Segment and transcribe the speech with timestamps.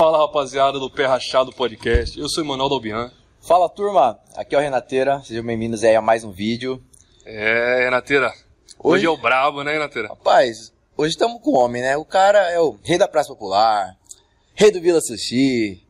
[0.00, 3.12] Fala rapaziada do Pé Rachado Podcast, eu sou Emanuel Dalbian.
[3.46, 6.82] Fala turma, aqui é o Renateira, sejam bem-vindos aí a mais um vídeo.
[7.26, 8.28] É, Renateira,
[8.78, 10.08] hoje, Hoje- é o brabo, né, Renateira?
[10.08, 11.98] Rapaz, hoje estamos com o homem, né?
[11.98, 13.94] O cara é o rei da Praça Popular,
[14.54, 15.82] rei do Vila Sushi.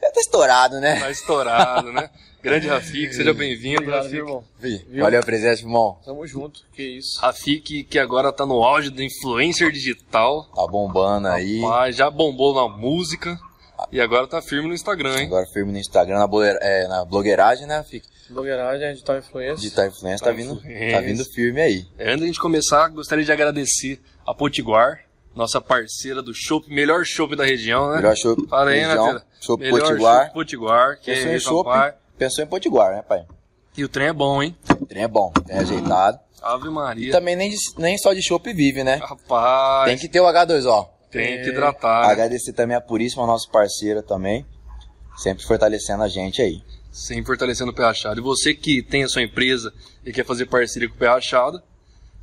[0.00, 1.00] Já tá estourado, né?
[1.00, 2.08] Tá estourado, né?
[2.40, 5.00] Grande Rafik, seja bem-vindo, Obrigado, Rafik.
[5.00, 5.98] Valeu a presença, irmão.
[6.04, 7.20] Tamo junto, que isso.
[7.20, 11.58] Rafik, que agora tá no auge do influencer digital, Tá bombando aí.
[11.58, 13.36] mas já bombou na música
[13.92, 15.26] e agora tá firme no Instagram, hein?
[15.26, 17.82] Agora firme no Instagram, na, blogueira- é, na blogueiragem, né?
[17.88, 19.56] Fica Blogueiragem, digital influência.
[19.56, 20.92] digital influência, tá vindo, influência.
[20.92, 21.86] tá vindo firme aí.
[21.98, 25.00] É, Antes da gente começar, gostaria de agradecer a Potiguar,
[25.34, 27.96] nossa parceira do show, melhor show da região, né?
[27.96, 29.24] Melhor show Fala aí, região, Renateira.
[29.40, 30.22] chopp Melhor Potiguar.
[30.24, 31.94] chopp Potiguar, que Pensou é em chopp, rapaz.
[32.18, 33.24] pensou em Potiguar, né, pai?
[33.76, 34.54] E o trem é bom, hein?
[34.80, 36.18] O trem é bom, é ajeitado.
[36.42, 37.12] Ave E Maria.
[37.12, 38.96] também nem, de- nem só de chopp vive, né?
[38.96, 40.86] Rapaz, Tem que ter o H2O.
[41.10, 42.06] Tem que hidratar.
[42.06, 42.12] né?
[42.12, 44.44] Agradecer também a Puríssima, nosso parceiro também.
[45.16, 46.62] Sempre fortalecendo a gente aí.
[46.92, 48.20] Sim, fortalecendo o pé rachado.
[48.20, 49.72] E você que tem a sua empresa
[50.04, 51.60] e quer fazer parceria com o pé rachado,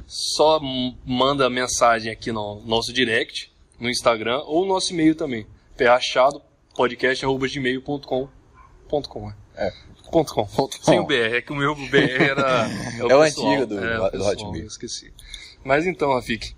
[0.07, 0.59] só
[1.05, 5.45] manda mensagem aqui no nosso direct, no Instagram, ou no nosso e-mail também.
[5.79, 6.41] rachado
[6.75, 8.29] podcast.gmail.com
[9.09, 9.71] .com, É.
[10.11, 10.45] Ponto .com.
[10.45, 11.03] Ponto Sem com.
[11.03, 12.67] o BR, é que o meu BR era...
[12.99, 14.67] É o antigo do- o do pessoal, Hotmail.
[14.67, 15.11] esqueci.
[15.63, 16.53] Mas então, Rafik,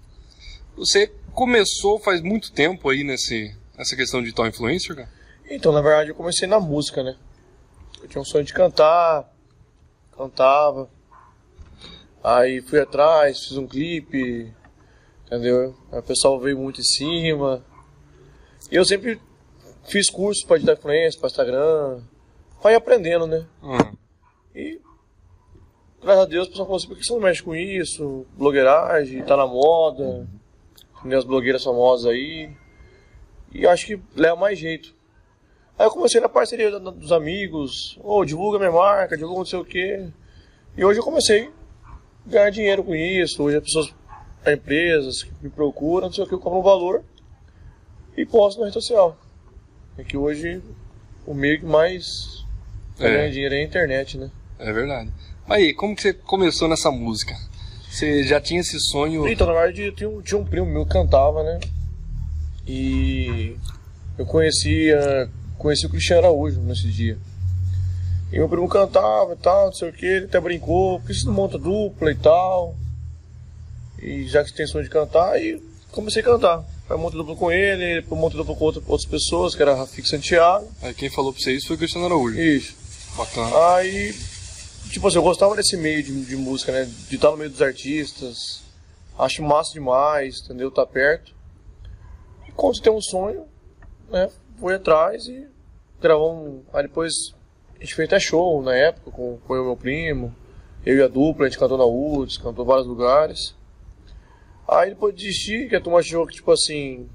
[0.76, 5.10] você começou faz muito tempo aí nesse, nessa questão de tal influencer, cara?
[5.48, 7.16] Então, na verdade, eu comecei na música, né?
[8.02, 9.32] Eu tinha um sonho de cantar,
[10.18, 10.90] cantava.
[12.24, 14.52] Aí fui atrás, fiz um clipe,
[15.28, 15.78] entendeu?
[15.92, 17.64] Aí o pessoal veio muito em cima.
[18.72, 19.22] E eu sempre
[19.86, 22.02] fiz cursos pra digital influência, pra Instagram.
[22.64, 23.46] Vai aprendendo, né?
[23.62, 23.96] Uhum.
[24.56, 24.82] E,
[26.02, 28.26] graças a Deus, o pessoal falou assim, por que você não mexe com isso?
[28.36, 30.28] Blogueiragem, tá na moda.
[31.08, 31.20] Entendeu?
[31.20, 32.50] As blogueiras famosas aí.
[33.54, 34.94] E acho que leva mais jeito.
[35.80, 37.98] Aí eu comecei na parceria da- dos amigos.
[38.04, 40.10] Ô, divulga minha marca, divulga não sei o quê.
[40.76, 41.50] E hoje eu comecei
[41.86, 43.42] a ganhar dinheiro com isso.
[43.42, 43.96] Hoje as pessoas,
[44.46, 47.02] as empresas que me procuram, não sei o que, eu compro um valor
[48.18, 49.18] e posto na rede social.
[49.98, 50.62] É que hoje
[51.26, 52.46] o meio que mais
[53.00, 53.04] É.
[53.10, 54.30] ganha dinheiro é a internet, né?
[54.60, 55.10] É verdade.
[55.48, 57.34] Mas aí, como que você começou nessa música?
[57.98, 59.28] Você já tinha esse sonho?
[59.28, 61.60] Então, na verdade, tinha, um- tinha um primo meu que cantava, né?
[62.68, 63.56] E
[64.20, 65.28] eu conhecia,
[65.58, 67.18] conheci o Cristiano Araújo nesse dia.
[68.32, 71.14] E meu primo cantava e tal, não sei o que, ele até brincou, por que
[71.16, 72.76] você não monta dupla e tal?
[74.00, 75.60] E já que você tem sonho de cantar, aí
[75.92, 76.64] comecei a cantar.
[76.88, 80.08] Aí montei dupla com ele, depois montei dupla com outra- outras pessoas, que era Rafik
[80.08, 80.68] Santiago.
[80.84, 82.40] Aí quem falou pra você isso foi o Cristiano Araújo.
[82.40, 82.76] Isso.
[83.18, 83.76] Bacana.
[83.76, 84.14] Aí,
[84.90, 86.86] tipo assim, eu gostava desse meio de, de música, né?
[86.86, 88.64] De estar no meio dos artistas.
[89.18, 90.70] Acho massa demais, entendeu?
[90.70, 91.34] Tá perto.
[92.48, 93.46] E quando você tem um sonho,
[94.10, 94.30] né?
[94.60, 95.48] Fui atrás e
[96.02, 96.64] gravou um.
[96.74, 97.34] Aí depois
[97.78, 100.36] a gente fez até show na época com, com eu e meu primo.
[100.86, 103.56] Eu e a dupla, a gente cantou na UDS, cantou em vários lugares.
[104.68, 107.10] Aí depois desisti, que a turma achou que, tipo assim,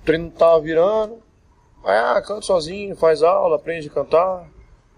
[0.00, 1.22] o treino não tava virando.
[1.84, 4.48] Aí, ah, canta sozinho, faz aula, aprende a cantar,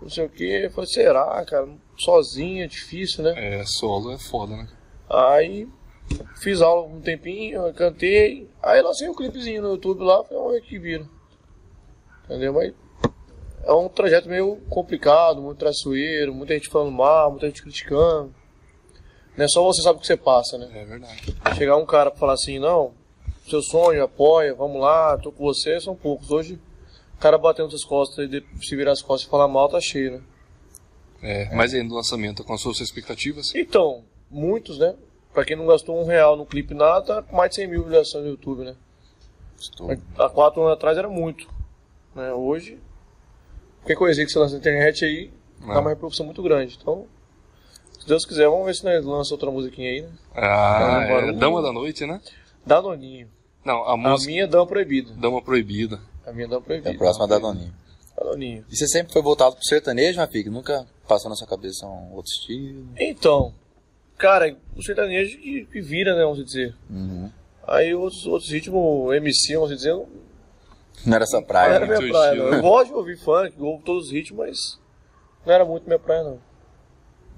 [0.02, 0.44] não sei o que.
[0.44, 1.68] Eu falei, será, cara?
[1.96, 3.34] Sozinho é difícil, né?
[3.36, 4.68] É, solo é foda, né?
[5.08, 5.68] Aí
[6.36, 8.48] fiz aula um tempinho, cantei.
[8.62, 11.06] Aí lancei um clipezinho no YouTube lá, ver o que vira.
[12.24, 12.52] Entendeu?
[12.52, 12.74] Mas
[13.64, 18.34] é um trajeto meio complicado, muito traiçoeiro, muita gente falando mal, muita gente criticando.
[19.36, 20.68] Não é só você sabe o que você passa, né?
[20.74, 21.36] É verdade.
[21.56, 22.92] Chegar um cara pra falar assim, não,
[23.48, 26.30] seu sonho, apoia, vamos lá, tô com você, são poucos.
[26.30, 26.58] Hoje,
[27.22, 30.20] cara batendo suas costas e se virar as costas e falar mal, tá cheio, né?
[31.22, 33.54] É, mas aí no lançamento, com as suas expectativas?
[33.54, 34.96] Então, muitos, né?
[35.32, 38.24] Pra quem não gastou um real no clipe nada, tá mais de 100 mil visualizações
[38.24, 38.74] no YouTube, né?
[39.58, 39.88] Estou...
[40.18, 41.48] Há quatro anos atrás era muito.
[42.14, 42.32] Né?
[42.32, 42.78] Hoje,
[43.78, 45.80] qualquer coisinha que você lança na internet aí, dá Ah.
[45.80, 46.76] uma repercussão muito grande.
[46.80, 47.06] Então,
[48.00, 50.08] se Deus quiser, vamos ver se nós lança outra musiquinha aí, né?
[50.34, 51.32] Ah, é.
[51.32, 52.20] Dama da Noite, né?
[52.66, 53.28] Danoninho.
[53.64, 55.12] Não, a A música minha Dama Proibida.
[55.14, 56.00] Dama Proibida.
[56.26, 57.72] A minha Dama É próxima da Doninho.
[58.16, 58.64] Danoninho.
[58.70, 60.48] E você sempre foi voltado pro sertanejo, Rafique?
[60.50, 62.88] Nunca passou na sua cabeça um outro estilo?
[62.96, 63.54] Então,
[64.16, 66.74] cara, o sertanejo que, que vira, né, vamos dizer.
[66.88, 67.30] Uhum.
[67.66, 70.08] Aí outros, outros ritmos, MC, vamos dizer, não
[71.06, 71.86] Não era essa não praia, era né?
[71.86, 72.50] minha muito praia, estilo, não.
[72.52, 72.58] né?
[72.58, 74.78] Eu gosto de ouvir funk, ouvo todos os ritmos, mas
[75.46, 76.38] não era muito minha praia, não.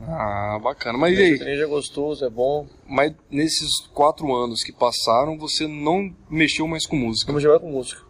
[0.00, 0.98] Ah, bacana.
[0.98, 1.30] Mas O e aí?
[1.36, 2.66] sertanejo é gostoso, é bom.
[2.86, 7.28] Mas nesses quatro anos que passaram, você não mexeu mais com música?
[7.28, 8.02] Vamos jogar com música.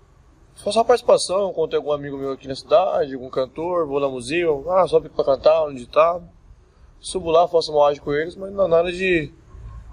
[0.64, 4.14] Faço uma participação, contei algum amigo meu aqui na cidade, algum cantor, vou lá no
[4.14, 6.26] museu, ah, sobe pra cantar, um ditado.
[6.98, 9.30] Subo lá, faço uma ágil com eles, mas não é nada de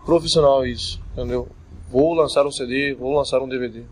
[0.05, 1.49] profissional isso, entendeu?
[1.89, 3.83] Vou lançar um CD, vou lançar um DVD.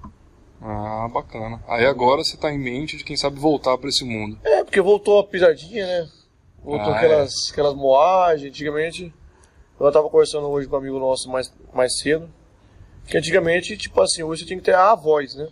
[0.62, 1.62] Ah, bacana.
[1.68, 4.40] Aí agora você tá em mente de quem sabe voltar pra esse mundo.
[4.42, 6.10] É, porque voltou a pisadinha, né?
[6.64, 8.50] Voltou Ah, aquelas, aquelas moagens.
[8.50, 9.14] Antigamente,
[9.78, 12.30] eu tava conversando hoje com um amigo nosso mais, mais cedo.
[13.06, 15.50] Que antigamente, tipo assim, hoje você tinha que ter a voz, né?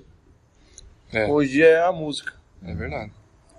[1.14, 2.34] É, Hoje é a música.
[2.66, 3.12] é verdade.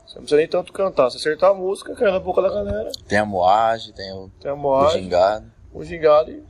[0.07, 1.11] Você não precisa nem tanto cantar.
[1.11, 4.51] Você acertar a música, cai na boca da galera, Tem a moagem, tem o, tem
[4.51, 5.47] a o moagem, gingado.
[5.73, 6.43] o gingado e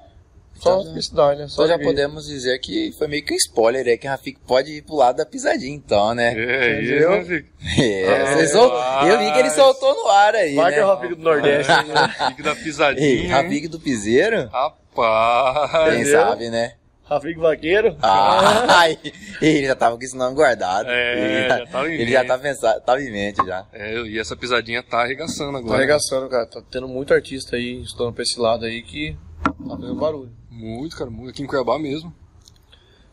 [0.54, 1.48] só Então já- felicidade, né?
[1.48, 4.38] Só Então já podemos dizer que foi meio que um spoiler aí, que a Rafik
[4.46, 6.34] pode ir pro lado da pisadinha, então, né?
[6.36, 7.20] É, Entendeu?
[7.20, 7.82] isso, né, Fico?
[7.82, 9.06] É, Ah, sol-.
[9.08, 10.86] Eu vi que ele soltou no ar aí, Vai que é né?
[10.86, 11.72] o Rafico do Nordeste.
[11.72, 12.08] né?
[12.28, 13.30] Fico da pisadinha.
[13.36, 14.48] Rafik do Piseiro?
[14.48, 15.94] Rapaz.
[15.94, 16.74] Quem sabe, né?
[17.08, 17.96] Rafico Vaqueiro.
[18.02, 18.84] Ah,
[19.40, 20.88] ele já tava com esse nome guardado.
[20.90, 22.28] É, ele já tava em ele já mente.
[22.28, 23.66] tá pensado, tava em mente já.
[23.72, 25.76] É, e essa pisadinha tá arregaçando Tá agora.
[25.78, 26.46] arregaçando, cara.
[26.46, 30.30] Tá tendo muito artista aí, estudando pra esse lado aí, que tá fazendo barulho.
[30.50, 31.30] Muito, cara, muito.
[31.30, 32.14] Aqui em Cuiabá mesmo.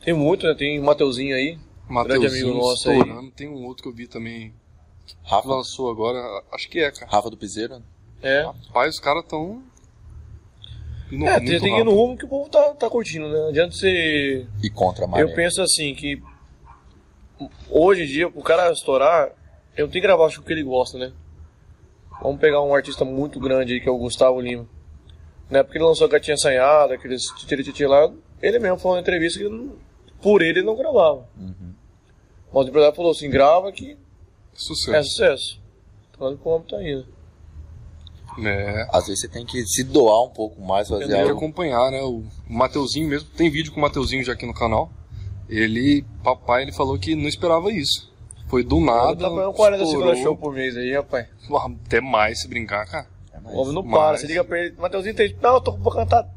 [0.04, 0.54] Tem muito, né?
[0.56, 1.58] Tem o Mateuzinho aí.
[1.88, 3.32] Mateuzinho amigo nosso aí.
[3.36, 4.54] Tem um outro que eu vi também.
[5.24, 6.20] Rafa, Lançou agora.
[6.52, 7.10] Acho que é, cara.
[7.12, 7.82] Rafa do Piseiro?
[8.22, 8.42] É.
[8.68, 9.64] Rapaz, os caras tão.
[11.12, 13.38] Indo É, tem, tem que ir no rumo que o povo tá, tá curtindo, né?
[13.40, 14.46] Não adianta você.
[14.64, 15.20] E contra a.
[15.22, 16.22] Eu penso assim, que
[17.70, 19.28] hoje em dia, o cara estourar,
[19.78, 21.12] eu tenho que gravar acho, o que ele gosta, né?
[22.22, 24.66] Vamos pegar um artista muito grande aí, que é o Gustavo Lima.
[25.50, 28.12] Na época que ele lançou a Gatinha Sanhada, aqueles titiri lá,
[28.42, 29.74] ele mesmo falou na entrevista que não-
[30.22, 31.28] por ele ele não gravava.
[31.38, 31.74] Uhum.
[32.54, 33.98] Mas o empresário falou assim, grava que
[34.54, 34.96] Sucesso.
[34.96, 35.62] é sucesso.
[36.12, 37.06] Então como tá indo.
[38.44, 38.88] É.
[38.92, 41.38] Às vezes você tem que se doar um pouco mais, fazer Tem que algo.
[41.38, 42.02] acompanhar, né?
[42.02, 43.30] O Mateuzinho mesmo.
[43.30, 44.90] Tem vídeo com o Mateuzinho já aqui no canal.
[45.48, 48.12] Ele, papai, ele falou que não esperava isso.
[48.48, 49.16] Foi do Ele nada.
[49.16, 50.04] tá pagando 40 estourou.
[50.10, 51.28] segundos show por mês aí, rapaz.
[51.86, 53.08] Até mais se brincar, cara.
[53.34, 55.36] É mais- O homem não Mas- para, você liga pra ele, Mateuzinho tem.
[55.42, 56.28] Não, eu tô, vou cantar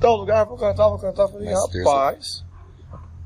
[0.00, 1.22] tal lugar, vou cantar, vou cantar.
[1.24, 2.44] Eu falei, Mas terça- rapaz.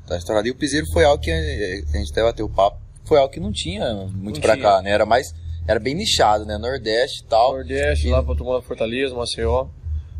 [0.07, 0.47] Tá estourado.
[0.47, 2.77] E o Piseiro foi algo que a gente até bateu o papo.
[3.03, 4.65] Foi algo que não tinha muito Não pra tinha.
[4.65, 4.91] cá, né?
[4.91, 5.27] Era mais.
[5.67, 6.57] Era bem nichado, né?
[6.57, 7.53] Nordeste e tal.
[7.53, 9.67] Nordeste, E- lá pra tomar Fortaleza, Maceió.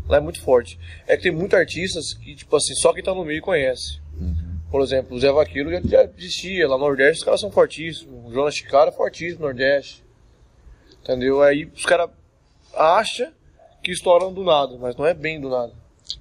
[0.09, 0.79] Lá é muito forte.
[1.07, 3.99] É que tem muitos artistas que, tipo assim, só quem tá no meio conhece.
[4.19, 4.57] Uhum.
[4.71, 6.67] Por exemplo, o Zé Vaqueiro já, já existia.
[6.67, 8.25] Lá no Nordeste os caras são fortíssimos.
[8.29, 10.03] O Jonas Chicara é fortíssimo no Nordeste.
[11.03, 11.41] Entendeu?
[11.41, 12.09] Aí os caras
[12.73, 13.31] acham
[13.83, 15.71] que estouram do nada, mas não é bem do nada.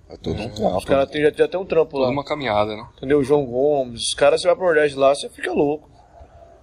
[0.09, 0.87] É todo um Os trampo.
[0.87, 2.05] caras têm- já, já tem um trampo lá.
[2.07, 2.87] Toda uma caminhada, né?
[2.97, 3.19] Entendeu?
[3.19, 4.03] O João Gomes.
[4.03, 5.89] Os caras, você vai pro Nordeste lá, você fica louco.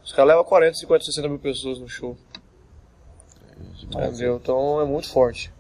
[0.03, 2.17] Os caras levam 40, 50, 60 mil pessoas no show.
[3.83, 4.37] Entendeu?
[4.41, 5.51] Então é muito forte.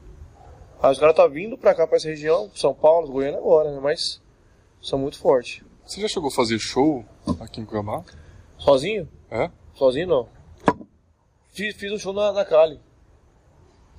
[0.81, 3.79] Os caras tá vindo pra cá, pra essa região, São Paulo, Goiânia agora, né?
[3.81, 4.21] Mas
[4.81, 5.63] são muito fortes.
[5.85, 7.05] Você já chegou a fazer show
[7.39, 8.03] aqui em Cuiabá?
[8.57, 9.07] Sozinho?
[9.31, 9.49] É?
[9.75, 10.29] Sozinho não.
[11.53, 12.79] Fiz, fiz um show na, na Cali.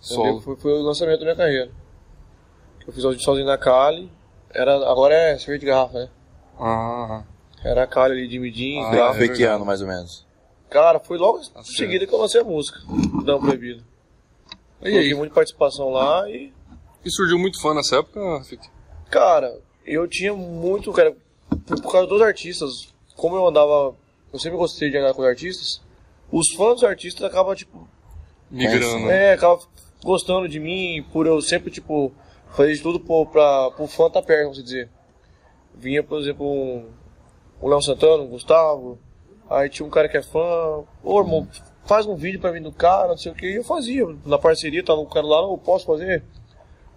[0.00, 0.40] Solo.
[0.40, 1.70] Foi, foi o lançamento da minha carreira.
[2.86, 4.10] Eu fiz um sozinho na Cali.
[4.50, 6.10] Era, agora é cerveja de garrafa, né?
[6.58, 7.24] Ah,
[7.64, 9.18] Era a Cali ali de Midim, Ah, garrafa.
[9.18, 10.26] Foi que ano, mais ou menos?
[10.68, 11.64] Cara, foi logo em certo.
[11.64, 12.78] seguida que eu lancei a música.
[13.24, 13.82] Dão proibido.
[14.80, 15.14] E Coloquei aí?
[15.14, 16.52] muita participação lá e.
[17.04, 18.68] E surgiu muito fã nessa época, Fique?
[19.10, 21.14] Cara, eu tinha muito, cara,
[21.66, 23.94] por, por causa dos artistas, como eu andava.
[24.32, 25.80] Eu sempre gostei de andar com os artistas,
[26.32, 27.88] os fãs dos artistas acabam, tipo,
[28.50, 29.08] Migrando.
[29.10, 29.64] é, acabam
[30.02, 32.12] gostando de mim, por eu sempre, tipo,
[32.50, 34.88] fazer de tudo pro, pra, pro fã tá perto, vamos dizer.
[35.74, 36.88] Vinha, por exemplo, um,
[37.60, 38.98] o Léo Santana, o Gustavo,
[39.48, 41.46] aí tinha um cara que é fã, ô irmão,
[41.86, 44.38] faz um vídeo pra mim do cara, não sei o que, e eu fazia, na
[44.38, 46.22] parceria, tava o cara lá, não, eu posso fazer?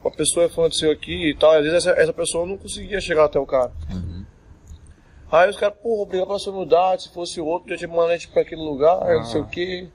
[0.03, 2.46] Uma pessoa é fã do seu aqui e tal, e às vezes essa, essa pessoa
[2.46, 3.72] não conseguia chegar até o cara.
[5.29, 8.41] Aí os caras, porra, obrigado pela sua humildade, se fosse outro, já tinha manete pra
[8.44, 9.89] aquele lugar, não sei o que.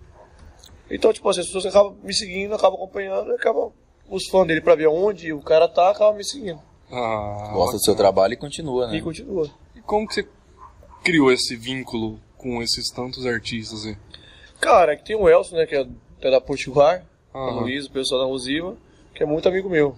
[0.91, 3.73] Então, tipo assim, as pessoas acabam me seguindo, acabam acompanhando, e acabam
[4.11, 6.61] os fãs dele pra ver onde o cara tá, acabam me seguindo.
[6.91, 8.97] Ah, Gosta do seu trabalho e continua, né?
[8.97, 9.49] E continua.
[9.75, 10.29] E como que você
[11.03, 13.97] criou esse vínculo com esses tantos artistas aí?
[14.63, 17.05] Cara, aqui tem o Elson, né, que é da Potiguar,
[17.35, 17.61] o Aham.
[17.63, 18.77] Luiz, o pessoal da Musiva,
[19.13, 19.97] que é muito amigo meu.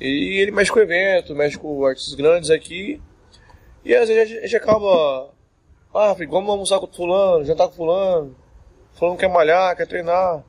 [0.00, 3.00] E ele mexe com evento, mexe com artistas grandes aqui.
[3.84, 5.30] E às vezes a gente, acaba.
[5.94, 8.36] Ah, Felipe, vamos almoçar com fulano, jantar com fulano.
[8.94, 10.44] Fulano quer malhar, quer treinar.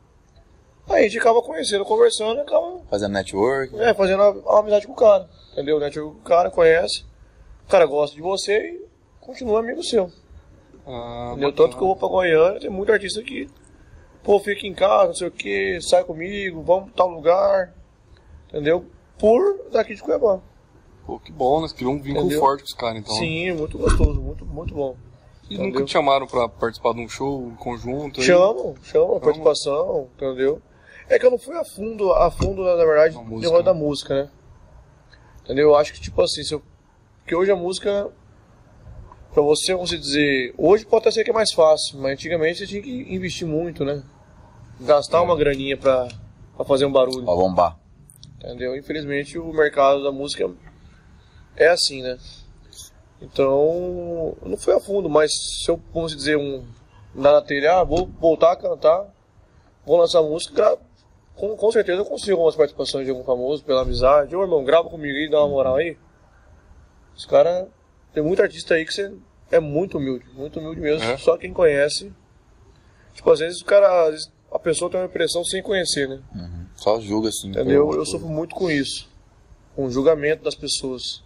[0.90, 3.80] Aí a gente acaba conhecendo, conversando e acaba Fazendo network.
[3.80, 5.30] é, fazendo uma, uma amizade com o cara.
[5.52, 5.80] Entendeu?
[5.80, 5.92] Né?
[5.98, 7.06] O cara conhece,
[7.64, 8.88] o cara gosta de você e
[9.22, 10.12] continua amigo seu.
[10.88, 11.52] Ah, Entendeu?
[11.54, 13.50] Tanto que eu vou pra Goiânia, tem muito artista aqui.
[14.24, 17.74] Pô, fica em casa, não sei o que, sai comigo, vamos pra tal lugar.
[18.50, 18.86] Entendeu?
[19.20, 20.40] Por daqui de Cuiabá.
[21.06, 21.68] Pô, que bom, né?
[21.68, 22.40] Você criou um vínculo Entendeu?
[22.40, 23.16] forte com os caras, então.
[23.16, 24.96] Sim, muito gostoso, muito, muito bom.
[25.50, 25.72] E entendeu?
[25.74, 28.22] nunca te chamaram pra participar de um show em conjunto?
[28.22, 30.62] Chamam, chamam a participação, entendeu?
[31.10, 33.74] É que eu não fui a fundo, a fundo, na verdade, Na música, negócio da
[33.74, 33.80] né?
[33.80, 34.30] música, né?
[35.46, 35.70] Entendeu?
[35.70, 36.62] Eu acho que, tipo assim, se eu...
[37.22, 38.10] porque hoje a música.
[39.38, 42.66] Pra você, vamos dizer, hoje pode até ser que é mais fácil, mas antigamente você
[42.66, 44.02] tinha que investir muito, né?
[44.82, 46.08] Gastar uma graninha pra,
[46.56, 47.24] pra fazer um barulho.
[47.24, 47.78] Pra bombar.
[48.38, 48.76] Entendeu?
[48.76, 50.50] Infelizmente o mercado da música
[51.56, 52.18] é assim, né?
[53.22, 56.66] Então, não foi a fundo, mas se eu, vamos dizer, um,
[57.14, 59.06] lá na telha, ah, vou voltar a cantar,
[59.86, 60.80] vou lançar música,
[61.36, 64.36] com, com certeza eu consigo algumas participações de algum famoso pela amizade.
[64.36, 65.96] Ô irmão, grava comigo aí, dá uma moral aí.
[67.16, 67.68] Os caras,
[68.16, 69.14] tem muito artista aí que você
[69.52, 71.18] é muito humilde, muito humilde mesmo, É?
[71.18, 72.12] só quem conhece.
[73.14, 76.22] Tipo, às vezes o cara, vezes a pessoa tem uma impressão sem conhecer, né?
[76.36, 76.66] Uhum.
[76.76, 77.50] Só julga assim.
[77.50, 77.94] Entendeu?
[77.94, 79.10] Eu sofro muito com isso.
[79.76, 81.24] Com o julgamento das pessoas.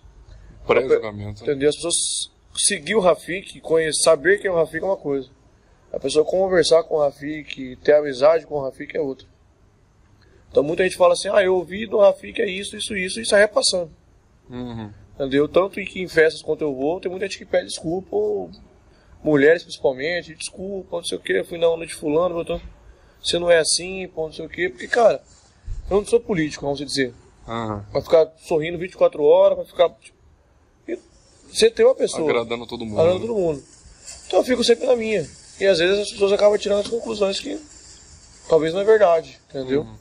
[0.65, 1.43] Pré-julgamento.
[1.43, 1.69] Entendeu?
[1.69, 1.95] As pessoas
[2.55, 5.29] seguir o Rafik, conhecer, saber quem é o Rafik é uma coisa.
[5.91, 9.27] A pessoa conversar com o Rafik, ter amizade com o Rafik é outra.
[10.49, 13.25] Então muita gente fala assim, ah, eu ouvi do Rafik é isso, isso, isso, e
[13.25, 13.91] sai repassando.
[14.49, 14.91] Uhum.
[15.21, 15.47] Entendeu?
[15.47, 18.49] Tanto em que em festas quanto eu vou, tem muita gente que pede desculpa, ou
[19.23, 22.59] mulheres principalmente, desculpa, não sei o que, eu fui na onda de fulano, eu tô...
[23.23, 25.21] você não é assim, pô, não sei o que, porque, cara,
[25.91, 27.13] eu não sou político, vamos dizer.
[27.47, 27.85] Aham.
[27.93, 29.89] Vai ficar sorrindo 24 horas, vai ficar.
[30.01, 30.17] tipo,
[31.51, 32.27] Você tem uma pessoa.
[32.27, 32.99] Agradando todo mundo.
[32.99, 33.63] Agradando todo mundo.
[34.25, 35.29] Então eu fico sempre na minha.
[35.59, 37.61] E às vezes as pessoas acabam tirando as conclusões que
[38.49, 39.81] talvez não é verdade, entendeu?
[39.81, 39.95] Uhum.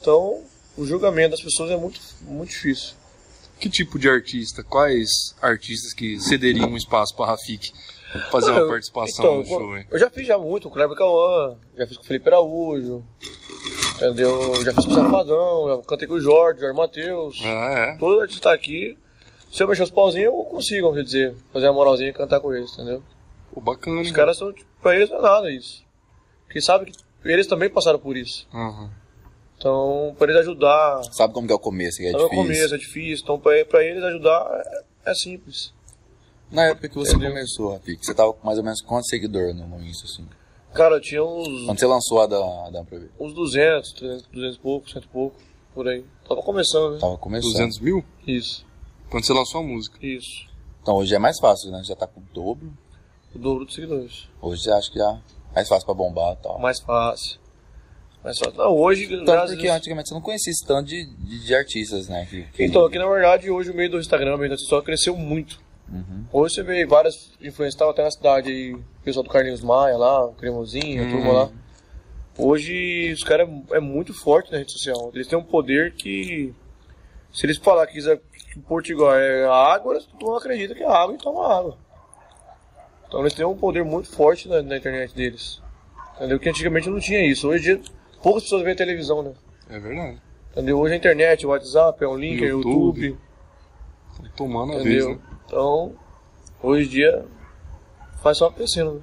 [0.00, 0.42] Então,
[0.78, 2.94] o julgamento das pessoas é muito, muito difícil.
[3.62, 4.64] Que tipo de artista?
[4.64, 7.72] Quais artistas que cederiam um espaço para Rafik
[8.28, 9.78] fazer uma participação então, no show?
[9.78, 9.86] hein?
[9.88, 13.04] Eu já fiz já muito com o Kleber Cauã, já fiz com o Felipe Araújo,
[13.94, 14.64] entendeu?
[14.64, 17.40] Já fiz com o Safadão, já cantei com o Jorge, Jorge Matheus.
[17.44, 17.96] Ah, é.
[17.98, 18.98] Todo artista tá aqui,
[19.52, 22.52] se eu mexer os pauzinhos, eu consigo, vamos dizer, fazer a moralzinha e cantar com
[22.52, 23.00] eles, entendeu?
[23.54, 25.84] Pô, bacana, Os caras são, tipo, pra eles não é nada isso.
[26.46, 28.44] Porque sabe que eles também passaram por isso.
[28.52, 28.90] Aham.
[29.62, 32.36] Então, pra eles ajudar, Sabe como que é o começo, que é no difícil.
[32.42, 34.44] começo é difícil, então pra, pra eles ajudar
[35.06, 35.72] é, é simples.
[36.50, 37.30] Na época que você Entendeu?
[37.30, 40.26] começou, Rafik, você tava com mais ou menos quantos seguidores no, no Insta, assim?
[40.74, 43.12] Cara, eu tinha uns, Quando você lançou a da, da pra ver?
[43.20, 45.36] uns 200, 300, 200 e pouco, 100 e pouco,
[45.72, 46.04] por aí.
[46.28, 46.98] Tava começando, né?
[46.98, 47.52] Tava começando.
[47.52, 48.04] 200 mil?
[48.26, 48.66] Isso,
[49.10, 49.96] Quando você lançou a música.
[50.04, 50.44] isso.
[50.82, 51.80] Então hoje é mais fácil, né?
[51.84, 52.72] Já tá com o dobro.
[53.32, 54.28] O dobro dos seguidores.
[54.40, 55.12] Hoje você acha que já
[55.52, 56.58] é mais fácil pra bombar e tal.
[56.58, 57.40] Mais fácil.
[58.22, 58.54] Mais fácil.
[58.56, 62.08] Não, hoje, Tanto graças porque antigamente você não conhecia esse tanto de, de, de artistas,
[62.08, 62.26] né?
[62.30, 64.80] Que, que- Então, aqui na verdade, hoje o meio do Instagram, o meio da só
[64.80, 65.60] cresceu muito.
[65.92, 66.24] Uhum.
[66.32, 69.96] Hoje você vê várias influências, tava até na cidade aí, o pessoal do Carlinhos Maia
[69.96, 71.50] lá, o Cremosinho, a turma lá.
[72.38, 75.10] Hoje os caras é, é muito forte na rede social.
[75.14, 76.54] Eles têm um poder que.
[77.32, 78.20] Se eles falar que, quiser,
[78.52, 81.76] que Portugal é água, todo mundo acredita que é água e toma água.
[83.08, 85.60] Então eles têm um poder muito forte na, na internet deles.
[86.16, 86.38] Entendeu?
[86.38, 87.48] Que antigamente não tinha isso.
[87.48, 89.32] Hoje em dia, poucas pessoas veem televisão, né?
[89.68, 90.20] É verdade.
[90.52, 90.78] Entendeu?
[90.78, 93.06] Hoje a internet, o WhatsApp, é um link, é o YouTube.
[93.06, 93.18] YouTube.
[94.16, 95.10] Tô tomando a vez, Entendeu?
[95.10, 95.18] né?
[95.46, 95.92] Então,
[96.62, 97.24] hoje em dia,
[98.22, 99.00] faz só crescendo, né?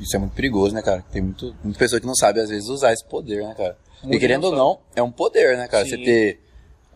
[0.00, 1.04] Isso é muito perigoso, né, cara?
[1.12, 3.78] Tem muito, muita pessoa que não sabe, às vezes, usar esse poder, né, cara?
[4.02, 5.84] Muita e querendo ou não é um poder, né, cara?
[5.84, 5.90] Sim.
[5.90, 6.40] Você ter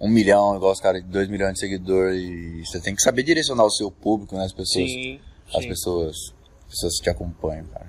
[0.01, 3.65] um milhão, igual os caras, dois milhões de seguidores, e você tem que saber direcionar
[3.65, 4.45] o seu público, né?
[4.45, 5.21] As pessoas, Sim,
[5.55, 5.69] as sim.
[5.69, 6.17] pessoas,
[6.67, 7.87] as pessoas que te acompanham, cara.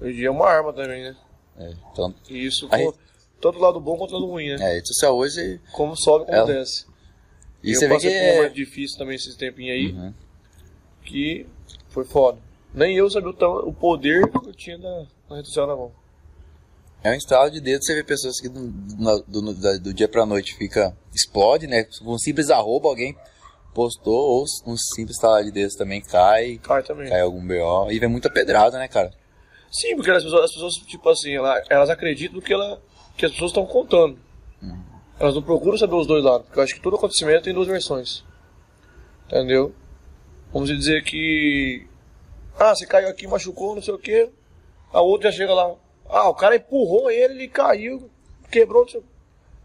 [0.00, 1.16] Hoje em dia é uma arma também, né?
[1.60, 2.94] É, então, E isso, Aí- co-
[3.40, 4.56] tanto do lado bom quanto do lado ruim, né?
[4.70, 6.86] é, rede social hoje, Como sobe, como Ela- desce.
[7.62, 8.36] e eu você vê que um é...
[8.36, 10.14] momento difícil também esses tempinhos aí, Uhum.
[11.04, 11.46] que
[11.90, 12.38] foi foda.
[12.72, 15.76] Nem eu sabia o, tão- o poder que eu tinha da, na rede social na
[15.76, 15.92] mão.
[17.02, 20.06] É um estalo de dedo, você vê pessoas que do, do, do- da- do dia
[20.06, 21.86] pra noite fica, explode, né?
[22.02, 23.16] Um simples arroba alguém
[23.74, 27.08] postou, ou um simples estalo de dedos também cai, Cai também.
[27.08, 29.12] cai algum BO, e vem muita pedrada, né, cara?
[29.70, 32.80] Sim, porque as pessoas, as pessoas tipo assim, ela- elas acreditam no que, ela,
[33.16, 34.18] que as pessoas estão contando.
[35.18, 37.68] Elas não procuram saber os dois lados, porque eu acho que todo acontecimento tem duas
[37.68, 38.24] versões.
[39.26, 39.74] Entendeu?
[40.52, 41.86] Vamos dizer que.
[42.58, 44.28] Ah, você caiu aqui, machucou, não sei o que.
[44.92, 45.74] A outra já chega lá.
[46.08, 48.10] Ah, o cara empurrou ele, ele caiu,
[48.50, 48.82] quebrou.
[48.82, 49.02] Não, sei...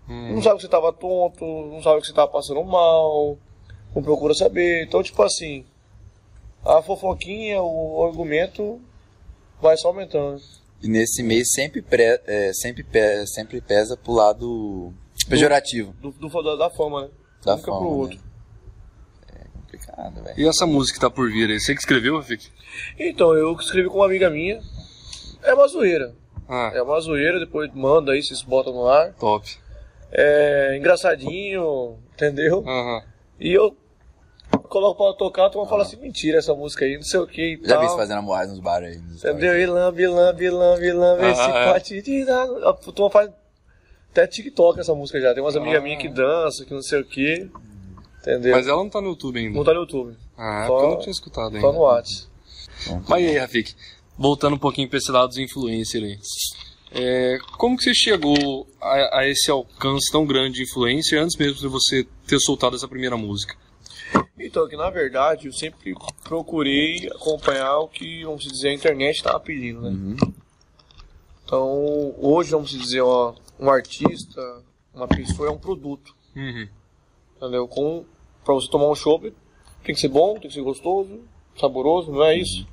[0.07, 3.37] não sabe que você tava tonto, não sabe que você tava passando mal,
[3.95, 4.83] não procura saber.
[4.83, 5.65] Então, tipo assim,
[6.63, 8.79] a fofoquinha, o argumento
[9.61, 10.41] vai só aumentando.
[10.81, 14.93] E nesse mês sempre, pre, é, sempre, pe, sempre pesa pro lado
[15.27, 15.93] pejorativo.
[16.01, 17.09] Do, do, da, da fama, né?
[17.43, 17.95] Da Nunca fama, pro né?
[17.95, 18.19] outro.
[19.33, 20.39] É complicado, velho.
[20.39, 21.59] E essa música que tá por vir aí?
[21.59, 22.49] Você que escreveu, Rafik?
[22.99, 24.61] Então, eu escrevi com uma amiga minha.
[25.43, 26.13] É uma zoeira.
[26.47, 29.13] Ah, É uma zoeira, depois manda aí, vocês botam no ar.
[29.13, 29.57] top.
[30.11, 32.63] É engraçadinho, entendeu?
[33.39, 33.75] E eu
[34.75, 37.57] coloco pra tocar, a turma fala assim, mentira essa música aí, não sei o que
[37.63, 39.01] Já vi você fazendo amorrais nos bares aí.
[39.01, 39.57] nos Entendeu?
[39.59, 41.73] E lambe, lambe, lambe, lambe, esse Ah, é.
[41.73, 42.69] pote de água.
[42.69, 43.29] A turma faz
[44.11, 45.33] até TikTok essa música já.
[45.33, 45.81] Tem umas amigas Ah.
[45.83, 47.49] minhas que dançam, que não sei o que.
[48.21, 48.55] Entendeu?
[48.55, 49.55] Mas ela não tá no YouTube ainda.
[49.57, 50.17] Não tá no YouTube.
[50.37, 51.61] Ah, Só- eu não tinha escutado ainda.
[51.61, 52.27] Só no WhatsApp.
[53.07, 53.73] Mas e aí, Rafik?
[54.17, 56.17] Voltando um pouquinho pra esse lado dos influencer aí.
[56.91, 61.59] É, como que você chegou a, a esse alcance tão grande de influencer antes mesmo
[61.59, 63.55] de você ter soltado essa primeira música?
[64.39, 69.39] Então, que na verdade eu sempre procurei acompanhar o que, vamos dizer, a internet estava
[69.39, 69.89] pedindo, né?
[69.89, 70.17] Uhum.
[71.43, 74.41] Então, hoje, vamos dizer, ó, um artista,
[74.93, 76.67] uma pessoa é um produto, Uhum.
[77.37, 77.67] entendeu?
[77.67, 78.03] Com,
[78.43, 79.33] pra você tomar um chopp,
[79.83, 81.19] tem que ser bom, tem que ser gostoso,
[81.59, 82.67] saboroso, não é isso?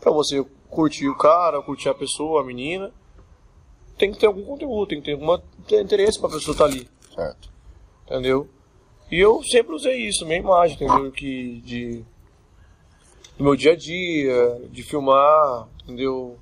[0.00, 2.92] Pra você curtir o cara, curtir a pessoa, a menina,
[3.98, 5.36] tem que ter algum conteúdo, tem que ter algum
[5.80, 6.88] interesse pra pessoa estar ali.
[7.14, 7.50] Certo.
[8.06, 8.48] entendeu?
[9.12, 11.12] E eu sempre usei isso, minha imagem, entendeu?
[11.12, 12.02] Que de
[13.36, 16.38] do meu dia a dia, de filmar, entendeu?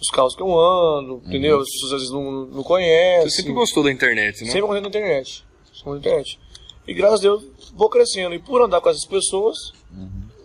[0.00, 1.60] Os carros que eu ando, entendeu?
[1.60, 3.24] As pessoas às vezes não, não conhecem.
[3.24, 3.30] Uhum.
[3.30, 4.50] Você sempre gostou da internet, né?
[4.50, 5.44] Sempre gostei da internet.
[5.74, 6.38] Sempre da internet.
[6.86, 8.34] E graças a Deus vou crescendo.
[8.34, 9.56] E por andar com essas pessoas,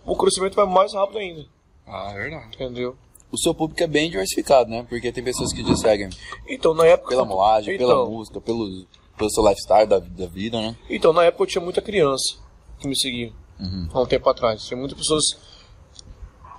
[0.04, 1.46] o crescimento vai mais rápido ainda,
[1.86, 2.54] Ah, é verdade.
[2.54, 2.94] entendeu?
[3.32, 4.84] O seu público é bem diversificado, né?
[4.88, 6.10] Porque tem pessoas que te seguem
[6.48, 7.08] Então, na época.
[7.08, 8.84] pela moagem, pela então, música, pelo,
[9.16, 10.76] pelo seu lifestyle da, da vida, né?
[10.88, 12.36] Então, na época eu tinha muita criança
[12.78, 13.32] que me seguia.
[13.58, 13.88] Uhum.
[13.92, 14.64] Há um tempo atrás.
[14.64, 15.24] Tinha muitas pessoas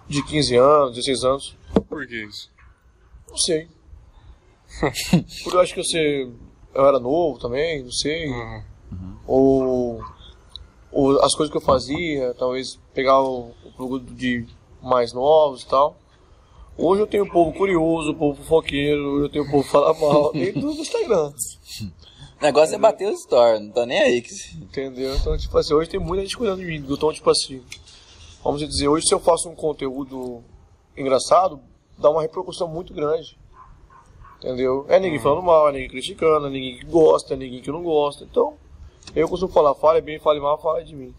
[0.08, 1.58] de 15 anos, 16 anos.
[1.88, 2.50] Por que isso?
[3.28, 3.68] Não sei.
[5.44, 6.30] Porque eu acho que você.
[6.74, 8.30] Eu era novo também, não sei.
[8.30, 8.64] Uhum.
[9.28, 10.04] Ou,
[10.92, 14.46] ou as coisas que eu fazia, talvez pegar o, o produto de
[14.82, 15.98] mais novos e tal.
[16.78, 19.70] Hoje eu tenho o povo curioso, o povo fofoqueiro, hoje eu tenho o povo que
[19.70, 21.32] fala mal, tem tudo no Instagram.
[22.40, 24.22] O negócio é bater o story, não tá nem aí.
[24.22, 24.34] Que...
[24.58, 25.16] Entendeu?
[25.16, 26.76] Então, tipo assim, hoje tem muita gente cuidando de mim.
[26.76, 27.64] Então, tipo assim,
[28.44, 30.44] vamos dizer, hoje se eu faço um conteúdo
[30.98, 31.60] engraçado,
[31.98, 33.38] dá uma repercussão muito grande.
[34.38, 34.86] Entendeu?
[34.90, 37.82] É ninguém falando mal, é ninguém criticando, é ninguém que gosta, é ninguém que não
[37.82, 38.24] gosta.
[38.24, 38.56] Então,
[39.16, 41.14] eu costumo falar, fale bem, fale mal, fale de mim.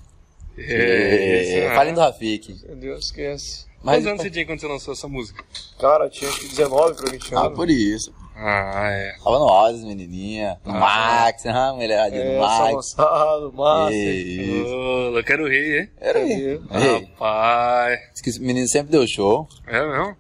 [0.59, 2.53] É, É, Falem do Rafik.
[2.53, 2.97] Entendeu?
[2.97, 3.67] Esquece.
[3.83, 5.45] Mas, Quantos anos você tinha quando você lançou essa música?
[5.79, 7.57] Cara, tinha acho que 19 pra 20 ah, anos.
[7.57, 8.13] por isso.
[8.39, 9.17] Ah, é.
[9.25, 10.61] Tava no Oz, menininha.
[10.65, 10.79] No Ah.
[10.79, 12.57] Max, ah, mulheradinha É, do Max.
[12.91, 13.95] Salmoçado, massa.
[13.95, 14.75] Isso.
[14.75, 15.91] Ô, eu quero o rei, hein?
[15.99, 16.19] Era?
[16.21, 17.99] Ei, Rapaz.
[18.13, 19.49] diz que esse menino sempre deu show.
[19.67, 20.17] É mesmo?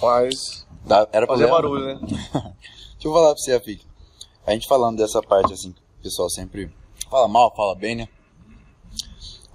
[0.00, 0.66] Faz.
[0.84, 1.52] Dá- Era Fazer problema.
[1.54, 2.00] barulho, né?
[2.94, 3.84] Deixa eu falar pra você, Rafik.
[4.46, 6.68] A gente falando dessa parte, assim, o pessoal sempre
[7.08, 8.08] fala mal, fala bem, né?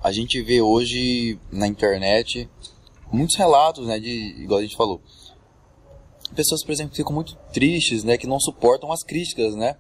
[0.04, 2.48] A gente vê hoje na internet
[3.12, 4.10] muitos relatos, né, de,
[4.42, 5.02] igual a gente falou.
[6.34, 9.78] Pessoas, por exemplo, que ficam muito tristes, né, que não suportam as críticas, né?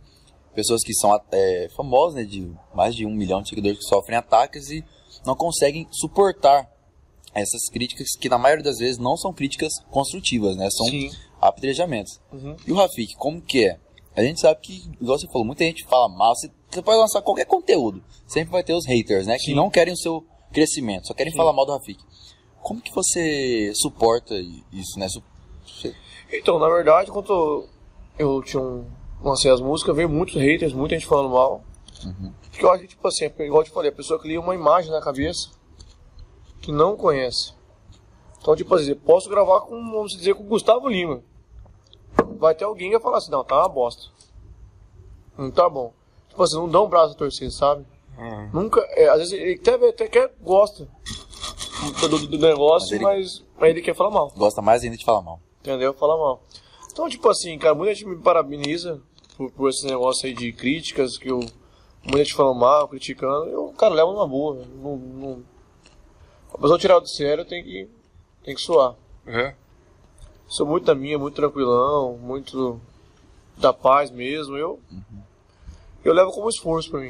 [0.53, 4.17] Pessoas que são é, famosas, né, de mais de um milhão de seguidores que sofrem
[4.17, 4.83] ataques e
[5.25, 6.69] não conseguem suportar
[7.33, 10.69] essas críticas que na maioria das vezes não são críticas construtivas, né?
[10.71, 11.11] São Sim.
[11.41, 12.21] apedrejamentos.
[12.31, 12.55] Uhum.
[12.65, 13.77] E o Rafik, como que é?
[14.15, 16.33] A gente sabe que, igual você falou, muita gente fala mal.
[16.33, 16.49] Você,
[16.81, 18.01] pode lançar qualquer conteúdo.
[18.25, 19.37] Sempre vai ter os haters, né?
[19.37, 19.55] Que Sim.
[19.55, 21.37] não querem o seu crescimento, só querem Sim.
[21.37, 22.01] falar mal do Rafik.
[22.61, 24.33] Como que você suporta
[24.71, 25.09] isso, né?
[26.39, 27.65] Então, na verdade, quando
[28.17, 28.85] eu tinha um,
[29.21, 31.63] lancei as músicas, veio muitos haters, muita gente falando mal.
[32.51, 34.91] Porque eu acho que, tipo assim, igual eu te falei, a pessoa cria uma imagem
[34.91, 35.49] na cabeça
[36.61, 37.53] que não conhece.
[38.39, 41.21] Então, tipo assim, posso gravar com, vamos dizer, com o Gustavo Lima.
[42.37, 44.03] Vai ter alguém que vai falar assim, não, tá uma bosta.
[45.37, 45.93] Não tá bom.
[46.29, 47.85] Tipo assim, não dá um braço a torcer, sabe?
[48.17, 48.49] Uhum.
[48.53, 50.87] Nunca, é, às vezes ele até, até quer, gosta
[52.01, 54.31] do, do- do negócio, Mas mas, mas ele quer falar mal.
[54.37, 55.39] Gosta mais ainda de falar mal.
[55.65, 55.93] Entendeu?
[55.95, 56.43] Fala mal.
[56.91, 59.01] Então, tipo assim, cara, muita gente me parabeniza
[59.35, 61.39] por, por esse negócio aí de críticas, que eu.
[62.03, 63.47] Muita gente falando mal, criticando.
[63.49, 64.63] Eu, cara, levo numa boa.
[64.75, 65.43] Não, não...
[66.53, 67.89] A pessoa tirar do sério tem que.
[68.43, 68.95] tem que suar.
[69.25, 69.55] É.
[70.47, 72.79] Sou muito da minha, muito tranquilão, muito
[73.57, 74.55] da paz mesmo.
[74.55, 74.79] Eu.
[76.03, 77.09] Eu levo como esforço pra mim.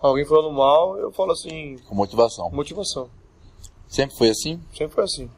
[0.00, 2.48] Alguém falando mal, eu falo assim, Com motivação.
[2.50, 3.10] motivação.
[3.88, 4.60] Sempre foi assim?
[4.72, 5.30] Sempre foi assim.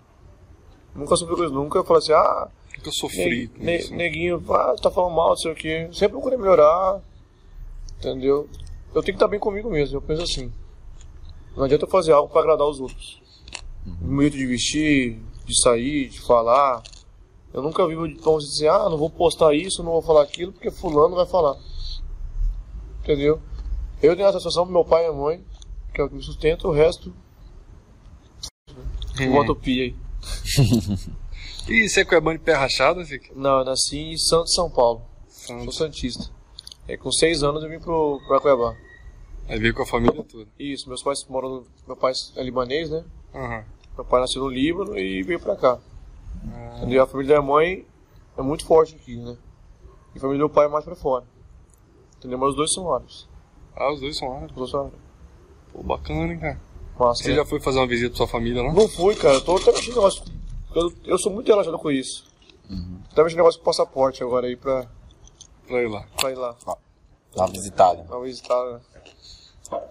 [0.94, 3.46] Nunca sofri coisa, nunca eu falo assim, ah, Nunca sofri.
[3.46, 3.94] Ne- com ne- isso.
[3.94, 5.88] neguinho, ah, tá falando mal, não sei o que.
[5.92, 7.00] Sempre procurei melhorar.
[7.98, 8.48] Entendeu?
[8.94, 10.52] Eu tenho que estar bem comigo mesmo, eu penso assim.
[11.56, 13.20] Não adianta eu fazer algo pra agradar os outros.
[14.00, 16.82] No jeito de vestir, de sair, de falar.
[17.52, 20.70] Eu nunca vi vamos dizer, ah, não vou postar isso, não vou falar aquilo, porque
[20.70, 21.56] fulano vai falar.
[23.02, 23.40] Entendeu?
[24.02, 25.44] Eu tenho a satisfação pro meu pai e minha mãe,
[25.92, 27.14] que é o que me sustenta, o resto.
[29.20, 30.03] Uma utopia aí.
[31.66, 33.32] E você é cuiabano de pé rachado, Fica?
[33.34, 35.02] Não, eu nasci em Santos, São Paulo.
[35.28, 36.30] Sou Santista.
[36.86, 38.76] É, com seis anos eu vim pro, pra Cuiabá.
[39.48, 40.46] Aí veio com a família toda.
[40.58, 43.02] Isso, meus pais moram no, Meu pai é libanês, né?
[43.34, 43.64] Aham.
[43.96, 45.78] Meu pai nasceu no Líbano e veio pra cá.
[46.76, 47.02] Entendeu?
[47.02, 47.86] A família da minha mãe
[48.36, 49.36] é muito forte aqui, né?
[50.14, 51.24] E a família do meu pai é mais pra fora.
[52.18, 52.38] Entendeu?
[52.38, 53.26] Mas os dois são árabes.
[53.74, 54.50] Ah, os dois são árabes.
[54.50, 55.00] Os dois são árabes.
[55.72, 56.60] Pô, bacana, hein, cara.
[56.98, 57.36] Massa, Você né?
[57.36, 58.72] já foi fazer uma visita pra sua família lá?
[58.72, 59.40] Não fui, cara.
[59.40, 60.22] Tô até mexendo negócio.
[60.74, 62.24] Eu, eu sou muito relaxado com isso.
[62.70, 62.98] Uhum.
[63.10, 64.86] Até mexendo negócio com passaporte agora aí pra,
[65.66, 66.04] Pra ir lá.
[66.16, 66.54] pra ir lá.
[67.34, 68.02] Dá uma visitada.
[68.04, 68.80] Pra visitar, né?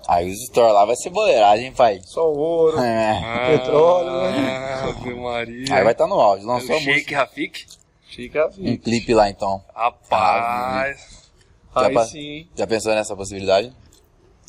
[0.08, 2.00] Aí os store lá vai ser boleiragem, pai.
[2.06, 2.80] Só ouro.
[2.80, 3.58] É.
[3.58, 4.74] Petróleo, né?
[4.84, 5.76] Ave Maria.
[5.76, 6.44] Aí vai estar no auge.
[6.44, 6.94] É Lançou música.
[6.94, 7.66] Shake Rafik?
[8.08, 9.62] Chique a Um clipe lá então.
[9.74, 11.32] Rapaz.
[11.76, 12.48] Já Aí sim.
[12.56, 13.74] Já pensou nessa possibilidade?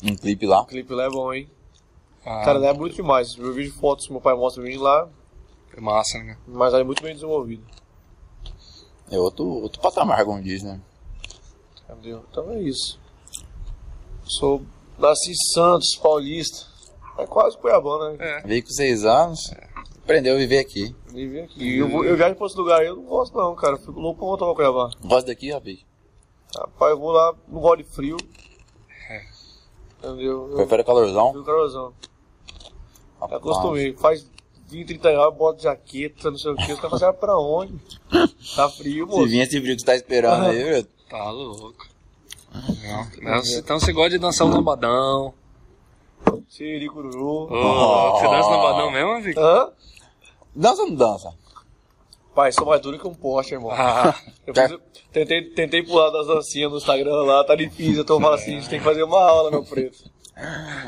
[0.03, 0.61] Um clipe lá?
[0.61, 1.49] O clipe lá é bom, hein?
[2.25, 3.35] Ah, Cara, lá é muito demais.
[3.37, 5.07] Eu vejo fotos que meu pai mostra pra mim lá,
[5.75, 6.37] é massa, né?
[6.47, 7.63] mas é muito bem desenvolvido.
[9.11, 10.81] É outro, outro patamar, como diz, né?
[11.87, 12.25] Entendeu?
[12.31, 12.99] Então é isso.
[14.23, 14.63] Sou
[14.97, 16.65] nasci em Santos, paulista.
[17.17, 18.17] É quase Cuiabana, né?
[18.19, 18.41] É.
[18.41, 19.53] Veio com seis anos,
[20.03, 20.95] aprendeu a viver aqui.
[21.07, 21.63] Vivi aqui.
[21.63, 23.77] E eu, eu viajo pra outro lugar aí, eu não gosto não, cara.
[23.77, 24.89] Fico louco pra voltar pra Cuiabá.
[25.01, 25.77] Gosta daqui, rapaz?
[26.57, 28.17] Rapaz, eu vou lá, não gosto de frio.
[29.09, 29.25] É.
[29.99, 30.49] Entendeu?
[30.49, 31.31] Eu Prefere calorzão?
[31.31, 31.93] frio calorzão.
[33.31, 33.41] Rapaz.
[33.41, 33.93] acostumei.
[33.93, 34.29] Faz
[34.67, 36.73] 20, 30 graus, bota jaqueta, não sei o que.
[36.73, 37.73] Os caras fazem pra onde?
[38.55, 39.27] Tá frio, Se moço.
[39.27, 40.87] vinha esse frio que você tá esperando aí, viu?
[41.09, 41.87] Tá louco.
[43.21, 43.41] Não.
[43.57, 45.33] Então você gosta de dançar o lambadão.
[46.49, 47.53] Siricururu.
[47.53, 49.37] Ô, Você dança lambadão mesmo, Vic?
[49.39, 49.69] Hã?
[50.55, 51.33] Dança ou não dança?
[52.33, 53.71] Pai, sou mais duro que um poste, irmão.
[53.71, 54.13] Ah,
[54.45, 54.53] Eu
[55.11, 58.01] tentei, tentei pular das dancinhas no Instagram lá, tá difícil.
[58.01, 60.09] Então eu falo assim, a gente tem que fazer uma aula, meu preto.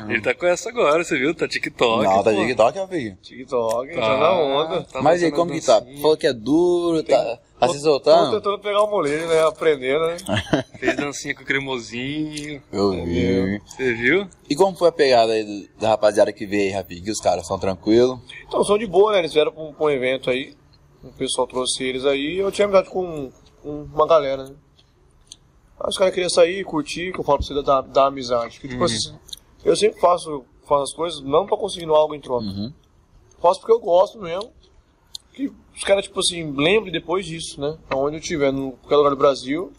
[0.08, 1.34] Ele tá com essa agora, você viu?
[1.34, 2.04] Tá TikTok.
[2.04, 2.36] não, tá pô.
[2.36, 3.14] TikTok, rapaz.
[3.22, 4.82] TikTok, Tá, tá na onda.
[4.84, 5.82] tá Mas aí, como que tá?
[6.02, 8.36] Falou que é duro, tá, tá se Tô soltando?
[8.36, 9.42] tentando pegar o molejo, né?
[9.46, 10.16] Aprendendo, né?
[10.78, 12.62] Fez dancinha com cremosinho.
[12.70, 13.58] Eu vi.
[13.66, 14.28] Você viu?
[14.50, 17.00] E como foi a pegada aí da rapaziada que veio aí, rapaz?
[17.00, 18.18] Que os caras são tranquilos?
[18.46, 19.20] Então, são de boa, né?
[19.20, 20.54] Eles vieram pra um, pra um evento aí.
[21.02, 23.30] O pessoal trouxe eles aí e eu tinha amizade com,
[23.62, 24.54] com uma galera, né?
[25.80, 28.58] Aí os caras queriam sair, curtir, que eu falo pra você da, da amizade.
[28.58, 29.14] Que, tipo assim,
[29.64, 32.44] eu sempre faço, faço as coisas não pra conseguir algo em troca.
[32.46, 32.72] Uhum.
[33.40, 34.50] Faço porque eu gosto mesmo.
[35.32, 37.78] Que os caras, tipo assim, lembrem depois disso, né?
[37.90, 39.72] Aonde eu estiver, no qualquer lugar do Brasil,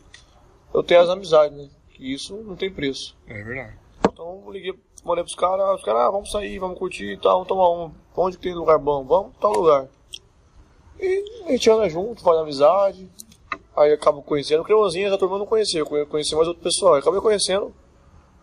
[0.74, 1.70] eu tenho as amizades, né?
[1.94, 3.15] Que isso não tem preço.
[3.28, 3.78] É verdade.
[4.12, 7.34] Então eu liguei, mandei pros caras, os caras, ah, vamos sair, vamos curtir e tal,
[7.44, 7.92] vamos tomar um.
[8.15, 9.04] Onde que tem lugar bom?
[9.06, 9.88] Vamos tal lugar.
[11.00, 13.10] E a gente anda junto, faz amizade.
[13.76, 14.62] Aí acabo conhecendo.
[14.62, 16.94] O Cremosinho, essa turma eu não conhecia, eu conhe- conheci mais outro pessoal.
[16.96, 17.74] Aí acabei conhecendo.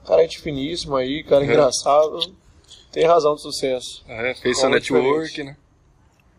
[0.07, 1.49] Cara, gente finíssimo aí, cara É.
[1.49, 2.21] engraçado.
[2.93, 4.05] Tem razão de sucesso.
[4.09, 5.45] É, fez seu network, diferença.
[5.45, 5.57] né?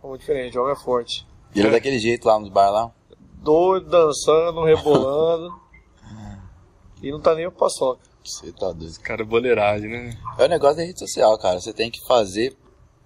[0.04, 1.28] É muito diferente, o homem é forte.
[1.54, 2.92] E ele é daquele jeito lá nos bar lá?
[3.42, 5.54] Doido, dançando, rebolando.
[7.02, 8.02] e não tá nem pra paçoca.
[8.24, 9.00] Você tá doido.
[9.02, 10.18] Cara, boleiragem, né?
[10.38, 11.60] É o negócio da rede social, cara.
[11.60, 12.56] Você tem que fazer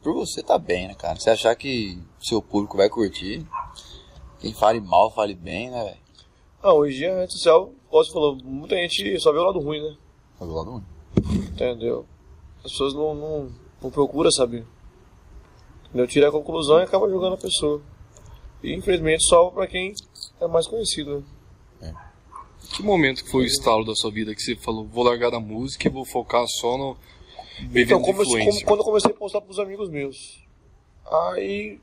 [0.02, 1.20] por você tá bem, né, cara?
[1.20, 3.46] Você achar que seu público vai curtir.
[4.40, 5.98] Quem fale mal, fale bem, né, velho?
[6.64, 9.44] Ah, hoje em dia a rede social, como você falou, muita gente só vê o
[9.44, 9.96] lado ruim, né?
[10.46, 10.84] Do lado ruim.
[11.52, 12.06] Entendeu?
[12.64, 13.52] As pessoas não, não,
[13.82, 14.66] não procuram saber.
[15.86, 16.08] Entendeu?
[16.08, 17.82] Tira a conclusão e acaba jogando a pessoa.
[18.64, 19.94] E infelizmente só pra quem
[20.40, 21.24] é mais conhecido,
[21.82, 21.94] né?
[22.76, 25.40] Que momento que foi o estalo da sua vida que você falou, vou largar da
[25.40, 26.96] música e vou focar só no
[27.60, 30.42] vivendo Então, como, como- quando eu comecei a postar pros amigos meus,
[31.12, 31.80] aí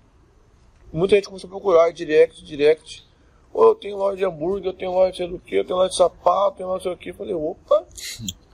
[0.93, 3.05] muita gente começou a procurar direct, direct.
[3.53, 5.77] Ô, eu tenho loja de hambúrguer, eu tenho loja de sei do que, eu tenho
[5.77, 7.11] loja de sapato, eu tenho loja de sei o que.
[7.11, 7.85] Eu falei, opa,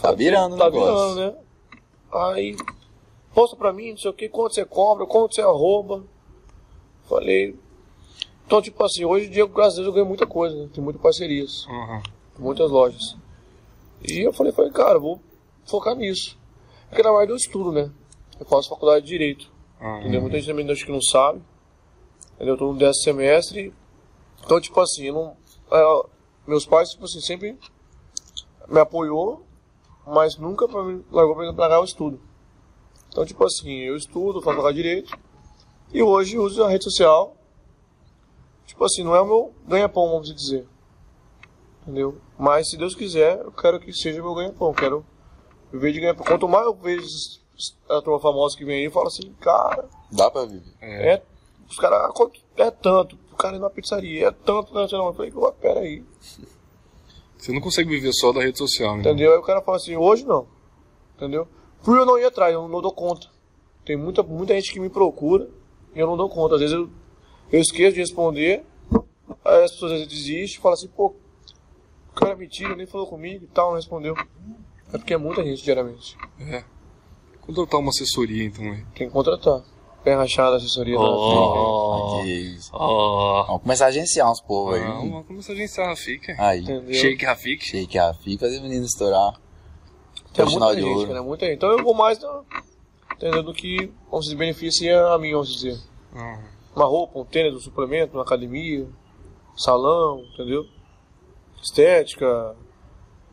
[0.00, 1.14] Tá virando o tá negócio.
[1.14, 1.42] virando, né?
[2.12, 2.56] Aí,
[3.34, 6.04] posta pra mim, não sei o que, quanto você cobra, quanto você arroba.
[7.08, 7.58] Falei.
[8.46, 10.68] Então, tipo assim, hoje em dia, graças a Deus, eu ganho muita coisa, né?
[10.72, 12.02] Tem muitas parcerias, Aham.
[12.38, 13.16] muitas lojas.
[14.06, 15.18] E eu falei, falei, cara, vou
[15.64, 16.38] focar nisso.
[16.88, 17.90] Porque na verdade eu estudo, né?
[18.38, 19.50] Eu faço faculdade de Direito.
[19.80, 20.00] Aham.
[20.00, 20.20] Entendeu?
[20.20, 21.42] Muita gente também acho que não sabe.
[22.34, 22.54] Entendeu?
[22.54, 23.72] Eu tô no décimo semestre.
[24.44, 25.36] Então, tipo assim, não.
[25.70, 26.02] é,
[26.46, 27.58] meus pais, tipo assim, sempre
[28.68, 29.43] me apoiou,
[30.06, 32.20] mas nunca pra mim, largou pra largar o estudo.
[33.08, 35.18] Então, tipo assim, eu estudo, faço faculdade de direito.
[35.92, 37.36] E hoje uso a rede social.
[38.66, 40.66] Tipo assim, não é o meu ganha-pão, vamos dizer.
[41.82, 42.18] Entendeu?
[42.38, 44.72] Mas se Deus quiser, eu quero que seja meu ganha-pão.
[44.72, 45.04] Quero
[45.72, 46.24] viver de ganha-pão.
[46.26, 47.06] Quanto mais eu vejo
[47.88, 50.72] a turma famosa que vem aí, eu falo assim, cara, Dá pra viver.
[50.80, 51.14] É.
[51.14, 51.22] é,
[51.68, 54.84] os caras, quanto- é tanto, o cara ir numa pizzaria, é tanto, né?
[54.90, 56.02] Eu falei, "Ué, pera aí,
[57.44, 59.02] Você não consegue viver só da rede social, né?
[59.02, 59.32] entendeu?
[59.32, 60.46] Aí o cara fala assim, hoje não,
[61.14, 61.46] entendeu?
[61.84, 63.26] Por eu não ir atrás, eu não dou conta.
[63.84, 65.50] Tem muita, muita gente que me procura
[65.94, 66.54] e eu não dou conta.
[66.54, 66.88] Às vezes eu,
[67.52, 68.64] eu esqueço de responder,
[69.44, 71.14] aí as pessoas às vezes desistem, falam assim, pô,
[72.12, 74.16] o cara me tira, nem falou comigo e tal, não respondeu.
[74.90, 76.16] É porque é muita gente diariamente.
[76.40, 76.64] É.
[77.42, 78.86] Contratar uma assessoria, então, aí.
[78.94, 79.62] Tem que contratar.
[80.04, 81.00] Pé rachada, assessoria.
[81.00, 82.20] Oh.
[82.22, 82.70] Que isso.
[82.74, 83.44] Ó.
[83.44, 84.82] Vamos começar a agenciar uns povos aí.
[84.82, 86.30] Vamos começar a agenciar a Rafik.
[86.38, 86.60] Aí.
[86.60, 86.94] Entendeu?
[86.94, 87.64] Shake Rafik.
[87.64, 89.40] Shake a fica, fazer menino estourar.
[90.34, 91.56] Tem muita gente, cara, muita gente.
[91.56, 92.42] Então eu vou mais na,
[93.14, 95.78] entendeu, do que, vamos dizer, beneficia a mim, vamos dizer.
[96.12, 96.38] Uhum.
[96.76, 98.86] Uma roupa, um tênis, um suplemento, uma academia,
[99.56, 100.66] salão, entendeu?
[101.62, 102.54] Estética,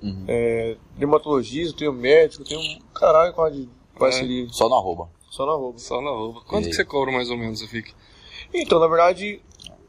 [0.01, 0.25] Uhum.
[0.27, 4.47] é, dermatologista, tenho médico, tenho um caralho quase de parceria.
[4.49, 5.09] Só no arroba.
[5.31, 5.79] Só na roupa.
[5.79, 6.41] Só na roupa.
[6.47, 7.93] Quanto E- que você cobra mais ou menos, Fique?
[8.53, 9.41] Então, na verdade,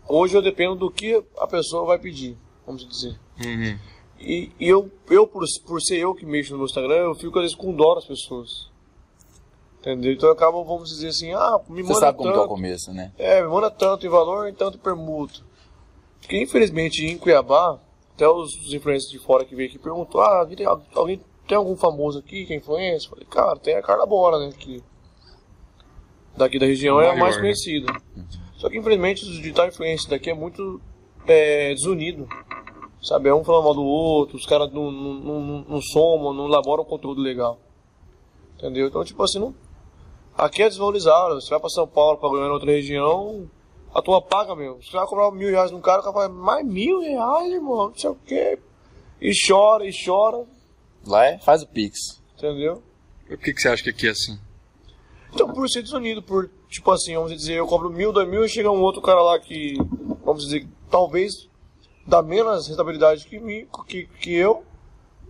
[0.08, 3.18] hoje eu dependo do que a pessoa vai pedir, vamos dizer.
[3.44, 3.76] Uhum.
[4.20, 7.36] E, e eu, eu por, por ser eu que mexo no meu Instagram, eu fico
[7.38, 8.70] às vezes com dó das pessoas.
[9.80, 10.12] Entendeu?
[10.12, 12.42] Então eu acabo, vamos dizer assim, ah, me Você manda sabe como que é o
[12.42, 12.54] tanto.
[12.54, 13.12] começo, né?
[13.18, 15.40] É, me manda tanto em valor e tanto em permuta.
[16.20, 17.80] Porque infelizmente em Cuiabá,
[18.14, 21.56] até os, os influencers de fora que veio aqui perguntou, ah, tem, al- alguém tem
[21.58, 23.06] algum famoso aqui que é influencer?
[23.08, 24.52] Eu Falei, cara, tem a Carla Bora, né?
[24.56, 24.80] Que
[26.36, 27.42] daqui da região é a Maior, mais né?
[27.42, 27.92] conhecida.
[28.56, 30.80] Só que infelizmente os digital influencers daqui é muito
[31.26, 32.28] é, desunido.
[33.02, 36.46] Sabe, é um falando mal do outro, os caras não, não, não, não somam, não
[36.46, 37.58] elaboram conteúdo legal.
[38.56, 38.86] Entendeu?
[38.86, 39.52] Então, tipo assim, não,
[40.36, 41.40] Aqui é desvalorizado.
[41.40, 43.48] Você vai pra São Paulo pra ganhar em outra região,
[43.94, 44.80] a tua paga, meu.
[44.82, 47.94] Você vai cobrar mil reais num cara, o cara fala, mais mil reais, irmão, não
[47.94, 48.58] sei o quê.
[49.20, 50.44] E chora, e chora,
[51.06, 52.22] Lá é, faz o Pix.
[52.36, 52.82] entendeu?
[53.28, 54.38] Por que, que você acha que aqui é assim?
[55.32, 58.48] Então, por ser desunido, por, tipo assim, vamos dizer, eu cobro mil, dois mil, e
[58.48, 59.76] chega um outro cara lá que,
[60.24, 61.48] vamos dizer, talvez
[62.06, 64.62] dá menos rentabilidade que, mim, que, que eu.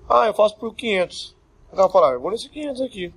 [0.09, 1.37] Ah, eu faço por 500.
[1.73, 3.15] O cara fala, ah, eu vou nesse 500 aqui.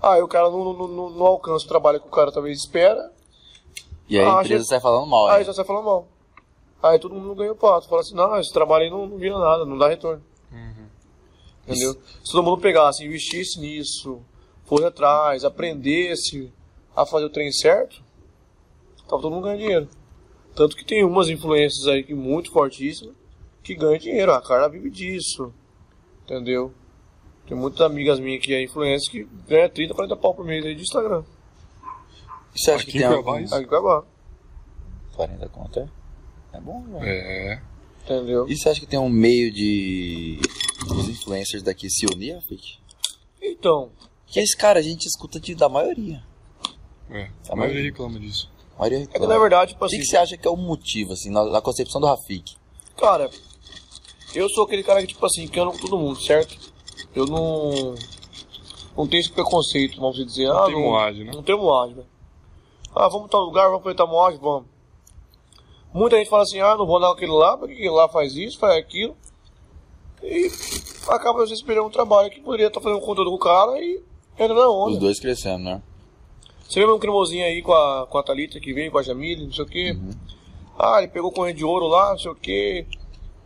[0.00, 3.10] Aí o cara não, não, não, não alcança o trabalho que o cara talvez espera,
[4.08, 5.26] E aí a Ah, empresa gente- sai falando mal.
[5.28, 5.44] Aí né?
[5.44, 6.06] já sai falando mal.
[6.82, 7.88] Aí todo mundo ganha o pato.
[7.88, 10.22] Fala assim, não, esse trabalho aí não, não vira nada, não dá retorno.
[11.66, 11.94] Entendeu?
[12.24, 14.20] Se todo mundo pegasse, investisse nisso,
[14.66, 16.52] fosse atrás, aprendesse
[16.94, 18.02] a fazer o trem certo,
[19.08, 19.88] tava todo mundo ganhando dinheiro.
[20.54, 23.14] Tanto que tem umas influências aí que muito fortíssimas
[23.62, 24.32] que ganham dinheiro.
[24.32, 25.52] A Carla vive disso.
[26.24, 26.72] Entendeu?
[27.46, 30.74] Tem muitas amigas minhas que é influência que ganha 30, 40 pau por mês aí
[30.74, 31.22] de Instagram.
[32.54, 33.54] E você acha Aqui que em tem Cuiabá, algum...
[33.54, 34.02] Aí que acabar.
[35.14, 35.88] 40 conto é?
[36.54, 37.04] É bom, velho.
[37.04, 37.62] É.
[38.04, 38.48] Entendeu?
[38.48, 40.40] E você acha que tem um meio de
[40.90, 42.78] os influencers daqui se unir, Rafik?
[43.42, 43.90] Então,
[44.26, 46.22] Que esse cara a gente escuta de, da maioria.
[47.10, 47.26] É.
[47.44, 47.82] Tá A maioria maioria.
[47.84, 48.50] reclama disso.
[48.76, 49.34] A maioria é que reclama.
[49.34, 51.44] na verdade, tipo O assim, que, que você acha que é o motivo, assim, na,
[51.44, 52.56] na concepção do Rafik?
[52.96, 53.30] Cara,
[54.34, 56.56] eu sou aquele cara que, tipo assim, que anda com todo mundo, certo?
[57.14, 57.94] Eu não.
[58.96, 60.46] Não tenho esse preconceito, vamos dizer.
[60.48, 61.32] Não ah, tem moagem, né?
[61.32, 62.08] Não tem moagem, velho.
[62.94, 64.66] Ah, vamos pra tal lugar, vamos tal moagem, vamos.
[65.92, 68.58] Muita gente fala assim, ah, não vou dar aquele lá, porque aquele lá faz isso,
[68.58, 69.14] faz aquilo.
[70.22, 70.50] E
[71.08, 74.02] acaba às vezes perdendo um trabalho que poderia estar fazendo conteúdo com o cara e
[74.38, 74.92] entra na onda.
[74.92, 75.82] Os dois crescendo, né?
[76.68, 79.44] Você lembra um cremosinho aí com a, com a Thalita que veio, com a Jamile,
[79.44, 79.96] não sei o quê?
[80.78, 82.86] Ah, ele pegou corrente de ouro lá, não sei o quê.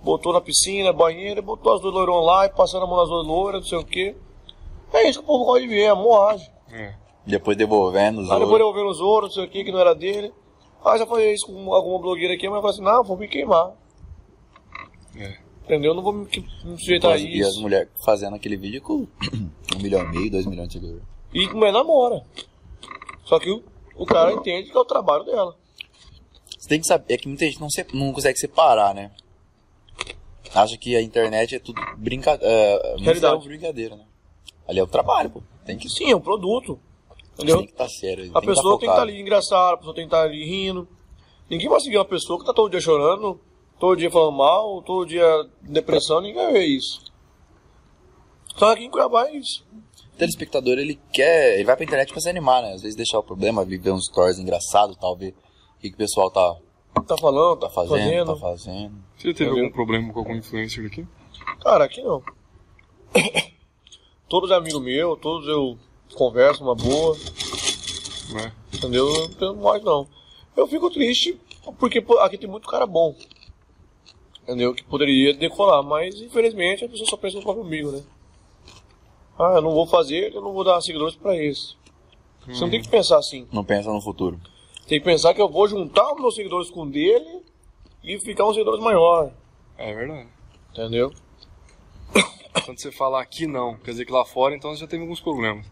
[0.03, 3.27] Botou na piscina, banheiro, botou as duas loirões lá e passando a mão nas duas
[3.27, 4.17] loiras, não sei o quê.
[4.93, 6.51] É isso que o povo gosta de ver, a moagem.
[6.73, 6.95] É.
[7.27, 9.95] Depois devolvendo os Aí depois devolvendo os ouros, não sei o quê, que não era
[9.95, 10.33] dele.
[10.83, 13.29] Ah, já falei isso com alguma blogueira aqui, mas eu falei assim, não, vou me
[13.29, 13.73] queimar.
[15.17, 15.37] É.
[15.65, 15.93] Entendeu?
[15.93, 16.25] Eu não vou me,
[16.65, 17.61] me sujeitar a E as isso.
[17.63, 19.07] mulheres fazendo aquele vídeo com
[19.77, 21.03] um milhão e meio, dois milhões de seguidores.
[21.33, 22.25] E mulher namora.
[23.25, 23.63] Só que o,
[23.95, 25.57] o cara entende que é o trabalho dela.
[26.59, 29.13] Você tem que saber, é que muita gente não, se- não consegue separar, né?
[30.55, 33.45] Acha que a internet é tudo brinca, é, muito Realidade.
[33.45, 34.05] é brincadeira, né?
[34.67, 35.43] Ali é o trabalho, pô.
[35.65, 36.79] Tem que, Sim, é um produto.
[37.35, 37.59] Entendeu?
[37.59, 38.31] tem que estar sério.
[38.35, 40.89] A pessoa tem que estar ali engraçada, a pessoa tem que estar ali rindo.
[41.49, 43.41] Ninguém vai seguir uma pessoa que tá todo dia chorando,
[43.81, 45.27] todo dia falando mal, todo dia
[45.63, 47.03] depressão, ninguém vai ver isso.
[48.57, 49.65] Só que aqui em Cuiabá é isso.
[50.15, 51.55] O telespectador, ele quer.
[51.55, 52.75] Ele vai pra internet pra se animar, né?
[52.75, 55.35] Às vezes deixar o problema, ver uns stories engraçados, tal, ver
[55.77, 56.57] o que, que o pessoal tá,
[57.07, 58.27] Tá falando, tá tá fazendo, fazendo.
[58.27, 58.95] tá fazendo.
[59.17, 61.07] Você já teve algum problema com algum influencer aqui?
[61.61, 62.23] Cara, aqui não.
[64.29, 65.79] todos é amigo meu, todos eu
[66.15, 67.17] converso uma boa,
[68.35, 68.53] Né?
[68.75, 69.07] entendeu?
[69.09, 70.07] Eu não tenho mais não.
[70.57, 71.41] Eu fico triste
[71.79, 73.15] porque aqui tem muito cara bom.
[74.51, 74.75] Entendeu?
[74.75, 78.03] Que poderia decolar, mas infelizmente a pessoa só pensa no próprio amigo, né?
[79.39, 81.77] Ah, eu não vou fazer, eu não vou dar seguidores pra esse.
[82.49, 83.47] Você não tem que pensar assim.
[83.53, 84.41] Não pensa no futuro.
[84.89, 87.45] Tem que pensar que eu vou juntar os meus seguidores com o dele
[88.03, 89.33] e ficar uns seguidores maior.
[89.79, 90.27] É verdade.
[90.73, 91.13] Entendeu?
[92.65, 95.21] Quando você fala aqui não, quer dizer que lá fora então você já teve alguns
[95.21, 95.65] problemas.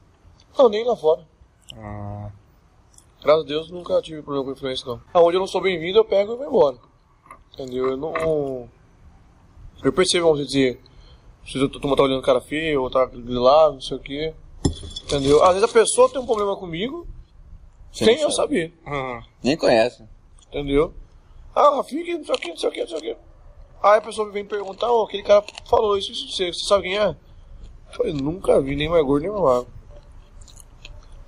[0.56, 1.26] Não, nem lá fora.
[1.74, 2.30] Ah,
[3.20, 5.02] Graças a Deus nunca tive problema com influência, não.
[5.12, 6.78] Aonde eu não sou bem-vindo, eu pego e vou embora.
[7.58, 7.90] Entendeu?
[7.90, 8.68] Eu não.
[9.82, 10.80] Eu percebo, vamos dizer,
[11.46, 14.34] se a turma tá olhando cara feio, ou tá grilado, não sei o quê.
[15.04, 15.42] Entendeu?
[15.42, 17.06] Às vezes a pessoa tem um problema comigo,
[17.92, 18.70] Você sem eu sabe.
[18.70, 18.78] saber.
[18.86, 20.04] ah, Nem conhece.
[20.48, 20.92] Entendeu?
[21.54, 23.16] Ah, fica, não sei o que, não sei o que, não sei o que.
[23.82, 26.98] Aí a pessoa vem perguntar, ó, aquele cara falou isso, isso, você, você sabe quem
[26.98, 27.16] é?
[27.92, 29.68] Falei, nunca vi nem mais gordo nem mais magro.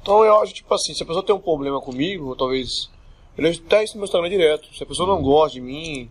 [0.02, 2.90] Então eu acho, tipo assim, se a pessoa tem um problema comigo, ou talvez.
[3.38, 4.68] Ele até isso no meu Instagram direto.
[4.74, 6.10] Se a pessoa não gosta de mim,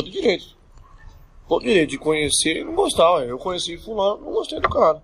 [0.00, 0.56] tem direito.
[1.48, 3.30] Todo direito de conhecer e não gostar, ué.
[3.30, 5.02] Eu conheci fulano, não gostei do cara.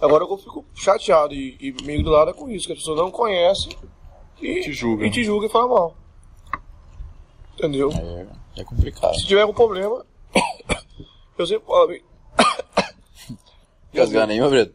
[0.00, 2.96] Agora eu fico chateado e, e meio do lado é com isso, que a pessoa
[2.96, 3.68] não conhece
[4.40, 5.06] e Te julga.
[5.06, 5.96] e, te julga e fala mal.
[7.54, 7.90] Entendeu?
[7.92, 9.14] É, é complicado.
[9.14, 10.06] Se tiver algum problema,
[11.38, 11.92] eu sempre falo,
[13.92, 14.74] Gasgando aí, meu Bredo?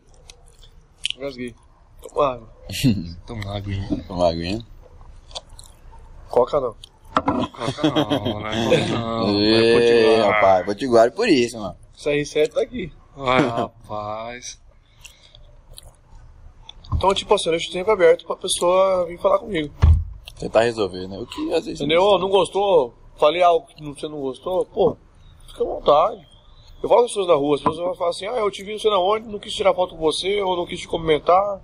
[1.17, 1.56] Gasguei.
[2.01, 2.49] Toma água.
[3.25, 4.06] Toma água, hein?
[4.08, 4.65] Uma aguinha.
[6.30, 6.75] Coca não.
[7.21, 8.88] Coca não, né?
[8.89, 10.32] Não, continuar.
[10.32, 11.75] rapaz, potiguar por isso, mano.
[11.95, 12.91] Isso aí, certo tá aqui.
[13.17, 14.60] Ai, rapaz.
[16.95, 19.73] Então, tipo assim, eu deixo sempre aberto pra pessoa vir falar comigo.
[20.39, 21.17] Tentar resolver, né?
[21.17, 21.82] O que às vezes.
[21.82, 22.01] Entendeu?
[22.01, 22.93] Ô, não gostou?
[23.17, 24.65] Falei algo que você não gostou?
[24.65, 24.95] Pô,
[25.47, 26.27] fica à vontade.
[26.82, 28.63] Eu falo com as pessoas na rua, as pessoas vão falar assim, ah, eu te
[28.63, 30.88] vi não sei na onde, não quis tirar foto com você, ou não quis te
[30.88, 31.60] cumprimentar.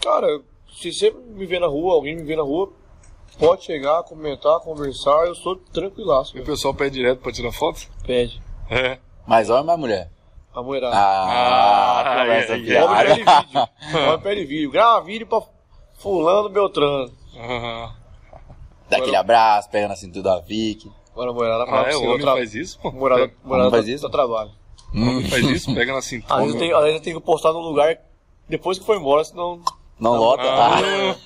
[0.00, 0.40] Cara,
[0.72, 2.72] se você me vê na rua, alguém me vê na rua,
[3.38, 6.36] pode chegar, comentar, conversar, eu sou tranquilaço.
[6.36, 7.80] E o pessoal pede direto pra tirar foto?
[8.06, 8.40] Pede.
[8.70, 8.98] É.
[9.26, 10.10] Mais homem ou mais mulher?
[10.54, 10.94] A mulherada.
[10.96, 12.84] Ah, Ah, conversa é, é.
[12.84, 13.68] Homem pede vídeo.
[14.06, 14.70] Homem pede vídeo.
[14.70, 15.42] Grava vídeo pra
[15.94, 17.12] fulano Beltrano.
[17.38, 17.94] Ah,
[18.90, 20.90] Dá aquele abraço, pega na cintura da Vicky.
[21.12, 21.96] Agora a mulherada fala ah é?
[21.96, 22.90] O homem tra- faz isso, pô?
[22.92, 24.06] Morada, Pega- morada faz do- isso?
[24.06, 24.50] do trabalho.
[24.94, 25.74] O homem faz isso?
[25.74, 26.34] Pega na cintura.
[26.34, 27.98] Às vezes, eu tenho, às vezes eu tenho que postar num lugar
[28.48, 29.60] depois que foi embora, senão.
[30.02, 30.78] Não lota, tá?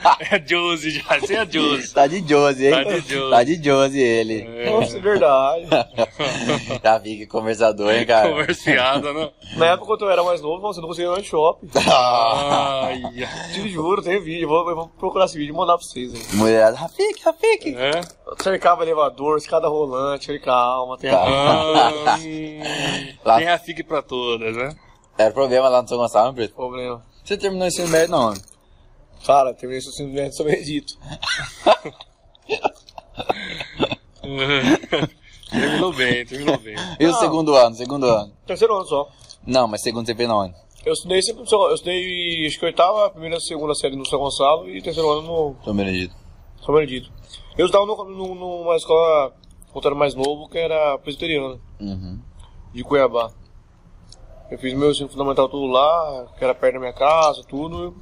[0.04, 1.18] Ah, é Josie já.
[1.18, 1.94] Você é Josie.
[1.94, 2.72] Tá de Josie, hein?
[2.72, 3.30] Tá de Josie.
[3.30, 4.70] Tá de Josie ele.
[4.70, 5.66] Nossa, é verdade.
[6.84, 8.28] Já Vicky conversador, hein, cara?
[8.28, 9.30] Converseada, né?
[9.56, 11.68] Na época, quando eu era mais novo, eu não conseguia ir no shopping.
[11.88, 13.02] Ai,
[13.54, 14.44] Te juro, tem vídeo.
[14.44, 16.36] Eu vou, eu vou procurar esse vídeo e mandar pra vocês aí.
[16.36, 17.74] Mulherada, Rafik, Rafik.
[17.76, 18.00] é?
[18.26, 21.10] Eu cercava elevador, escada rolante, falei, calma, tem.
[21.10, 22.18] Ah,
[23.24, 24.74] Lá- tem a FIC pra todas, né?
[25.16, 26.54] Era problema lá no São Gonçalo, Preto.
[26.54, 27.02] problema.
[27.24, 28.34] Você terminou esse médio não?
[29.24, 30.94] Cara, terminei ensino médio sobre Egito.
[35.50, 36.74] terminou bem, terminou bem.
[36.98, 37.18] E o Não.
[37.18, 38.32] segundo ano, segundo ano?
[38.46, 39.08] Terceiro ano só.
[39.46, 40.54] Não, mas segundo você fez na onde?
[40.84, 44.18] Eu estudei sempre no São, eu estudei, acho que oitava, primeira, segunda série no São
[44.20, 46.14] Gonçalo e terceiro ano no São Benedito.
[46.64, 47.10] São Benedito.
[47.58, 49.34] Eu estudava no, no, numa escola,
[49.72, 52.20] quando era mais novo, que era presbiteriana, Uhum.
[52.72, 53.30] de Cuiabá.
[54.50, 57.96] Eu fiz meu ensino fundamental tudo lá, que era perto da minha casa, tudo.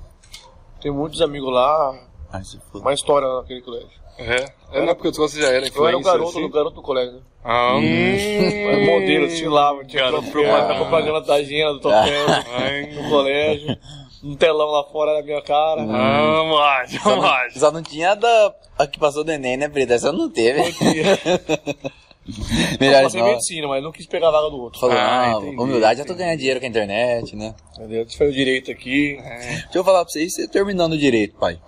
[0.84, 1.98] Tenho muitos amigos lá,
[2.30, 2.84] Ai, se foda.
[2.84, 3.88] uma história naquele colégio.
[4.18, 6.44] É, é na época que você já era Eu influencer, era o garoto, assim?
[6.44, 7.22] o garoto do colégio?
[7.42, 10.74] Ah, hum, Eu era modelo, desfilava, tinha Garoto propaganda, propaganda.
[10.74, 12.26] propaganda da agenda, do Topel,
[13.02, 13.76] no colégio.
[14.22, 15.80] Um telão lá fora da minha cara.
[15.82, 19.94] Ah, mais, Só não, só não tinha da a que passou do Enem, né, Brita?
[19.94, 20.60] Essa não teve.
[22.26, 24.80] Eu Melhor passei medicina, mas não quis pegar a vaga do outro.
[24.80, 26.24] Falou, Ah, não, entendi, humildade, já tô entendi.
[26.24, 27.54] ganhando dinheiro com a internet, né?
[27.74, 28.04] Entendeu?
[28.04, 29.16] Deixa eu fazer o direito aqui.
[29.20, 31.60] Deixa eu falar pra você, e você terminando o direito, pai?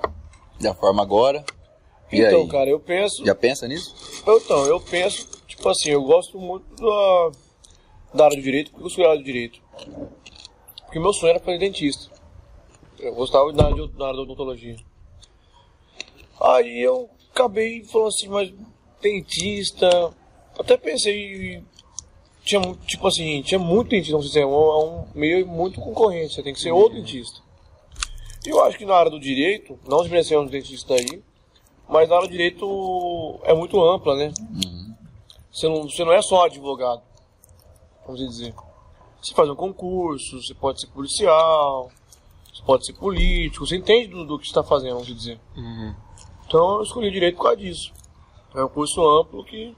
[0.59, 1.45] Já forma agora?
[2.11, 2.49] E então, aí?
[2.49, 3.25] cara, eu penso.
[3.25, 3.95] Já pensa nisso?
[4.27, 7.31] Eu, então, eu penso, tipo assim, eu gosto muito da,
[8.15, 9.61] da área do direito, porque eu sou da área do direito.
[10.87, 12.11] Porque meu sonho era fazer dentista.
[12.99, 14.77] Eu gostava da área, de- da área da odontologia.
[16.41, 18.53] Aí eu acabei falando assim, mas
[19.03, 20.15] dentista.
[20.59, 21.63] Até pensei.
[22.45, 26.55] Tinha, tipo assim, tinha muito dentista no sistema, é um meio muito concorrente, você tem
[26.55, 27.41] que ser o dentista.
[28.47, 31.23] E eu acho que na área do direito, não desmerecendo os dentistas aí,
[31.89, 34.33] mas na área do direito é muito ampla, né?
[35.51, 37.03] Você, não, você não é só advogado,
[38.07, 38.55] vamos dizer.
[39.21, 41.91] Você faz um concurso, você pode ser policial,
[42.55, 45.41] você pode ser político, você entende do, do que está fazendo, vamos dizer.
[46.47, 47.93] Então eu escolhi direito por causa disso.
[48.55, 49.75] É um curso amplo que,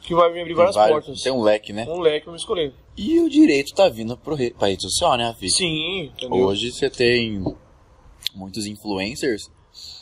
[0.00, 1.22] que vai me abrir várias Tem vários- portas.
[1.22, 1.86] Tem um leque, né?
[1.88, 2.74] Um leque pra me escolher.
[2.96, 4.50] E o direito tá vindo pro re...
[4.50, 5.50] pra rede social, né, Rafi?
[5.50, 6.46] Sim, entendeu?
[6.46, 7.42] Hoje você tem
[8.34, 9.50] muitos influencers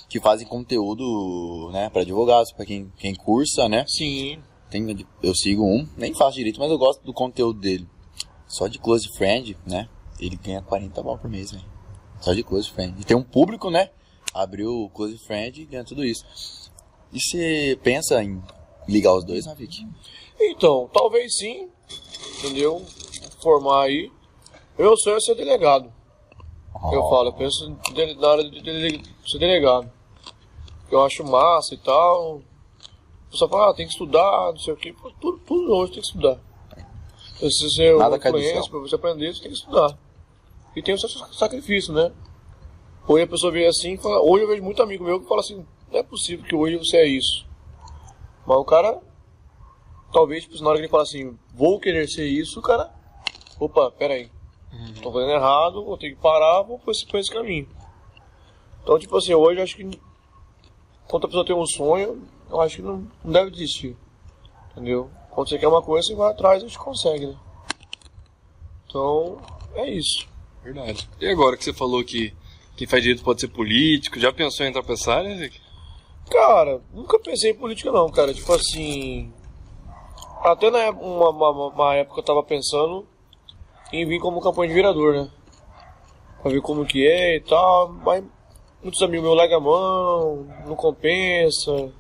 [0.09, 3.85] que fazem conteúdo, né, para advogados, para quem, quem cursa, né?
[3.89, 4.39] Sim.
[4.71, 7.87] Tem, eu sigo um, nem faço direito, mas eu gosto do conteúdo dele.
[8.49, 9.89] Só de close friend, né?
[10.21, 11.65] Ele ganha 40 mal por mês, velho.
[12.21, 12.95] Só de close friend.
[13.01, 13.91] E tem um público, né?
[14.33, 16.25] Abriu o close friend e ganha tudo isso.
[17.13, 18.41] E você pensa em
[18.89, 19.87] ligar os dois, Rafique?
[20.41, 21.69] Então, talvez sim,
[22.39, 22.85] entendeu?
[23.43, 24.11] Formar aí.
[24.79, 25.93] Meu sonho é ser delegado.
[26.93, 27.71] Eu falo, eu penso
[28.19, 29.91] na área de dele- ser delegado.
[30.91, 32.37] Eu acho massa e tal.
[32.37, 34.93] O pessoal fala, ah, tem que estudar, não sei o quê.
[34.93, 36.39] Pô, Tudo, tudo hoje tem que estudar.
[37.37, 38.71] Então, Se você é Nada céu.
[38.71, 39.99] pra você aprender, você tem que estudar.
[40.77, 42.13] E tem o seu sacrifício, né?
[43.09, 45.41] Hoje a pessoa vê assim, e fala, hoje eu vejo muito amigo meu que fala
[45.41, 47.46] assim, não é possível que hoje você é isso.
[48.47, 49.01] Mas o cara,
[50.13, 52.93] talvez, tipo, na hora que ele fala assim, vou querer ser isso, o cara,
[53.59, 54.31] opa, peraí.
[55.03, 57.69] Tô fazendo errado, vou ter que parar, vou por esse, por esse caminho.
[58.83, 60.01] Então, tipo assim, hoje eu acho que
[61.09, 63.97] quando a pessoa tem um sonho, eu acho que não, não deve desistir.
[64.73, 65.11] Entendeu?
[65.31, 67.37] Quando você quer uma coisa, você vai atrás e a gente consegue, né?
[68.87, 69.41] Então,
[69.75, 70.29] é isso.
[70.63, 71.09] Verdade.
[71.21, 72.35] E agora que você falou que
[72.77, 75.61] quem faz direito pode ser político, já pensou em entrar pra essa área, Henrique?
[76.31, 78.35] Cara, nunca pensei em política não, cara.
[78.35, 79.33] Tipo assim.
[80.43, 83.07] Até na época, uma, uma, uma época eu tava pensando
[83.93, 85.31] em vir como campanha de vereador, né?
[86.43, 88.25] Pra ver como que é e tal, mas
[88.83, 91.93] muitos amigos meus largam a mão, não compensa,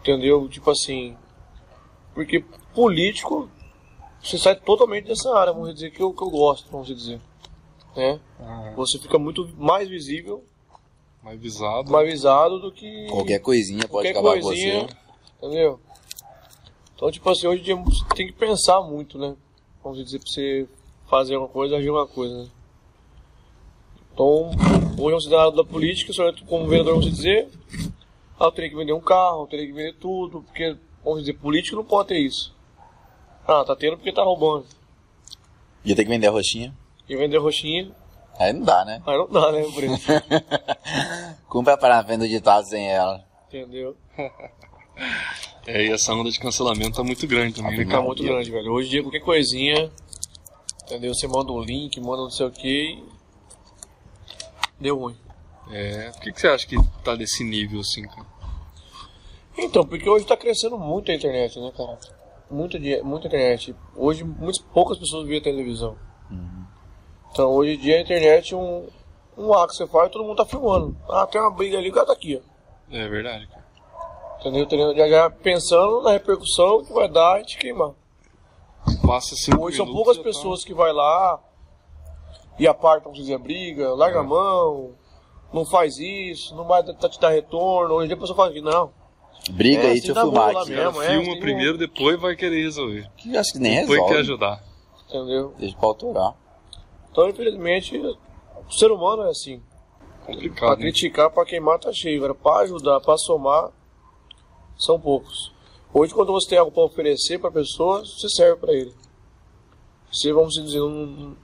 [0.00, 0.48] entendeu?
[0.48, 1.16] Tipo assim,
[2.14, 3.48] porque político,
[4.22, 7.20] você sai totalmente dessa área, vamos dizer, que eu, que eu gosto, vamos dizer,
[7.96, 8.20] né?
[8.76, 10.44] Você fica muito mais visível,
[11.28, 11.92] Mais visado.
[11.92, 13.06] mais visado do que...
[13.10, 15.46] Qualquer coisinha pode Qualquer acabar coisinha, com você.
[15.46, 15.80] entendeu?
[16.96, 19.36] Então, tipo assim, hoje em dia você tem que pensar muito, né?
[19.84, 20.66] Vamos dizer, pra você
[21.06, 22.48] fazer uma coisa, agir uma coisa, né?
[24.14, 24.50] Então,
[24.98, 27.46] hoje é um cidadão da política, só como vereador, vamos dizer,
[28.40, 31.34] ah, eu teria que vender um carro, eu teria que vender tudo, porque, vamos dizer,
[31.34, 32.56] político não pode ter isso.
[33.46, 34.64] Ah, tá tendo porque tá roubando.
[35.84, 36.74] Ia ter que vender a roxinha.
[37.06, 37.92] E vender roxinha,
[38.38, 39.02] Aí não dá, né?
[39.04, 40.06] aí não dá, né, por isso.
[41.80, 43.24] Para venda o ditado sem ela.
[43.48, 43.96] Entendeu?
[45.66, 47.78] É, e essa onda de cancelamento tá muito grande também.
[47.78, 47.84] né?
[47.84, 48.72] Fica muito grande, velho.
[48.72, 49.90] Hoje em dia, qualquer coisinha,
[50.84, 51.14] entendeu?
[51.14, 53.04] Você manda um link, manda não sei o que.
[54.80, 55.16] Deu ruim.
[55.70, 58.26] É, por que, que você acha que tá desse nível assim, cara?
[59.58, 61.98] Então, porque hoje tá crescendo muito a internet, né, cara?
[62.50, 63.74] Muita, muita internet.
[63.94, 65.96] Hoje, muitas poucas pessoas veem televisão.
[67.32, 68.86] Então, hoje em dia, a internet, um,
[69.36, 70.96] um ato que você faz, todo mundo tá filmando.
[71.08, 72.94] Ah, tem uma briga ali, o cara tá aqui, ó.
[72.96, 73.64] É verdade, cara.
[74.40, 74.64] Entendeu?
[74.64, 74.96] Entendeu?
[74.96, 77.90] Já, já pensando na repercussão que vai dar a gente queimar.
[79.06, 81.40] Passa cinco Hoje são poucas tá- pessoas que vai lá
[82.58, 84.92] e apartam, dizer, a briga, larga a mão,
[85.52, 87.94] não faz isso, não vai tá te dar retorno.
[87.94, 88.90] Hoje em dia a pessoa fala que não.
[89.50, 90.70] Briga É, aí, assim deixa eu dá filmar aqui.
[90.70, 90.92] mesmo.
[90.92, 93.10] Cara, é, filma tem um- primeiro, depois vai querer resolver.
[93.16, 94.14] Que acho que nem Depois resolve.
[94.14, 94.64] quer ajudar.
[95.08, 95.54] Entendeu?
[95.58, 96.34] Deixa pra autorar.
[97.10, 99.60] Então, infelizmente, o ser humano é assim.
[100.24, 100.82] Pra Complicado, né?
[100.82, 102.18] criticar, pra queimar, tá cheio.
[102.18, 103.70] Agora, pra ajudar, pra somar,
[104.78, 105.52] são poucos.
[105.92, 108.94] Hoje, quando você tem algo pra oferecer pra pessoa, você serve pra ele.
[110.12, 111.36] Se, vamos dizer, não,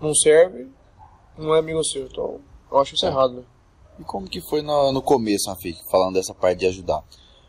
[0.00, 0.68] não serve,
[1.36, 2.06] não é amigo seu.
[2.06, 2.40] Então,
[2.70, 3.42] eu acho isso errado, né?
[3.98, 7.02] E como que foi no, no começo, Rafik, falando dessa parte de ajudar?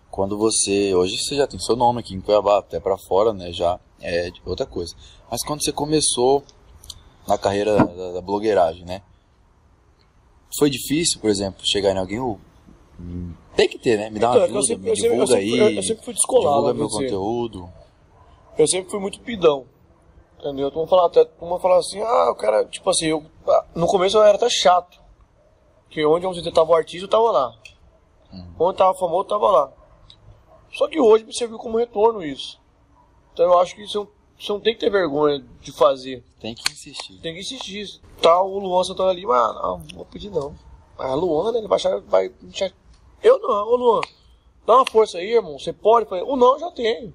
[0.10, 3.54] Quando você, hoje você já tem seu nome aqui em Cuiabá, até pra fora, né,
[3.54, 4.94] já é outra coisa.
[5.30, 6.44] Mas quando você começou
[7.28, 9.02] na carreira da, da blogueiragem, né?
[10.58, 12.38] Foi difícil, por exemplo, chegar em alguém, "Ô,
[13.00, 14.10] hum, tem que ter, né?
[14.10, 16.06] Me dá uma Então, é eu ajuda, sempre- me eu divulga sempre- aí, eu sempre
[16.06, 17.04] fui descolado, divulga meu dizer.
[17.04, 17.70] conteúdo.
[18.58, 19.66] Eu sempre fui muito pidão.
[20.40, 20.70] Entendeu?
[20.70, 24.18] Então, falar até uma falar assim, ah, o cara, tipo assim, eu, ah, no começo
[24.18, 25.00] eu era até chato.
[25.90, 27.54] Que onde dizer, tava o artista, eu tava lá.
[28.60, 29.72] Onde tava famoso, eu tava lá.
[30.74, 32.60] Só que hoje me serviu como retorno isso.
[33.34, 34.08] Então eu acho que você não,
[34.42, 36.24] você não tem que ter vergonha de fazer.
[36.40, 37.20] Tem que insistir.
[37.22, 38.00] Tem que insistir.
[38.22, 40.56] Tá o Luan sentando ali, mas não, não vou pedir não.
[40.98, 42.72] Mas a Luana, ele vai achar, vai achar-
[43.24, 44.02] Eu não, ô Luan,
[44.66, 45.58] dá uma força aí, irmão.
[45.60, 46.08] Você pode?
[46.10, 47.14] Falei, o não eu já tenho.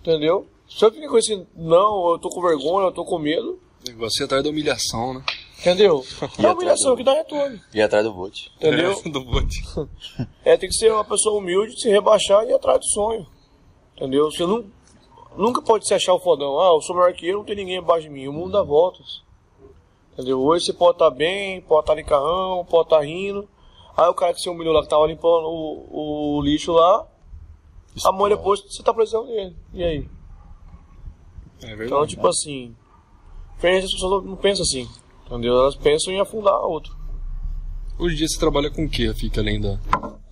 [0.00, 0.46] Entendeu?
[0.68, 4.22] Se eu ficar com esse não, eu tô com vergonha, eu tô com medo, negócio
[4.22, 5.22] é atrás da humilhação, né?
[5.60, 6.04] entendeu?
[6.42, 7.60] É humilhação do- que dá retorno.
[7.72, 8.50] E atrás do vote.
[8.56, 8.92] Entendeu?
[8.92, 9.62] É, do bote.
[10.44, 13.26] É, tem que ser uma pessoa humilde, se rebaixar e ir atrás do sonho.
[13.96, 14.30] Entendeu?
[14.30, 14.64] Você não,
[15.36, 16.58] nunca pode se achar o fodão.
[16.60, 18.26] Ah, eu sou maior que eu, não tem ninguém abaixo de mim.
[18.28, 19.22] O mundo dá voltas.
[20.12, 20.40] Entendeu?
[20.40, 23.48] Hoje você pode estar bem, pode estar de carrão, pode estar rindo.
[23.96, 27.06] Aí o cara que você humilhou lá, que tava limpando o, o lixo lá,
[28.04, 29.56] amanhã depois você tá precisando dele.
[29.72, 30.08] E aí?
[31.62, 32.08] É Então, verdade.
[32.08, 32.74] tipo assim,
[33.54, 34.88] diferente as pessoas não pensam assim.
[35.26, 35.56] Entendeu?
[35.58, 36.94] Elas pensam em afundar outro.
[37.98, 39.78] Hoje em dia você trabalha com o que, fica além da,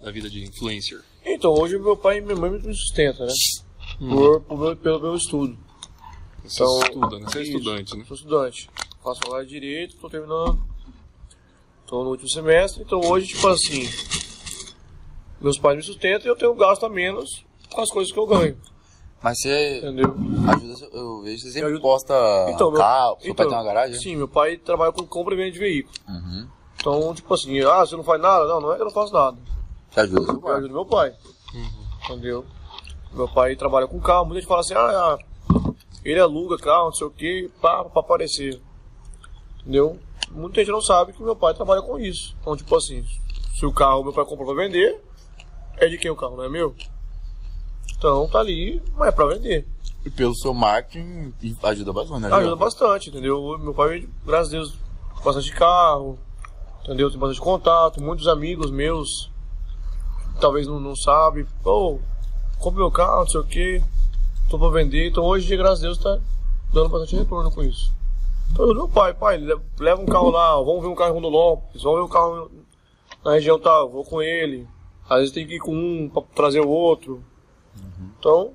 [0.02, 1.00] da vida de influencer?
[1.24, 3.32] Então, hoje meu pai e minha mãe me sustentam, né?
[3.98, 5.56] Por, por meu- pelo meu estudo.
[6.44, 7.26] Você Então, estuda, né?
[7.28, 7.56] Você é isso.
[7.58, 8.04] estudante, né?
[8.06, 8.70] Sou estudante.
[9.02, 10.58] Faço faculdade de Direito, tô terminando.
[11.86, 13.86] Tô no último semestre, então hoje, tipo assim,
[15.40, 18.26] meus pais me sustentam e eu tenho gasto a menos com as coisas que eu
[18.26, 18.56] ganho,
[19.22, 20.14] Mas você entendeu?
[20.48, 22.14] ajuda, eu vejo que você sempre Eu ajudo- posta
[22.46, 24.00] meu- carro, seu pai então, tem uma garagem?
[24.00, 25.94] Sim, meu pai trabalha com compra e venda de veículo.
[26.08, 26.48] Uhum.
[26.76, 28.46] Então, tipo assim, ah, você não faz nada?
[28.46, 29.36] Não, não é que eu não faço nada.
[29.90, 30.56] Você ajuda seu Eu pai.
[30.56, 31.14] ajudo meu pai.
[32.04, 32.44] Entendeu?
[33.14, 35.18] Meu pai trabalha com carro, muita gente fala assim, ah,
[36.04, 38.60] ele aluga carro, não sei o que, pra, pra aparecer.
[39.60, 39.98] Entendeu?
[40.30, 42.34] Muita gente não sabe que meu pai trabalha com isso.
[42.40, 43.04] Então, tipo assim,
[43.54, 45.00] se o carro meu pai comprou pra vender,
[45.76, 46.74] é de quem o carro, não é meu?
[47.96, 49.68] Então tá ali, mas é pra vender.
[50.04, 51.32] E pelo seu marketing
[51.62, 52.32] ajuda bastante, né?
[52.32, 53.56] Ajuda bastante, entendeu?
[53.58, 54.78] Meu pai, graças a Deus,
[55.24, 56.18] bastante carro,
[56.82, 57.10] entendeu?
[57.10, 59.30] Tem bastante contato, muitos amigos meus,
[60.40, 62.00] talvez não, não sabem, pô,
[62.62, 63.82] compre meu carro, não sei o que,
[64.48, 66.18] tô pra vender, então hoje, graças a Deus, tá
[66.72, 67.92] dando bastante retorno com isso.
[68.52, 71.98] Então, meu pai, pai, leva- um carro lá, vamos ver um carro em Rondonópolis, vamos
[72.00, 72.50] ver um carro
[73.24, 74.68] na região tal, vou com ele.
[75.08, 77.22] Às vezes tem que ir com um pra trazer o outro.
[78.18, 78.52] Então,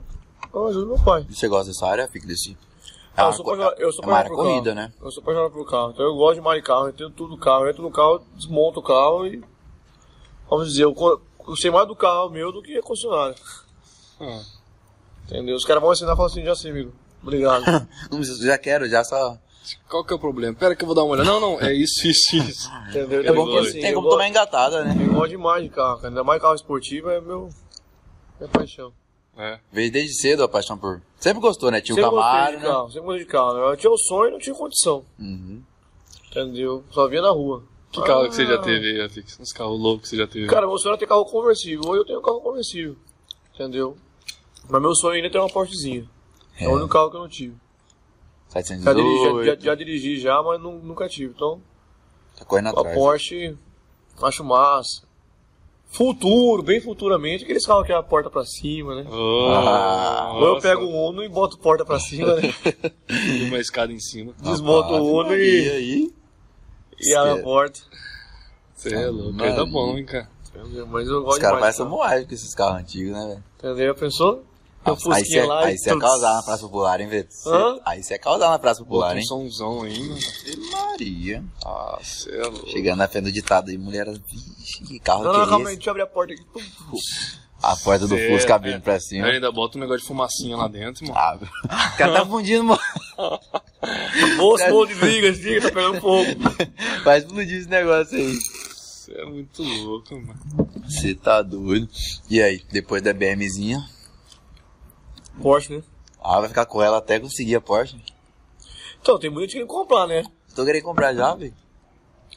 [0.53, 1.25] eu ajudo meu pai.
[1.29, 2.57] E você gosta dessa área, fica desse.
[3.15, 4.87] Ah, uma eu sou apaixonado, eu sou é por corrida, carro.
[4.87, 4.93] né?
[5.01, 5.89] Eu sou apaixonado por carro.
[5.91, 7.65] Então eu gosto de mais carro, eu tenho tudo do carro.
[7.65, 9.43] Eu entro no carro, desmonto o carro e.
[10.49, 10.95] Vamos dizer, eu,
[11.47, 13.35] eu sei mais do carro meu do que a concessionária.
[14.19, 14.41] Ah,
[15.25, 15.55] Entendeu?
[15.55, 16.93] Os caras vão ensinar e falar assim, já sei, amigo.
[17.21, 17.63] Obrigado.
[18.11, 19.37] Não já quero, já só.
[19.89, 20.55] qual que é o problema?
[20.55, 21.29] Pera que eu vou dar uma olhada.
[21.29, 22.69] Não, não, é isso, isso, isso.
[22.89, 23.19] Entendeu?
[23.19, 24.95] É Então, bom tipo que assim, tem como gosto- tomar engatada, né?
[25.05, 26.07] Eu gosto demais de carro, cara.
[26.09, 27.49] Ainda mais carro esportivo é meu.
[28.39, 28.93] Minha paixão.
[29.37, 29.59] É.
[29.71, 31.01] Veio desde cedo a paixão por.
[31.19, 31.81] Sempre gostou, né?
[31.81, 32.69] Tinha o sempre gostei Camaro, de né?
[32.69, 33.53] carro, sempre gostei de carro.
[33.53, 33.71] né?
[33.73, 35.05] Eu tinha o sonho e não tinha condição.
[35.19, 35.61] Uhum.
[36.31, 36.83] Entendeu?
[36.91, 37.63] Só via na rua.
[37.91, 39.39] Que carro que você já Ah, teve aí, Afix?
[39.39, 40.47] Uns carros loucos que você já teve?
[40.47, 41.81] Cara, meu sonho era ter carro conversível.
[41.87, 42.95] Hoje eu tenho carro conversível.
[43.53, 43.97] Entendeu?
[44.69, 46.07] Mas meu sonho ainda é ter uma Porschezinha.
[46.59, 46.67] É, É.
[46.67, 47.55] o único carro que eu não tive.
[48.53, 49.45] Já dirigi, já, 718.
[49.45, 51.33] já- já dirigi já, mas nu- nunca tive.
[51.35, 51.61] Então,
[52.37, 52.95] Tá correndo a atrás.
[52.95, 53.57] Porsche,
[54.21, 55.05] acho massa.
[55.89, 59.05] Futuro, bem futuramente, aqueles carros que é a porta pra cima, né?
[59.09, 60.33] Oh, Ah.
[60.35, 62.41] Ou eu pego o Uno e boto porta pra cima, né?
[63.09, 64.33] E uma escada em cima.
[64.41, 66.13] Desmonto Rapaz, o Uno Maria, e, aí.
[66.99, 67.79] e abre a porta.
[68.75, 69.41] Você é louco.
[69.41, 70.29] Aí tá bom, hein, cara.
[70.89, 71.59] Mas eu Os gosto caras demais.
[71.61, 73.43] parecem samurai com esses carros antigos, né, velho?
[73.73, 73.95] Entendeu?
[73.95, 74.43] Pensou?
[74.87, 76.01] Um Aí você lá aí cê é tudo.
[76.01, 77.09] causar na Praça Popular, hein?
[77.09, 77.79] Cê- Hã?
[77.85, 79.25] Aí você é causar na Praça Bota Popular, um hein?
[79.25, 80.19] somzão aí, mano.
[80.71, 81.43] Maria.
[81.65, 82.69] Ah, você é louco.
[82.69, 84.05] Chegando na frente do ditado aí, mulher.
[84.07, 85.75] Vixe, que carro Não, que não, é calma aí, esse?
[85.77, 86.43] deixa eu abrir a porta aqui.
[87.63, 89.25] A porta do Cê Fusca é- abrindo pra cima.
[89.27, 91.17] Aí ainda bota um negócio de fumacinha lá dentro, mano.
[91.19, 91.49] Abre.
[91.93, 92.79] O cara tá fundindo, mano.
[94.37, 96.25] Moço, bom de briga, briga, tá pegando fogo.
[97.03, 98.33] Vai explodir esse negócio aí.
[98.35, 100.39] Você é muito louco, mano.
[100.87, 101.87] Você tá doido.
[102.29, 103.83] E aí, depois da BMzinha,
[105.41, 105.83] Porsche, né?
[106.21, 107.97] ah, vai ficar com ela até conseguir a Porsche.
[109.01, 110.23] Então, tem muita gente querendo comprar, né?
[110.55, 111.53] Tô querendo comprar já, velho.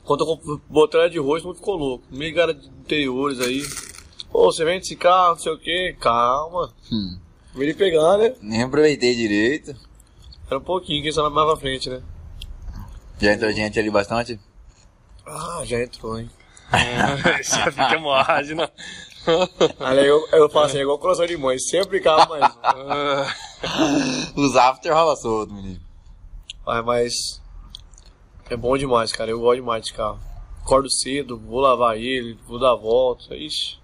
[0.05, 2.05] Quando eu botei ela de rosto, não ficou louco.
[2.11, 3.63] Meio cara de interiores aí.
[4.31, 5.97] Pô, você vende esse carro, não sei o que.
[6.01, 6.73] Calma.
[6.93, 7.19] Hum.
[7.55, 8.35] Vem ele pegar, né?
[8.41, 9.75] Nem aproveitei direito.
[10.47, 12.03] Era um pouquinho, quem sabe mais pra frente, né?
[13.21, 14.39] Já entrou gente ali bastante?
[15.27, 16.31] Ah, já entrou, hein?
[17.43, 18.69] Já fica hemorragia, né?
[19.81, 22.55] Aí eu, eu falo assim, é igual coração de mãe, sempre cabe mais.
[24.37, 24.41] um.
[24.47, 25.81] Os after rola solto, menino.
[26.67, 27.15] Mas, mas
[28.49, 29.31] é bom demais, cara.
[29.31, 30.19] Eu gosto demais desse carro.
[30.63, 33.35] Acordo cedo, vou lavar ele, vou dar a volta.
[33.35, 33.79] Ixi,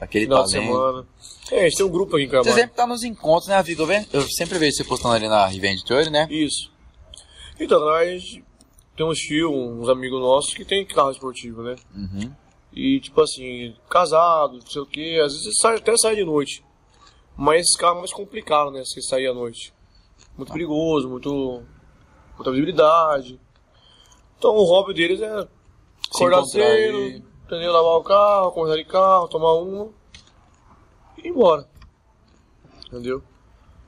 [0.00, 0.72] Aquele final de talento.
[0.72, 1.06] semana.
[1.50, 3.82] É, a gente tem um grupo aqui em Você sempre tá nos encontros, né, Vico?
[4.12, 6.26] Eu, sempre vejo você postando ali na Revenge Tour, né?
[6.30, 6.70] Isso.
[7.58, 8.44] Então, na verdade, a gente
[8.96, 11.76] tem uns tios, uns amigos nossos que tem carro esportivo, né?
[11.94, 12.32] Uhum.
[12.76, 16.62] E tipo assim, casado, não sei o que, às vezes sai, até sai de noite.
[17.34, 18.84] Mas esse carro é mais complicado, né?
[18.84, 19.72] Você sair à noite.
[20.36, 21.62] Muito perigoso, muito.
[22.36, 23.40] muita visibilidade.
[24.38, 25.48] Então o hobby deles é
[26.14, 26.98] acordar cedo,
[27.46, 27.72] entendeu?
[27.72, 29.88] Lavar o carro, conversar de carro, tomar uma
[31.16, 31.66] e ir embora.
[32.86, 33.22] Entendeu?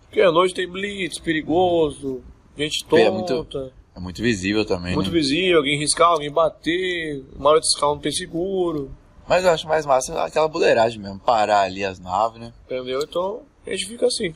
[0.02, 2.22] Porque à noite tem blitz, perigoso,
[2.56, 3.34] gente É tonta.
[3.34, 5.18] muito- É muito visível também, Muito né?
[5.18, 8.94] visível, alguém riscar, alguém bater, a maioria desses carros não tem seguro,
[9.28, 11.18] Mas eu acho mais massa aquela boleiragem mesmo.
[11.18, 12.52] Parar ali as naves, né?
[12.64, 13.00] entendeu?
[13.02, 14.32] Então a gente fica assim,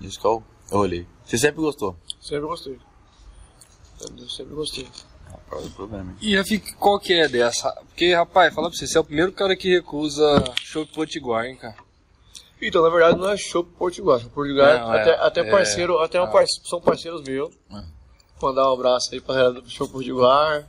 [0.00, 0.40] Isso que eu,
[0.70, 1.04] eu olhei.
[1.24, 1.96] Você sempre gostou?
[2.20, 2.78] sempre gostei.
[4.00, 4.28] Entendeu?
[4.28, 4.86] Sempre gostei.
[5.28, 6.14] Ah, qual é problema?
[6.20, 7.72] E Afix, qual que é dessa?
[7.88, 11.56] Porque, rapaz, fala pra você, você é o primeiro cara que recusa show potiguar, hein,
[11.56, 11.74] cara?
[12.60, 14.20] Então, na verdade, não é show Portugal.
[14.32, 16.28] Portugal Não, até, é- até é- parceiro, até um ah.
[16.28, 17.52] parce- são parceiros meus.
[18.42, 18.46] Ah.
[18.48, 20.62] Mandar um abraço aí pra galera do show Portugal.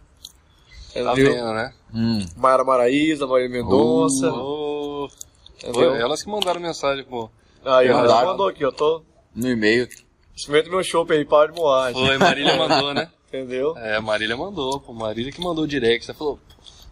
[0.93, 1.33] Tá Entendeu?
[1.33, 1.73] vendo, né?
[1.93, 2.25] Hum.
[2.37, 4.31] Mara Maraíza, Maria Mendonça.
[4.31, 5.09] Ô,
[5.57, 5.91] entendeu?
[5.91, 7.29] foi elas que mandaram mensagem, pô.
[7.65, 8.19] Aí, Mandaram.
[8.19, 8.71] ela mandou aqui, ó.
[8.71, 9.01] Tô.
[9.35, 9.87] No e-mail.
[10.35, 12.05] Experimenta meu show aí, para de moagem.
[12.05, 13.09] Foi, Marília mandou, né?
[13.27, 13.75] Entendeu?
[13.77, 14.93] É, Marília mandou, pô.
[14.93, 16.09] Marília que mandou o direct.
[16.09, 16.39] Ela falou,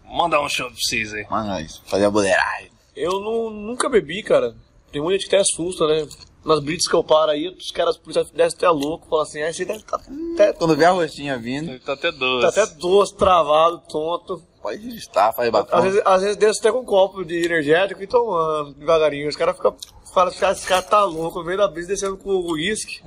[0.04, 1.26] mandar um show pra vocês aí.
[1.30, 1.82] Mano, isso.
[1.86, 2.70] Fazer a boleiragem.
[2.96, 4.54] Eu não, nunca bebi, cara.
[4.90, 6.06] Tem muita gente que até assusta, né?
[6.44, 9.54] Nas blitz que eu paro aí, os caras policiais descem até louco, falam assim, aí
[9.54, 10.00] você deve estar
[10.34, 12.42] até, Quando vê a roxinha vindo, Ele tá até doce.
[12.54, 14.42] tá até doce, travado, tonto.
[14.60, 15.82] pode estar, faz Às bafão.
[15.82, 19.28] vezes, às vezes desce até com um copo de energético e tomando devagarinho.
[19.28, 19.76] Os caras ficam.
[20.12, 23.00] Falam, "Cara, esse cara tá louco, no meio da brisa descendo com o uísque.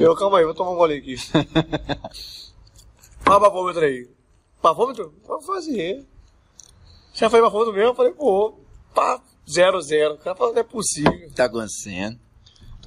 [0.00, 1.16] Eu, calma aí, vou tomar um gole aqui.
[3.28, 4.08] Olha o bafômetro aí.
[4.62, 5.12] Bafômetro?
[5.26, 6.06] Vamos fazer.
[7.12, 7.90] Já foi bafômetro mesmo?
[7.90, 8.54] Eu falei, pô,
[8.94, 9.20] pá,
[9.50, 10.14] zero, zero.
[10.14, 11.28] O cara falou, não é possível.
[11.34, 12.18] Tá acontecendo.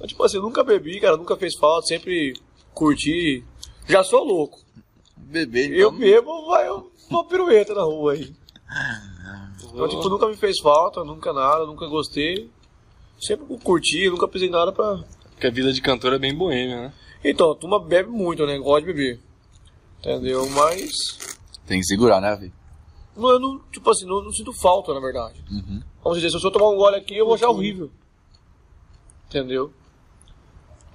[0.00, 2.32] Então, tipo assim, eu nunca bebi, cara, nunca fez falta, sempre
[2.72, 3.44] curti.
[3.86, 4.58] Já sou louco.
[5.14, 5.78] Bebê, então.
[5.78, 6.66] Eu bebo, vai
[7.10, 8.34] uma pirueta na rua aí.
[9.62, 12.50] Então, tipo, nunca me fez falta, nunca nada, nunca gostei.
[13.20, 15.04] Sempre curti, nunca pisei nada pra.
[15.32, 16.94] Porque a vida de cantor é bem boêmia, né?
[17.22, 18.56] Então, a turma bebe muito, né?
[18.56, 19.20] Gosta de beber.
[19.98, 20.48] Entendeu?
[20.48, 20.92] Mas.
[21.66, 22.50] Tem que segurar, né, Vi?
[23.14, 25.44] Não, eu não, tipo assim, não, não sinto falta, na verdade.
[25.50, 25.82] Uhum.
[26.02, 27.90] Vamos dizer, se eu tomar um gole aqui, eu vou achar horrível.
[29.28, 29.70] Entendeu?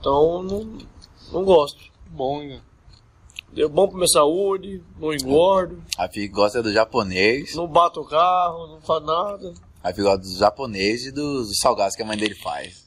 [0.05, 0.77] Então, não,
[1.31, 1.83] não gosto.
[2.11, 2.61] Bom, hein?
[3.51, 7.55] Deu bom pra minha saúde, não engordo, A Fi gosta do japonês.
[7.55, 9.51] não bato o carro, não faz nada.
[9.83, 12.85] A Fi gosta do japonês e dos salgados que a mãe dele faz.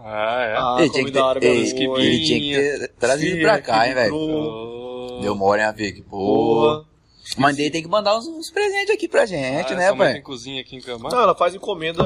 [0.00, 0.56] Ah, é.
[0.56, 3.42] Ah, ele, tinha que comida ter, árabe é ele, ele tinha que ter trazido Sim,
[3.42, 5.20] pra cá, hein, velho.
[5.20, 6.00] Deu mole, hein, a Vic?
[6.04, 6.16] Pô.
[6.16, 6.86] Boa.
[7.36, 10.14] Mãe dele tem que mandar uns, uns presentes aqui pra gente, Ah, né, pai?
[10.14, 10.98] tem cozinha aqui em?
[10.98, 12.02] Não, ela faz encomenda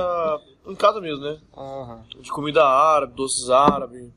[0.66, 1.38] em casa mesmo, né?
[1.56, 2.02] Aham.
[2.20, 4.08] De comida árabe, doces árabes.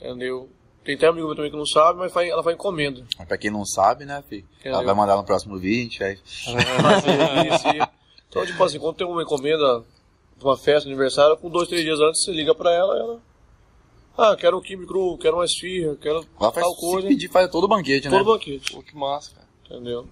[0.00, 0.48] Entendeu?
[0.84, 3.04] Tem até amigo meu também que não sabe, mas faz- ela faz encomenda.
[3.18, 4.36] Mas Pra quem não sabe, né, Fi?
[4.64, 4.84] Ela Entendeu?
[4.86, 6.12] vai mandar no próximo vídeo, a gente vai...
[7.54, 7.88] Isso, isso.
[8.28, 9.84] Então, tipo assim, quando tem uma encomenda
[10.38, 13.20] pra uma festa, aniversário, com dois, três dias antes, você liga pra ela ela.
[14.16, 17.08] Ah, quero um cru, quero uma esfirra, quero Ela faz, tal se coisa.
[17.08, 18.16] pedir, faz todo o banquete, né?
[18.18, 19.46] Todo banquete, Pô, que massa, cara.
[19.66, 20.06] entendeu?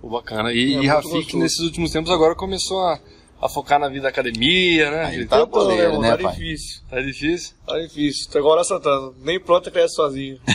[0.00, 0.52] Pô, bacana.
[0.52, 2.98] E, É e Rafik, nesses últimos tempos, agora começou a,
[3.42, 5.04] a focar na vida da academia, né?
[5.06, 6.32] Aí tá tá, boleiro, irmão, né, tá pai?
[6.32, 6.80] difícil.
[6.88, 7.54] tá difícil?
[7.66, 8.30] Tá difícil.
[8.30, 9.12] Tá igual a Santana.
[9.18, 10.40] Nem pronta cresce sozinho.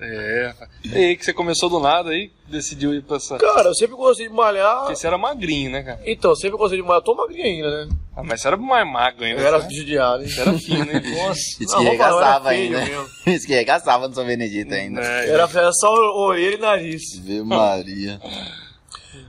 [0.00, 0.54] É.
[0.84, 3.36] E aí que você começou do nada aí, decidiu ir pra essa...
[3.36, 4.82] Cara, eu sempre gostei de malhar.
[4.82, 6.00] Porque você era magrinho, né, cara?
[6.06, 7.00] Então, eu sempre gostei de malhar.
[7.00, 7.96] Eu tô magrinho ainda, né?
[8.14, 9.40] Ah, mas você era mais magro ainda.
[9.40, 9.68] Eu era né?
[9.68, 10.28] judiado, hein?
[10.28, 11.02] Você era fino, hein?
[11.18, 11.40] Nossa.
[11.40, 12.84] Isso Não, que regaçava ainda.
[13.26, 15.00] Isso que regaçava no São Benedito ainda.
[15.00, 17.18] É, Era, era só orelha e nariz.
[17.18, 18.20] Viu, Maria.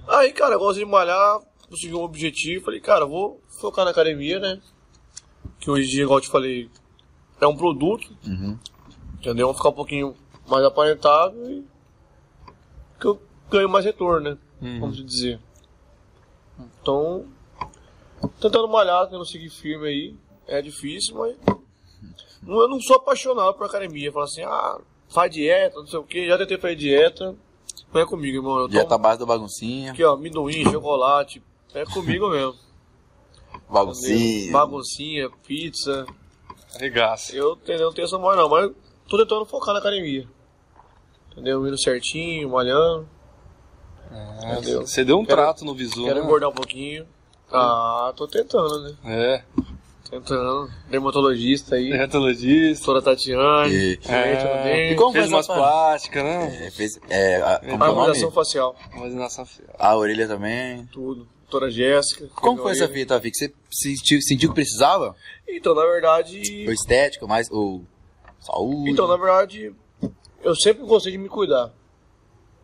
[0.07, 1.39] Aí, cara, eu gosto de malhar,
[1.69, 2.65] consegui um objetivo.
[2.65, 4.61] Falei, cara, vou focar na academia, né?
[5.59, 6.69] Que hoje em dia, igual eu te falei,
[7.39, 8.57] é um produto, Uhum.
[9.19, 9.47] entendeu?
[9.47, 10.15] Vou ficar um pouquinho
[10.47, 11.63] mais aparentável e
[12.99, 14.37] que eu ganho mais retorno, né?
[14.61, 14.79] Uhum.
[14.81, 15.39] Vamos dizer.
[16.81, 17.25] Então,
[18.39, 20.15] tentando malhar, tentando seguir firme aí.
[20.47, 21.35] É difícil, mas.
[22.41, 24.11] não- Eu não sou apaixonado por academia.
[24.11, 26.27] Falar assim, ah, faz dieta, não sei o que.
[26.27, 27.35] Já tentei fazer dieta.
[27.93, 28.59] Não é comigo, irmão.
[28.59, 29.91] Eu Já tomo base da baguncinha.
[29.91, 31.41] aqui, ó, amendoim, chocolate.
[31.73, 32.55] É comigo mesmo.
[33.69, 34.51] Baguncinha.
[34.51, 36.05] Baguncinha, pizza.
[36.77, 37.35] Regaça.
[37.35, 38.71] Eu entendeu, não tenho essa mão não, mas
[39.07, 40.27] tô tentando focar na academia.
[41.31, 41.65] Entendeu?
[41.67, 43.07] Indo certinho, malhando.
[44.11, 44.81] Ah, Entendeu?
[44.85, 46.25] Você deu um Quero- trato no visu, Quero né?
[46.25, 47.07] engordar um pouquinho.
[47.51, 48.95] Ah, tô tentando, né?
[49.05, 49.43] É.
[50.09, 50.69] Tentando.
[50.89, 51.89] Dermatologista aí.
[51.91, 52.85] Dermatologista.
[52.85, 53.73] Doutora Tatiane.
[53.73, 54.91] E- É.
[54.91, 56.67] E como Fez umas plásticas, né?
[56.67, 58.75] É, fez, é, a, que é o Harmonização facial.
[59.77, 60.85] A orelha também.
[60.87, 61.27] Tudo.
[61.49, 62.27] Doutora Jéssica.
[62.35, 62.99] Como foi a essa orelha.
[62.99, 63.35] fita, Vic?
[63.35, 65.15] Você sentiu, sentiu que precisava?
[65.47, 66.65] Então, na verdade.
[66.67, 67.49] Ou estética, mais.
[67.49, 67.83] Ou
[68.39, 68.91] saúde?
[68.91, 69.73] Então, na verdade,
[70.43, 71.73] eu sempre gostei de me cuidar.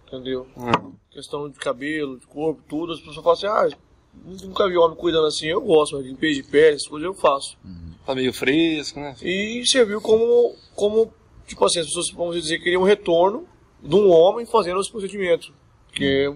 [0.08, 0.48] Entendeu?
[0.56, 0.94] Hum.
[1.10, 2.94] Questão de cabelo, de corpo, tudo.
[2.94, 3.78] As pessoas falam assim, ah,
[4.24, 5.48] nunca vi homem cuidando assim.
[5.48, 7.58] Eu gosto, mas limpeza de pele, essas coisas eu faço.
[8.06, 9.16] Tá meio fresco, né?
[9.20, 11.12] E serviu como, como
[11.48, 13.48] tipo assim, as pessoas, vamos dizer, queriam um retorno
[13.82, 15.52] de um homem fazendo esse procedimento.
[15.92, 16.32] Que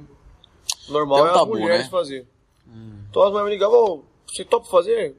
[0.90, 1.90] normal Tem um é as tabu, mulheres né?
[1.92, 2.28] fazer.
[3.10, 5.16] Então as mulheres me ligavam, "Ô, você topa fazer?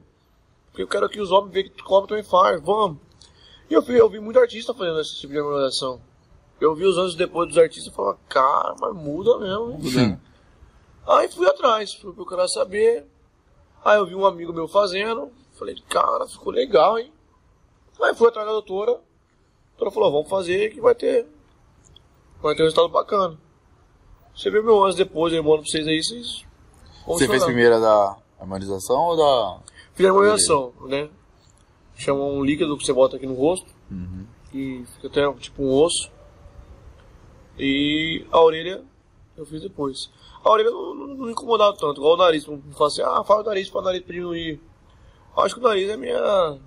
[0.67, 2.97] Porque eu quero que os homens vejam que o homem também faz, vamos.
[3.69, 6.01] E eu vi, eu vi muito artista fazendo esse tipo de harmonização.
[6.59, 9.81] Eu vi os anos depois dos artistas e falava, cara, mas muda mesmo, hein?
[9.89, 10.19] Sim.
[11.07, 13.05] Aí fui atrás, fui procurar saber.
[13.83, 15.31] Aí eu vi um amigo meu fazendo.
[15.53, 17.11] Falei, cara, ficou legal, hein?
[18.01, 18.91] Aí fui atrás da doutora.
[18.91, 21.27] A doutora falou, vamos fazer que vai ter.
[22.41, 23.37] Vai ter um resultado bacana.
[24.35, 26.45] Você vê meu anos depois, eu mando pra vocês aí, vocês.
[27.07, 29.59] Você fez primeiro a da harmonização ou da.
[29.93, 31.09] Fiz a harmonização, né?
[31.95, 33.67] Chama um líquido que você bota aqui no rosto.
[33.89, 34.25] Uhum.
[34.53, 36.11] E fica até tipo um osso.
[37.57, 38.83] E a orelha
[39.37, 40.09] eu fiz depois.
[40.43, 42.45] A orelha não, não, não me incomodava tanto, igual o nariz.
[42.47, 44.59] Não fala assim, ah, fala o nariz para o nariz pra diminuir.
[45.37, 46.59] Acho que o nariz é minha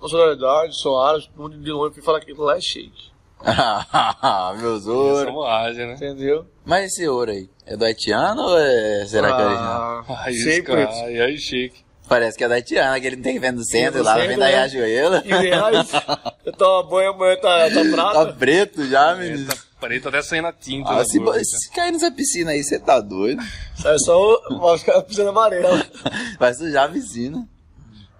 [0.00, 3.10] nacionalidade, sou árabe, todo mundo de longe fala que lá é shake.
[4.60, 5.32] Meus Essa ouro.
[5.32, 5.94] moagem, né?
[5.94, 6.46] Entendeu?
[6.66, 9.06] Mas esse ouro aí, é do haitiano ou é.
[9.06, 10.04] Será que é original?
[10.08, 10.82] Ah, Aí, sempre.
[10.82, 11.86] Aí, aí, chique.
[12.08, 14.44] Parece que é da haitiana, que ele não tem no centro, lá centro, vem da
[14.46, 14.50] né?
[14.66, 15.16] Riachuelo.
[15.24, 15.88] E reais,
[16.44, 18.32] eu tomo banho, amanhã tá, tá Tá prata.
[18.34, 19.46] preto já, É, menino.
[19.48, 20.90] tá preto até saindo a tinta.
[20.90, 23.42] Ah, se, boca, se cair nessa piscina aí, você tá doido.
[23.76, 25.82] Sai só o- vai ficar pisando amarelo.
[26.38, 27.44] Vai sujar a piscina.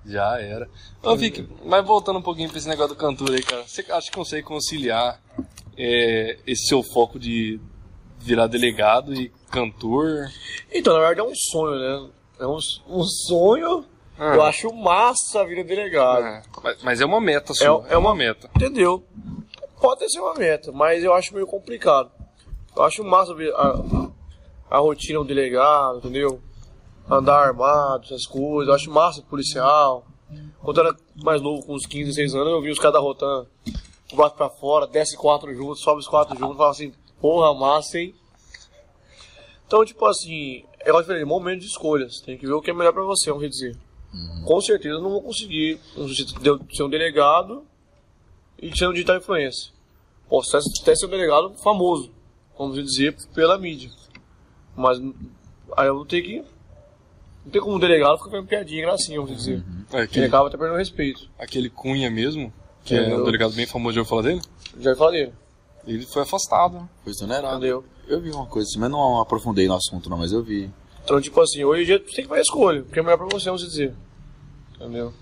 [0.04, 0.68] Já era.
[1.02, 3.62] Ô, Vic, mas voltando um pouquinho pra esse negócio do cantor aí, cara.
[3.66, 5.20] Você acha que consegue conciliar
[5.78, 7.60] é, esse seu foco de
[8.26, 10.28] virar delegado e cantor?
[10.72, 12.10] Então, na verdade é um sonho, né?
[12.40, 12.58] É um,
[12.88, 13.84] um sonho
[14.18, 14.34] Ah.
[14.34, 16.24] Eu acho massa a vida delegado.
[16.24, 17.84] É, mas- Mas é uma meta sua.
[17.86, 18.48] É- é uma- meta.
[18.56, 19.04] Entendeu?
[19.78, 22.10] Pode ser uma meta, mas eu acho meio complicado.
[22.74, 24.08] Eu acho massa ver a,
[24.70, 26.40] a rotina do delegado, entendeu?
[27.10, 28.68] Andar armado, essas coisas.
[28.68, 30.06] Eu acho massa policial.
[30.62, 33.00] Quando eu era mais novo, com uns 15, 16 anos, eu vi os caras da
[33.00, 33.44] Rotan,
[34.14, 36.90] bate pra fora, desce quatro juntos, sobe os quatro juntos, fala assim,
[37.20, 38.14] porra, massa, hein?
[39.66, 42.20] Então, tipo assim, é igual falei, momento de escolhas.
[42.20, 43.76] Tem que ver o que é melhor pra você, vamos dizer.
[44.46, 45.78] Com certeza eu não vou conseguir
[46.72, 47.64] ser um delegado
[48.60, 49.72] e ser um digital influencer.
[50.28, 52.10] Posso até- ser um delegado famoso,
[52.58, 53.90] vamos dizer, pela mídia.
[54.76, 54.98] Mas
[55.76, 56.38] aí eu vou ter que.
[57.44, 59.62] Não tem como um delegado ficar fazendo piadinha, gracinha, vamos dizer.
[59.92, 61.28] É, Ele aquele, acaba até perdendo respeito.
[61.38, 62.52] aquele Cunha mesmo,
[62.84, 63.20] que é Entendeu?
[63.20, 64.40] um delegado bem famoso, já ouviu falar dele?
[64.80, 65.32] Já falei,
[65.86, 66.74] Ele foi afastado.
[66.74, 66.88] né?
[67.04, 67.56] Foi exonerado.
[67.56, 67.84] entendeu?
[68.08, 70.70] Eu vi uma coisa assim, mas não aprofundei no assunto não, mas eu vi.
[71.04, 73.02] Então, tipo assim, hoje em dia você tem que fazer a escolha, o que é
[73.02, 73.94] melhor pra você, vamos dizer.
[74.74, 75.12] Entendeu?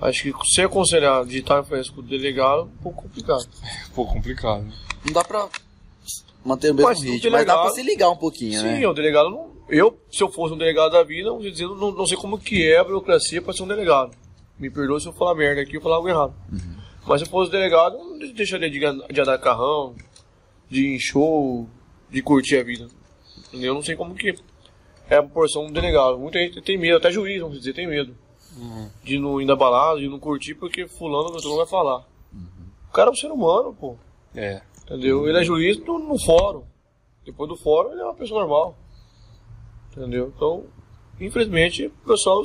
[0.00, 3.46] Acho que se aconselhar digital influencer com o delegado é um pouco complicado.
[3.94, 4.62] Pô, complicado.
[4.64, 4.72] né?
[5.04, 5.48] Não dá pra
[6.44, 8.66] manter o mesmo Mas o ritmo, mas dá delegado- pra se ligar um pouquinho, Sim,
[8.80, 8.88] né?
[8.88, 9.54] o delegado não.
[9.68, 12.70] Eu, se eu fosse um delegado da vida, vamos dizer, não, não sei como que
[12.70, 14.10] é a burocracia para ser um delegado.
[14.58, 16.34] Me perdoe se eu falar merda aqui ou falar algo errado.
[17.06, 19.94] Mas se eu fosse delegado, não deixaria de, de andar carrão,
[20.68, 21.68] de ir em show,
[22.10, 22.88] de curtir a vida.
[23.48, 23.68] Entendeu?
[23.68, 24.34] Eu não sei como que
[25.08, 26.18] é a proporção do delegado.
[26.18, 28.16] Muita gente tem medo, até juiz, vamos dizer, tem medo.
[29.02, 32.06] De não ir na balada, de não curtir, porque fulano mundo vai falar.
[32.88, 33.96] O cara é um ser humano, pô.
[34.34, 34.62] É.
[34.84, 35.28] Entendeu?
[35.28, 36.64] Ele é juiz no, no fórum.
[37.24, 38.76] Depois do fórum, ele é uma pessoa normal.
[39.90, 40.32] Entendeu?
[40.34, 40.64] Então,
[41.20, 42.44] infelizmente, o pessoal,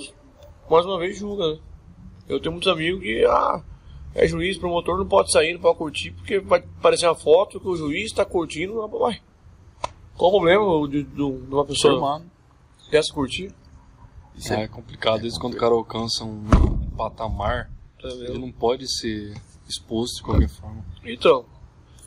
[0.69, 1.59] mais uma vez, julga, né?
[2.27, 3.63] Eu tenho muitos amigos que, ah,
[4.15, 7.67] é juiz, promotor, não pode sair, não pode curtir, porque vai aparecer uma foto que
[7.67, 8.73] o juiz está curtindo.
[8.79, 9.21] Uai,
[10.17, 11.21] qual o problema de, de- de
[11.53, 12.31] uma pessoa humano.
[12.91, 13.53] dessa curtir?
[14.35, 15.15] Isso É é, complicado.
[15.17, 16.43] Às vezes quando o cara alcança um
[16.97, 17.69] patamar,
[18.03, 18.39] ele Entendeu?
[18.39, 19.33] não pode ser
[19.67, 20.83] exposto de qualquer forma.
[21.05, 21.45] Então,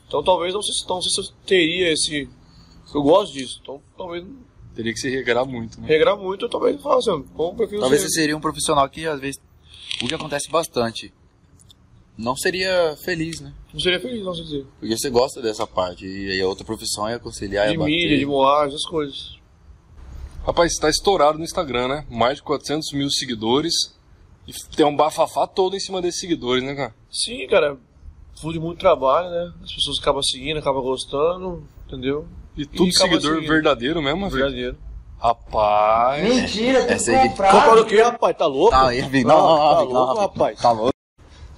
[0.07, 2.29] então talvez não sei, se- não sei se eu teria esse...
[2.93, 4.23] Eu gosto disso, então talvez
[4.75, 5.87] Teria que se regrar muito, né?
[5.87, 9.05] regrar muito, eu talvez falasse, assim, como prefiro Talvez ser- você seria um profissional que,
[9.07, 9.39] às vezes,
[10.01, 11.13] o que acontece bastante,
[12.17, 13.53] não seria feliz, né?
[13.73, 14.65] não seria feliz, não sei dizer.
[14.79, 17.91] Porque você gosta dessa parte, e aí a outra profissão é conciliar de e bater.
[17.91, 19.37] mídia, de moagem, essas coisas.
[20.45, 22.05] Rapaz, tá estourado no Instagram, né?
[22.09, 23.73] Mais de 400 mil seguidores.
[24.45, 26.93] E tem um bafafá todo em cima desses seguidores, né, cara?
[27.09, 27.77] Sim, cara,
[28.39, 29.53] fruto de muito trabalho, né?
[29.63, 32.27] As pessoas acabam seguindo, acabam gostando, entendeu?
[32.57, 33.49] E tudo acaba seguidor seguindo.
[33.49, 34.41] verdadeiro mesmo, filho?
[34.43, 34.77] Verdadeiro.
[35.17, 36.21] Rapaz.
[36.27, 37.53] Mentira, Essa tudo aí- comprado.
[37.55, 38.37] Comprado o quê, rapaz?
[38.37, 38.71] Tá louco?
[38.71, 40.59] Tá, aí, não, não, não, tá não, louco, rapaz.
[40.61, 40.92] Tá louco.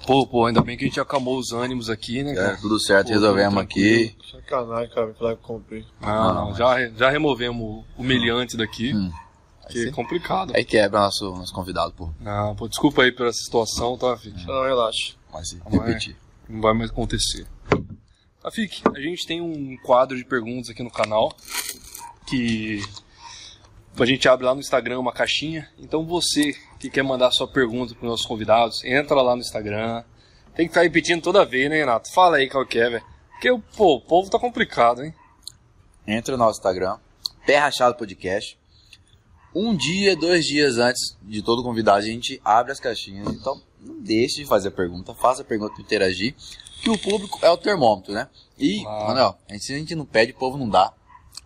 [0.05, 2.57] Pô, pô, ainda bem que a gente acalmou os ânimos aqui, né, É, cara?
[2.57, 4.15] tudo certo, Pô, resolvemos aqui.
[4.31, 5.85] Sacanagem, cara, me falar que eu comprei.
[5.99, 8.93] Não, não, já, já removemos o humilhante daqui.
[8.93, 9.11] Hum.
[9.69, 10.53] Que é complicado.
[10.55, 12.11] Aí quebra nosso, nosso convidado, pô.
[12.19, 14.35] Não, pô, desculpa aí pela situação, tá, filho?
[14.45, 15.15] Não, relaxa.
[15.33, 15.69] Mas se é.
[15.69, 16.15] repetir.
[16.47, 17.47] Não vai mais acontecer.
[18.43, 21.35] Rafik, a gente tem um quadro de perguntas aqui no canal
[22.27, 22.79] que
[23.99, 25.67] a gente abre lá no Instagram uma caixinha.
[25.79, 26.55] Então você
[26.89, 30.03] que quer mandar sua pergunta para os nossos convidados, entra lá no Instagram.
[30.55, 32.11] Tem que ficar repetindo toda vez, né, Renato?
[32.13, 33.05] Fala aí qual que é, velho.
[33.31, 35.13] Porque pô, o povo tá complicado, hein?
[36.07, 36.97] Entra no nosso Instagram,
[37.45, 38.57] Pé Rachado Podcast.
[39.53, 43.27] Um dia, dois dias antes de todo convidado, a gente abre as caixinhas.
[43.29, 46.35] Então, não deixe de fazer a pergunta, faça a pergunta, interagir.
[46.81, 48.27] Que o público é o termômetro, né?
[48.57, 49.07] E, Claro.
[49.07, 50.93] Manuel, a gente, se a gente não pede, o povo não dá.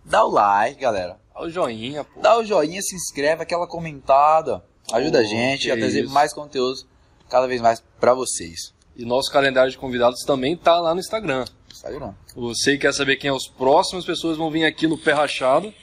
[0.03, 1.19] Dá o like, galera.
[1.33, 2.19] Dá o joinha, pô.
[2.19, 4.63] Dá o joinha, se inscreve, aquela comentada.
[4.93, 6.13] Ajuda a gente a trazer isso.
[6.13, 6.85] mais conteúdos
[7.29, 8.73] cada vez mais pra vocês.
[8.95, 11.45] E nosso calendário de convidados também tá lá no Instagram.
[11.71, 12.13] Instagram.
[12.35, 15.73] Você que quer saber quem é os próximos pessoas vão vir aqui no Pé Rachado,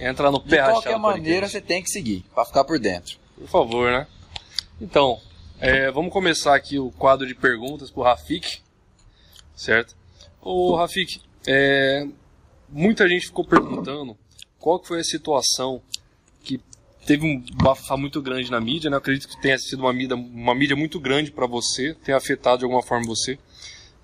[0.00, 0.82] entra no De Pé Rachado.
[0.82, 3.16] qualquer maneira, você tem que seguir, pra ficar por dentro.
[3.36, 4.06] Por favor, né?
[4.80, 5.20] Então,
[5.60, 8.60] é, vamos começar aqui o quadro de perguntas pro Rafik,
[9.54, 9.96] certo?
[10.40, 12.06] Ô Rafik, é,
[12.68, 14.16] muita gente ficou perguntando
[14.58, 15.82] qual que foi a situação
[17.08, 18.96] teve um bafafá muito grande na mídia, né?
[18.96, 22.58] Eu acredito que tenha sido uma mídia, uma mídia muito grande para você, tenha afetado
[22.58, 23.38] de alguma forma você,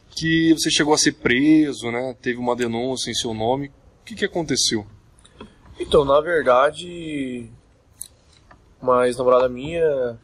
[0.08, 2.16] que você chegou a ser preso, né?
[2.22, 3.66] Teve uma denúncia em seu nome.
[4.00, 4.86] O que, que aconteceu?
[5.78, 7.50] Então, na verdade,
[8.80, 10.18] uma ex-namorada minha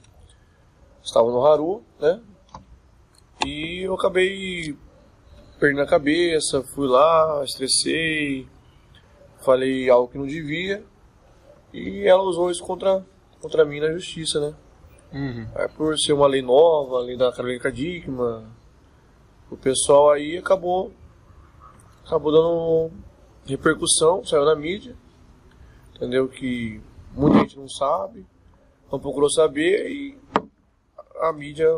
[1.05, 2.19] estava no Haru, né?
[3.45, 4.75] E eu acabei
[5.59, 8.49] perdendo a cabeça, fui lá, estressei,
[9.45, 10.83] falei algo que não devia.
[11.73, 13.05] E ela usou isso contra,
[13.41, 14.55] contra mim na justiça, né?
[15.13, 15.47] Uhum.
[15.55, 18.45] Aí, por ser uma lei nova, a lei da Carolina Cadigma,
[19.51, 20.93] o pessoal aí acabou,
[22.07, 22.93] acabou dando
[23.45, 24.97] repercussão, saiu na mídia,
[25.95, 26.29] entendeu?
[26.29, 26.81] Que
[27.13, 28.25] muita gente não sabe,
[28.91, 30.19] não procurou saber e
[31.21, 31.69] a mídia,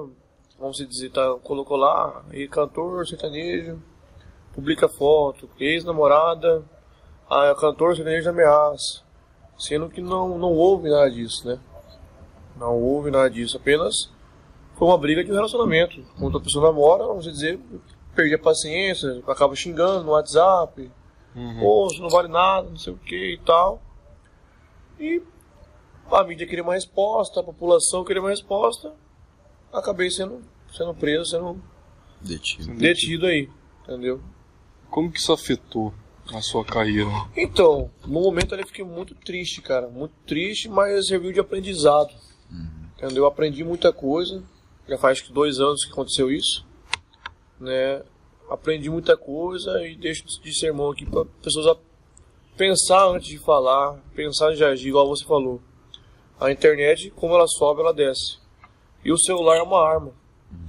[0.59, 3.83] vamos dizer, tá, colocou lá, e cantor sertanejo,
[4.55, 6.63] publica foto, ex-namorada,
[7.29, 9.02] a cantor sertanejo ameaça.
[9.63, 11.57] Sendo que não, não houve nada disso, né?
[12.59, 14.11] Não houve nada disso, apenas
[14.75, 16.03] foi uma briga de um relacionamento.
[16.19, 17.61] Quando a pessoa namora, vamos dizer,
[18.13, 20.91] perdi a paciência, acaba xingando no WhatsApp,
[21.35, 21.61] Uhum.
[21.61, 23.81] pô, isso não vale nada, não sei o que e tal.
[24.99, 25.23] E
[26.11, 28.93] a mídia queria uma resposta, a população queria uma resposta,
[29.73, 30.43] acabei sendo,
[30.77, 31.63] sendo preso, sendo
[32.21, 32.75] Detido.
[32.75, 33.49] detido aí,
[33.83, 34.21] entendeu?
[34.91, 35.95] Como que isso afetou
[36.31, 37.11] a sua carreira?
[37.37, 42.13] Então, no momento eu fiquei muito triste, cara, muito triste, mas serviu de aprendizado,
[42.97, 43.25] entendeu?
[43.25, 44.43] Eu aprendi muita coisa,
[44.89, 46.67] já faz dois anos que aconteceu isso,
[47.59, 48.03] né?
[48.51, 51.77] Aprendi muita coisa e deixo de sermão aqui para pessoas
[52.57, 55.61] pensar antes de falar, pensar antes de agir, igual você falou.
[56.39, 58.39] A internet, como ela sobe, ela desce.
[59.05, 60.13] E o celular é uma arma,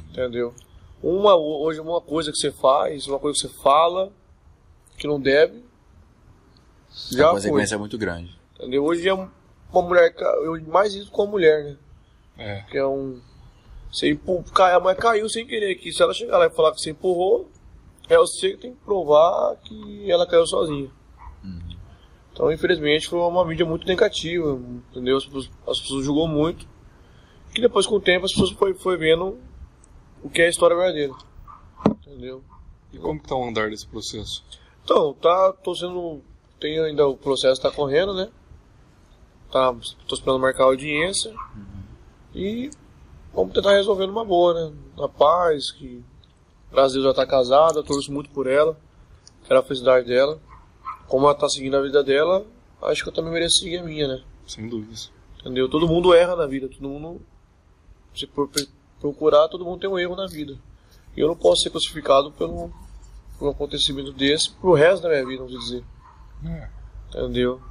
[0.09, 0.53] entendeu?
[1.01, 4.11] Uma, hoje uma coisa que você faz, uma coisa que você fala,
[5.03, 5.57] que não deve,
[6.89, 7.33] a já foi.
[7.33, 8.39] consequência é muito grande.
[8.55, 8.85] Entendeu?
[8.85, 9.29] Hoje é uma
[9.73, 10.15] mulher,
[10.67, 11.77] mais isso com a mulher, né?
[12.37, 12.61] É.
[12.71, 13.19] Que é um.
[13.91, 15.91] Você empurra, cai- a mulher caiu sem querer aqui.
[15.91, 17.49] Se ela chegar lá e falar que você empurrou,
[18.09, 20.89] é você que tem que provar que ela caiu sozinha.
[22.31, 24.53] Então, infelizmente, foi uma mídia muito negativa,
[24.89, 25.17] entendeu?
[25.17, 26.65] As pessoas, as pessoas julgou muito.
[27.53, 29.37] Que depois, com o tempo, as pessoas foi, foi vendo
[30.23, 31.13] o que é a história verdadeira.
[31.87, 32.41] Entendeu?
[32.91, 34.43] E como que tá o andar desse processo?
[34.83, 36.21] Então, tá, tô sendo,
[36.59, 38.29] tem ainda o processo tá correndo, né?
[39.51, 39.73] Tá,
[40.07, 41.33] tô esperando marcar a audiência
[42.35, 42.69] e
[43.33, 44.75] vamos tentar resolver numa boa, né?
[44.97, 46.03] Na paz, que
[46.71, 48.77] Deus já tá casada, torço muito por ela,
[49.47, 50.39] quero a felicidade dela.
[51.07, 52.45] Como ela tá seguindo a vida dela,
[52.81, 54.23] acho que eu também mereço seguir a minha, né?
[54.45, 55.11] Sem dúvidas.
[55.39, 55.69] Entendeu?
[55.69, 57.21] Todo mundo erra na vida, todo mundo.
[58.15, 58.27] Se
[58.99, 60.57] procurar, todo mundo tem um erro na vida.
[61.15, 62.71] E eu não posso ser crucificado pelo,
[63.47, 65.83] um acontecimento desse pro resto da minha vida, vamos dizer.
[66.45, 66.69] É.
[67.09, 67.61] Entendeu?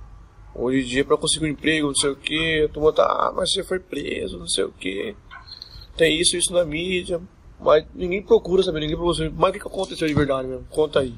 [0.55, 3.33] Hoje em dia, pra conseguir um emprego, não sei o que, a turma tá, ah,
[3.35, 5.17] mas você foi preso, não sei o que.
[5.97, 7.21] Tem isso, isso na mídia.
[7.61, 9.33] Mas ninguém procura saber, ninguém procura saber.
[9.37, 10.67] Mas o que aconteceu de verdade mesmo?
[10.71, 11.15] Conta aí.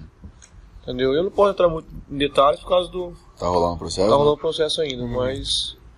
[0.83, 1.15] Entendeu?
[1.15, 3.15] Eu não posso entrar muito em detalhes por causa do.
[3.39, 4.09] Tá rolando o processo?
[4.09, 5.49] Tá rolando o processo ainda, mas.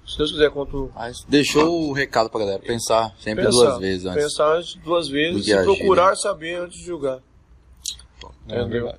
[0.06, 0.92] Se Deus quiser, conto.
[0.94, 2.60] Mas deixou o recado pra galera.
[2.60, 4.22] Pensar sempre Pensar, duas vezes antes.
[4.22, 6.16] Pensar duas vezes e agir, procurar né?
[6.16, 7.20] saber antes de julgar.
[8.48, 8.98] É verdade.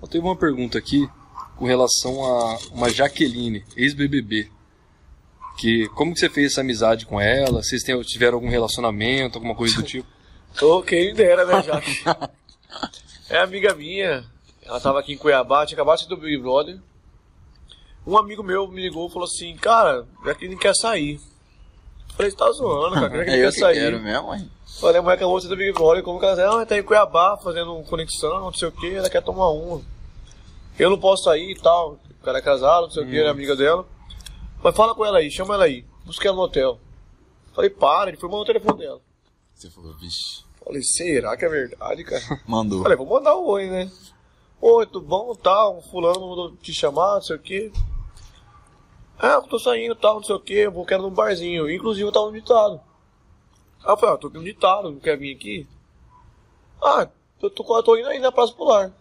[0.00, 1.08] Eu tenho uma pergunta aqui
[1.56, 4.50] com relação a uma Jaqueline, ex-BBB.
[5.56, 7.62] Que, como que você fez essa amizade com ela?
[7.62, 10.06] Vocês têm- tiveram algum relacionamento, alguma coisa do tipo?
[10.62, 12.02] Ô, quem dera, né, Jaque?
[13.28, 14.24] é amiga minha.
[14.62, 16.78] Ela tava aqui em Cuiabá, tinha acabado de ser do Big Brother.
[18.06, 21.14] Um amigo meu me ligou e falou assim, cara, Jaqueline quer sair.
[22.10, 23.74] Eu falei, você tá zoando, cara, Jaqueline É eu quer que sair.
[23.74, 24.50] quero mesmo, hein?
[24.80, 26.82] Falei, a mulher acabou de ser do Big Brother, como que ela ah, tá em
[26.84, 29.82] Cuiabá fazendo conexão, não sei o que, ela quer tomar uma.
[30.78, 33.28] Eu não posso sair e tal, o cara é casado, não sei o que, é
[33.28, 33.84] amiga dela.
[34.62, 36.78] Mas fala com ela aí, chama ela aí, busca ela no hotel.
[37.54, 39.00] Falei, para, ele foi mandar o telefone dela.
[39.52, 42.22] Você falou, vixe, Falei, será que é verdade, cara?
[42.46, 42.82] mandou.
[42.82, 43.90] Falei, vou mandar um oi, né?
[44.60, 47.72] Oi, tudo bom, tal, fulano mandou te chamar, não sei o que.
[49.18, 51.68] Ah, eu tô saindo, tal, não sei o que, vou quero num barzinho.
[51.68, 52.80] Inclusive eu tava no ditado.
[53.84, 55.66] Aí eu falei, ah, tô aqui no ditado, não quer vir aqui?
[56.82, 57.08] Ah,
[57.42, 58.92] eu tô, eu tô indo aí na Praça Polar.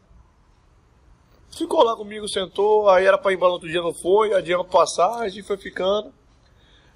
[1.52, 4.68] Ficou lá comigo, sentou, aí era pra ir embora no outro dia, não foi, adiamos
[4.68, 6.14] passagem, foi ficando.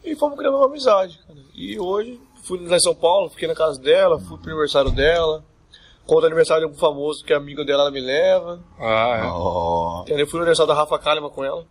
[0.04, 1.40] E fomos criando uma amizade, cara.
[1.54, 5.44] E hoje, fui lá em São Paulo, fiquei na casa dela, fui pro aniversário dela.
[6.10, 8.60] É aniversário de algum famoso que é amigo dela, ela me leva.
[8.78, 9.32] Ah, é.
[9.32, 10.28] Oh, Entendeu?
[10.28, 11.66] Fui no aniversário da Rafa Kalimann com ela,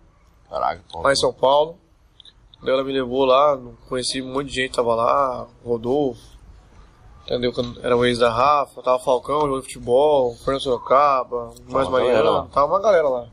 [0.48, 1.78] caraca, lá em São Paulo.
[2.62, 3.58] Daí ela me levou lá,
[3.88, 6.20] conheci um monte de gente, tava lá, Rodolfo,
[7.24, 7.52] entendeu?
[7.52, 12.22] Quando Era o ex da Rafa, tava Falcão, jogando futebol, Fernando Sorocaba, mais uma galera
[12.24, 13.28] Mariana, tava uma galera lá.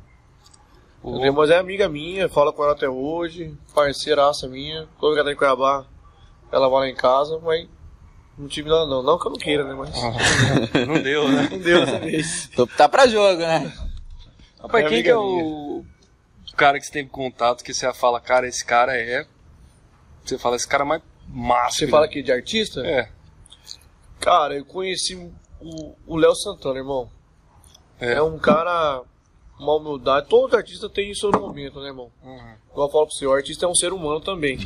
[1.03, 1.33] Entendeu?
[1.33, 5.35] Mas é amiga minha, falo com ela até hoje, parceiraça minha, que ela tá em
[5.35, 5.85] Cuiabá,
[6.51, 7.67] ela vai lá em casa, mas
[8.37, 9.03] não tive nada não.
[9.03, 9.73] Não que eu não queira, né?
[9.73, 10.13] Mas Ah,
[10.87, 11.49] não deu, né?
[11.51, 12.49] não deu dessa vez.
[12.77, 13.71] Tá pra jogo, né?
[14.61, 15.83] Rapaz, É quem que é o
[16.57, 19.25] cara que você teve contato que você fala, cara, esse cara é.
[20.25, 21.77] Você fala, esse cara é mais massa.
[21.77, 22.85] Você fala aqui de artista?
[22.85, 23.09] É.
[24.19, 27.09] Cara, eu conheci o o Léo Santana, irmão.
[27.99, 28.13] É.
[28.13, 29.01] É um cara,
[29.59, 30.27] uma humildade.
[30.27, 32.11] Todo artista tem seu momento, né, irmão?
[32.23, 32.55] Uhum.
[32.71, 34.59] Igual eu falo pro você, o artista é um ser humano também.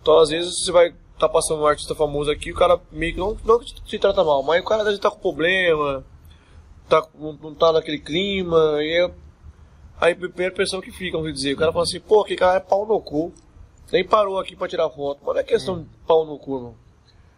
[0.00, 3.18] Então, às vezes, você vai tá passando um artista famoso aqui, o cara meio que
[3.18, 6.04] não, não que te trata mal, mas o cara vezes tá com problema,
[6.88, 9.10] tá, não, não tá naquele clima, e é,
[10.00, 12.56] aí a primeira impressão que fica, vamos dizer, o cara fala assim, pô, aquele cara
[12.56, 13.32] é pau no cu.
[13.92, 15.20] Nem parou aqui pra tirar foto.
[15.24, 16.74] Mas não é questão de pau no cu, irmão.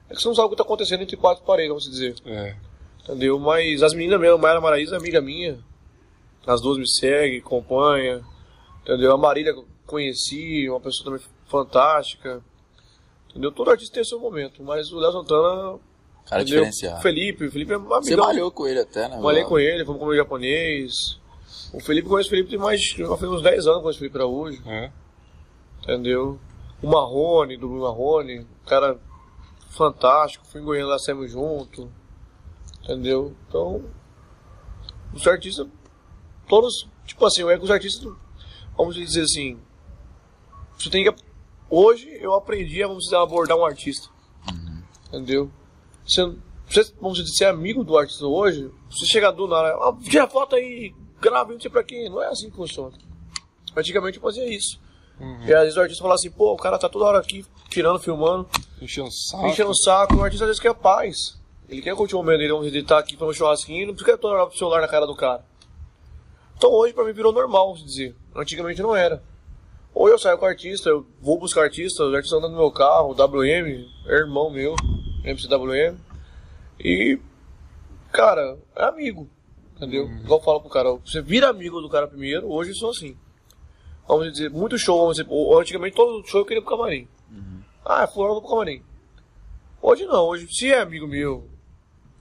[0.08, 2.14] É que você não sabe o que tá acontecendo entre quatro paredes, vamos dizer.
[2.24, 2.56] É.
[3.02, 3.38] Entendeu?
[3.38, 5.58] Mas as meninas mesmo, Mayra Maraíza é amiga minha.
[6.46, 8.24] As duas me seguem, acompanham.
[8.82, 9.12] Entendeu?
[9.12, 12.42] A Marília eu conheci, uma pessoa também fantástica.
[13.28, 13.52] Entendeu?
[13.52, 15.78] Todo artista tem seu momento, mas o Léo Santana.
[16.24, 16.60] Cara entendeu?
[16.64, 16.98] diferenciado.
[16.98, 18.02] O Felipe, o Felipe é um amigão.
[18.02, 19.18] Você malhou com ele até, né?
[19.18, 21.18] Malhei com ele, fomos comer japonês.
[21.72, 22.80] O Felipe conhece o Felipe tem mais.
[22.80, 24.62] Já fez uns 10 anos com esse Felipe Araújo.
[24.66, 24.92] É.
[25.82, 26.38] Entendeu?
[26.82, 28.98] O Marrone, do Marrone, cara
[29.70, 30.46] fantástico.
[30.46, 31.90] Fui em Goiânia lá, saímos junto.
[32.82, 33.34] Entendeu?
[33.46, 33.84] Então,
[35.12, 35.66] os artistas,
[36.48, 38.12] todos, tipo assim, é que os artistas,
[38.76, 39.58] vamos dizer assim,
[40.78, 41.24] você tem que.
[41.70, 44.08] Hoje eu aprendi a, vamos dizer, abordar um artista.
[45.08, 45.50] Entendeu?
[46.06, 46.34] Você,
[46.66, 50.56] você, vamos dizer, ser amigo do artista hoje, você chega do nada, ah, tira foto
[50.56, 52.08] aí, grava, sei pra quem.
[52.08, 52.96] Não é assim que funciona.
[53.76, 54.80] Antigamente eu fazia isso.
[55.44, 57.98] E às vezes o artista fala assim, pô, o cara tá toda hora aqui, tirando,
[57.98, 58.48] filmando,
[58.80, 59.46] Enchendo o saco.
[59.48, 60.14] enchendo o saco.
[60.16, 61.36] O artista às vezes quer paz.
[61.68, 64.34] Ele quer curtir o momento dele, ele tá aqui pra um churrasquinho, não precisa toda
[64.34, 65.44] hora pro celular na cara do cara.
[66.56, 68.14] Então hoje pra mim virou normal, vamos dizer.
[68.34, 69.22] Antigamente não era.
[69.92, 72.70] Ou eu saio com o artista, eu vou buscar artista, os artistas andando no meu
[72.70, 74.76] carro, o WM, é irmão meu,
[75.24, 75.96] MCWM.
[76.78, 77.18] E,
[78.12, 79.28] cara, é amigo.
[79.78, 80.06] Entendeu?
[80.10, 83.16] Igual eu falo pro cara, você vira amigo do cara primeiro, hoje eu sou assim.
[84.06, 87.06] Vamos dizer, muito show, vamos dizer, antigamente todo show eu queria pro camarim.
[87.84, 88.82] Ah, fulano eu vou pro camarim.
[89.80, 91.48] Hoje não, hoje se é amigo meu,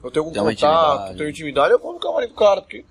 [0.04, 0.54] eu tenho algum Tem contato,
[0.94, 1.18] intimidade.
[1.18, 2.86] tenho intimidade, eu vou no camarim do cara, porque.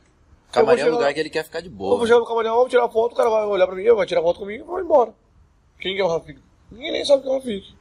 [0.51, 1.97] Camarim é eu um vou lugar chegar- que ele quer ficar de eu boa.
[1.97, 4.23] vou chegar no camarim, vamos tirar foto, o cara vai olhar pra mim, vai tirar
[4.23, 5.15] foto comigo e vai embora.
[5.79, 6.41] Quem que é o Rafik?
[6.73, 7.75] Ninguém nem sabe quem é o Rafik.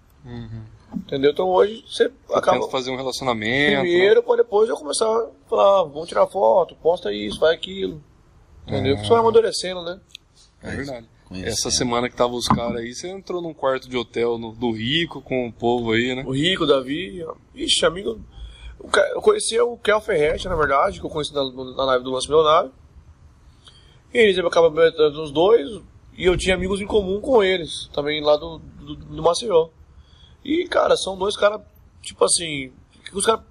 [0.95, 1.31] Entendeu?
[1.31, 3.81] Então hoje você acaba Tenta fazer um relacionamento.
[3.81, 8.01] primeiro pra depois eu começar a falar, ah, vamos tirar foto, posta isso, faz aquilo.
[8.67, 8.97] Entendeu?
[8.97, 9.99] Você vai amadurecendo, né?
[10.63, 10.73] né?
[10.73, 11.07] É verdade.
[11.27, 11.51] Conhecendo.
[11.51, 14.71] Essa semana que tava os caras aí, você entrou num quarto de hotel no- do
[14.71, 16.23] Rico com o povo aí, né?
[16.25, 18.19] O Rico, o Davi, ixi, amigo.
[19.13, 22.27] Eu conhecia o Kel Ferretti, na verdade, que eu conheci na, na live do Lance
[22.27, 22.71] Milionário.
[24.13, 25.67] E eles acabam metendo os dois,
[26.17, 29.69] e eu tinha amigos em comum com eles, também lá do, do, do Maceió.
[30.45, 31.59] E, cara, são dois caras,
[32.03, 32.71] tipo assim,
[33.03, 33.43] que os caras.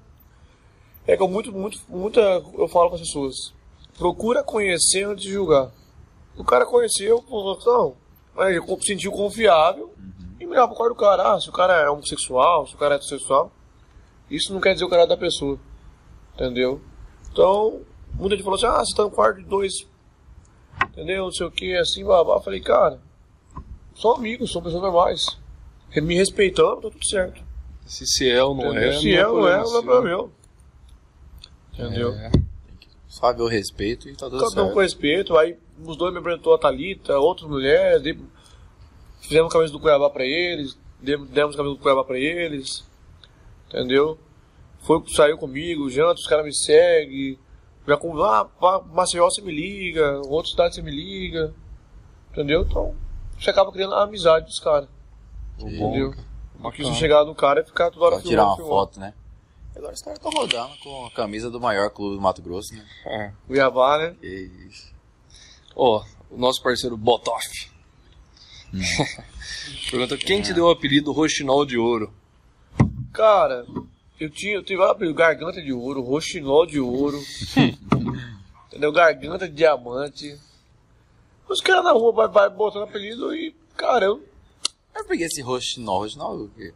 [1.05, 2.21] É que eu muito, muito, muita.
[2.21, 3.53] Eu falo com as pessoas.
[3.99, 5.73] Procura conhecer antes de julgar.
[6.37, 7.97] O cara conheceu, pô, não.
[8.81, 9.93] Se sentiu confiável
[10.39, 11.35] e melhor pro quarto do cara.
[11.35, 13.51] Ah, se o cara é homossexual, se o cara é heterossexual,
[14.31, 15.59] isso não quer dizer o cara é da pessoa.
[16.35, 16.81] Entendeu?
[17.33, 17.83] Então,
[18.15, 19.73] muita gente falou assim, ah, você tá no quarto de dois.
[20.91, 21.25] Entendeu?
[21.25, 22.35] Não sei o que, assim, babá.
[22.35, 23.01] Eu falei, cara,
[23.97, 25.44] são amigos, são pessoas normais.
[26.01, 27.43] Me respeitando, tá tudo certo.
[27.87, 28.91] Se se é ou não Entendeu?
[28.91, 28.99] é.
[29.01, 30.33] se é ou não é, não é problema meu.
[31.73, 32.13] Entendeu?
[32.15, 32.31] É.
[33.23, 34.73] Haver o respeito e tá tudo Cada um certo.
[34.75, 38.19] com respeito, aí os dois me apresentou a Thalita, outras mulheres, dei-
[39.23, 42.85] fizemos camisa do Cuiabá pra eles, demos, camisa do Cuiabá pra eles,
[43.69, 44.19] entendeu?
[44.81, 47.39] Foi, saiu comigo, janta, os caras me seguem,
[47.89, 48.47] já com, ah,
[48.93, 51.55] Maceió você me liga, outra cidade você me liga,
[52.31, 52.63] entendeu?
[52.69, 52.95] Então,
[53.39, 54.89] você acaba criando a amizade dos caras,
[55.59, 56.15] entendeu?
[56.61, 56.95] Porque se Bacana.
[56.95, 59.13] chegar no cara é ficar toda hora Só tirar uma filmando, foto, né?
[59.77, 62.87] Agora os caras estão rodando com a camisa do maior clube do Mato Grosso, né?
[63.05, 63.33] É.
[63.47, 64.17] Cuiabá, né?
[64.21, 64.93] Que isso.
[65.75, 67.71] Ó, o nosso parceiro Botoff.
[68.73, 68.81] Hum.
[69.91, 72.13] Pergunta, quem te deu o apelido Roxinol de Ouro?
[73.13, 73.65] Cara,
[74.19, 77.21] eu tinha, eu tive vários apelidos, garganta de ouro, roxinol de ouro,
[78.69, 78.93] entendeu?
[78.93, 80.39] Garganta de diamante.
[81.49, 84.23] Os caras na rua vai, vai botando apelido e, cara, eu
[84.95, 86.01] Mas por que esse roxinol?
[86.01, 86.73] Roxinol o quê?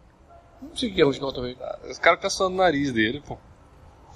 [0.60, 1.56] não sei o que é roxinol também.
[1.88, 3.38] Os caras caçando o nariz dele, pô.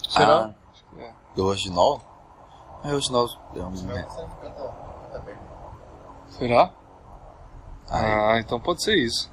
[0.08, 0.54] Será?
[0.98, 2.02] Ah, do roxinol?
[2.84, 3.28] É roxinol.
[3.54, 3.76] É um...
[6.30, 6.74] Será?
[7.88, 9.31] Ah, então pode ser isso.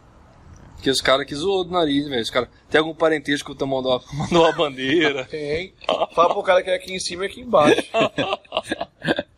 [0.80, 2.22] Porque os caras que zoou do nariz, velho.
[2.22, 2.48] Os caras.
[2.70, 5.26] Tem algum parentesco que mandou a, mandou a bandeira?
[5.26, 5.74] Tem.
[6.16, 7.84] Fala pro cara que é aqui em cima e aqui embaixo.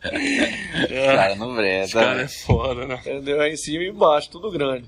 [0.03, 2.33] Cara, não Esse cara é breta.
[2.45, 2.95] foda, né?
[3.01, 3.41] Entendeu?
[3.41, 4.85] É em cima e embaixo, tudo grande.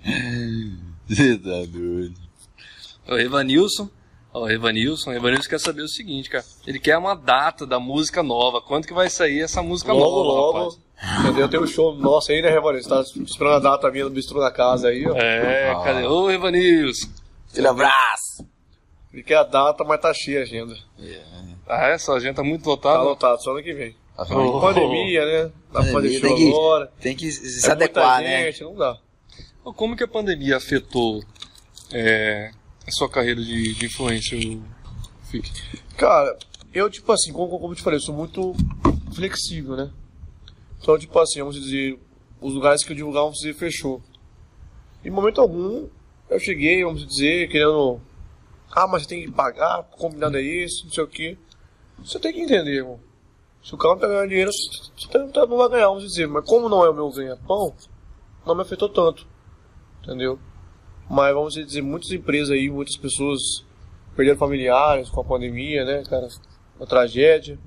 [1.08, 2.14] Você tá doido.
[3.10, 3.90] O Evanilson.
[4.32, 5.10] O Evanilson.
[5.10, 6.46] O Evanilson quer saber o seguinte, cara.
[6.68, 8.62] Ele quer uma data da música nova.
[8.62, 10.58] Quando que vai sair essa música Logo, nova, logo.
[10.60, 10.80] rapaz?
[11.22, 11.50] Entendeu?
[11.50, 12.86] Tem um show nosso aí, né, Revanes?
[12.86, 15.16] Você tá esperando a data minha no bistrô da casa aí, ó.
[15.16, 15.84] É, Ah.
[15.84, 16.06] cadê?
[16.08, 17.10] Ô, Evanilson.
[17.52, 18.46] Aquele abraço.
[19.26, 20.76] Quer a data, mas tá cheia a agenda.
[21.68, 21.98] Ah, é?
[21.98, 23.04] Sua agenda tá muito Tá lotada.
[23.04, 23.96] lotado, só ano que vem.
[24.16, 24.60] Tá Oh.
[24.60, 25.44] Pandemia, né?
[25.72, 26.92] Dá pra fazer Pandemia, show tem que- agora.
[27.00, 28.46] Tem que se É muita adequar, né?
[28.52, 28.98] gente, Não dá.
[29.76, 31.22] Como que a pandemia afetou
[31.92, 32.50] é,
[32.88, 34.40] a sua carreira de, de influencer,
[35.30, 35.52] Fique?
[35.98, 36.36] Cara,
[36.74, 38.56] eu, tipo assim, como, como eu te falei, eu sou muito
[39.14, 39.90] flexível, né?
[40.84, 41.98] Então, tipo assim, vamos dizer,
[42.42, 44.02] os lugares que eu divulgava, vamos dizer, fechou.
[45.02, 45.88] Em momento algum,
[46.30, 48.02] eu cheguei, vamos dizer, querendo.
[48.70, 51.38] Ah, mas você tem que pagar, combinado é esse, não sei o quê.
[52.00, 53.00] Você tem que entender, irmão.
[53.64, 56.28] Se o cara não tá ganhando dinheiro, você não vai ganhar, vamos dizer.
[56.28, 57.74] Mas como não é o meu ganha-pão,
[58.46, 59.26] não me afetou tanto.
[60.02, 60.38] Entendeu?
[61.10, 63.40] Mas vamos dizer, muitas empresas aí, muitas pessoas
[64.18, 66.28] perderam familiares com a pandemia, né, cara?
[66.76, 67.58] Uma tragédia.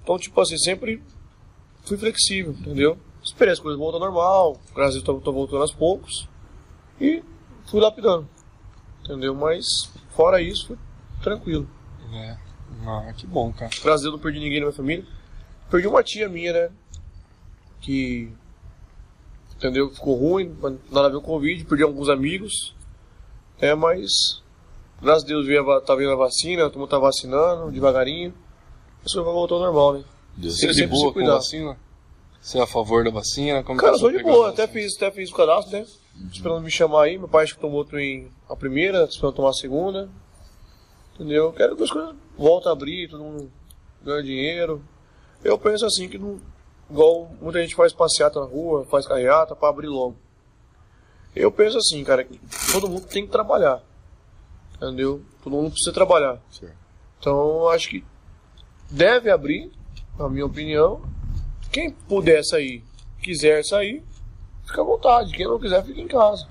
[0.00, 1.02] Então, tipo assim, sempre
[1.84, 2.98] fui flexível, entendeu?
[3.22, 6.28] Esperei as coisas voltar normal, graças a Deus tô voltando aos poucos.
[7.00, 7.22] E
[7.66, 8.28] fui lapidando.
[9.02, 9.34] Entendeu?
[9.34, 9.64] Mas
[10.10, 10.78] fora isso, foi
[11.22, 11.68] tranquilo.
[12.12, 12.36] É.
[12.86, 13.70] Ah, que bom, cara.
[13.82, 15.04] Graças a Deus não perdi ninguém na minha família.
[15.70, 16.70] Perdi uma tia minha, né?
[17.80, 18.30] Que.
[19.56, 19.90] Entendeu?
[19.90, 20.54] Ficou ruim,
[20.90, 22.74] nada a ver com o Covid, perdi alguns amigos.
[23.58, 24.42] É, mas.
[25.00, 28.32] Graças a Deus veio a, tá vindo a vacina, todo mundo tá vacinando, devagarinho.
[29.04, 30.04] Isso vai voltar ao normal, né?
[30.38, 31.78] Você é de boa com vacina?
[32.40, 33.62] Você é a favor da vacina?
[33.62, 35.86] Como Cara, tá sou de boa, até fiz, até fiz o cadastro, né?
[36.14, 36.28] Uhum.
[36.32, 39.54] Esperando me chamar aí, meu pai acho que tomou em a primeira, esperando tomar a
[39.54, 40.10] segunda.
[41.14, 41.52] Entendeu?
[41.52, 43.50] Quero que as coisas voltem a abrir, todo mundo
[44.02, 44.82] ganha dinheiro.
[45.42, 46.38] Eu penso assim que não.
[46.90, 50.16] Igual muita gente faz passeata na rua, faz carreata para abrir logo.
[51.34, 52.38] Eu penso assim, cara, que
[52.70, 53.82] todo mundo tem que trabalhar.
[54.76, 55.22] Entendeu?
[55.42, 56.40] Todo mundo precisa trabalhar.
[56.50, 56.76] Certo.
[57.18, 58.04] Então acho que
[58.90, 59.72] deve abrir,
[60.18, 61.02] na minha opinião.
[61.72, 62.84] Quem puder sair,
[63.20, 64.02] quiser sair,
[64.64, 65.32] fica à vontade.
[65.32, 66.48] Quem não quiser, fica em casa.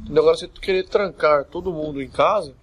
[0.00, 0.22] Entendeu?
[0.22, 2.54] Agora você querer trancar todo mundo em casa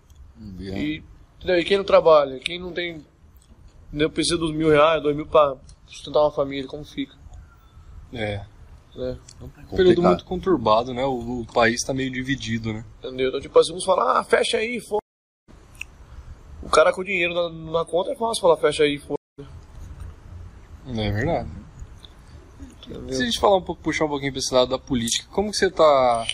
[0.59, 1.03] e
[1.43, 1.59] Entendeu?
[1.59, 3.03] E quem não trabalha, quem não tem.
[3.89, 4.09] Entendeu?
[4.09, 7.15] Precisa dos mil reais, dois mil pra sustentar uma família, como fica?
[8.13, 8.45] É.
[8.95, 9.17] Né?
[9.41, 11.03] É um período muito conturbado, né?
[11.03, 12.85] O, o, país tá meio dividido, né?
[12.99, 13.27] Entendeu?
[13.27, 15.01] Então, tipo assim, uns falam, ah, fecha aí, foda.
[16.61, 19.17] O cara com dinheiro na, na, conta é fácil falar, fecha aí, foda.
[20.87, 21.49] É verdade.
[23.09, 25.51] Se a gente falar um pouco, puxar um pouquinho pra esse lado da política, como
[25.51, 26.25] que você tá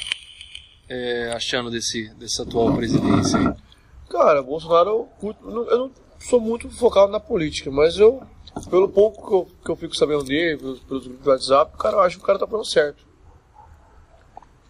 [0.88, 3.54] é, achando desse, dessa atual presidência aí?
[4.10, 8.24] Cara, Bolsonaro, eu, eu não sou muito focado na política, mas eu,
[8.70, 11.98] pelo pouco que eu, que eu fico sabendo dele, pelos, pelos grupos do WhatsApp, cara,
[11.98, 13.08] eu acho que o cara tá fazendo certo.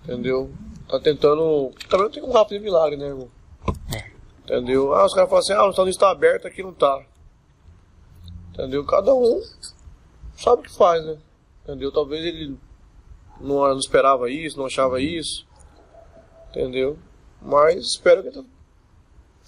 [0.03, 0.51] Entendeu?
[0.89, 1.71] Tá tentando.
[1.87, 3.29] Também não tem um rápido de milagre, né, irmão?
[4.43, 4.93] Entendeu?
[4.93, 7.01] Ah, os caras falam assim, ah, o Estados está aberto, aqui não tá.
[8.59, 8.85] Entendeu?
[8.85, 9.41] Cada um
[10.35, 11.17] sabe o que faz, né?
[11.63, 11.93] Entendeu?
[11.93, 12.57] Talvez ele
[13.39, 15.47] não, não esperava isso, não achava isso.
[16.49, 16.97] Entendeu?
[17.41, 18.43] Mas espero que tá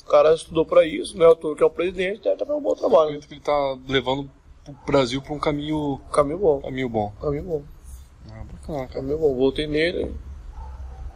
[0.02, 1.28] o cara estudou para isso, né?
[1.28, 3.12] O que é o presidente, deve estar fazendo um bom trabalho.
[3.12, 4.30] Ele está levando
[4.68, 6.02] o Brasil para um caminho.
[6.12, 6.62] Caminho bom.
[6.62, 7.14] Caminho bom.
[7.22, 7.64] Caminho bom.
[8.30, 8.94] Ah, bacana, cara.
[8.94, 9.36] Caminho bom.
[9.36, 10.16] Voltei nele.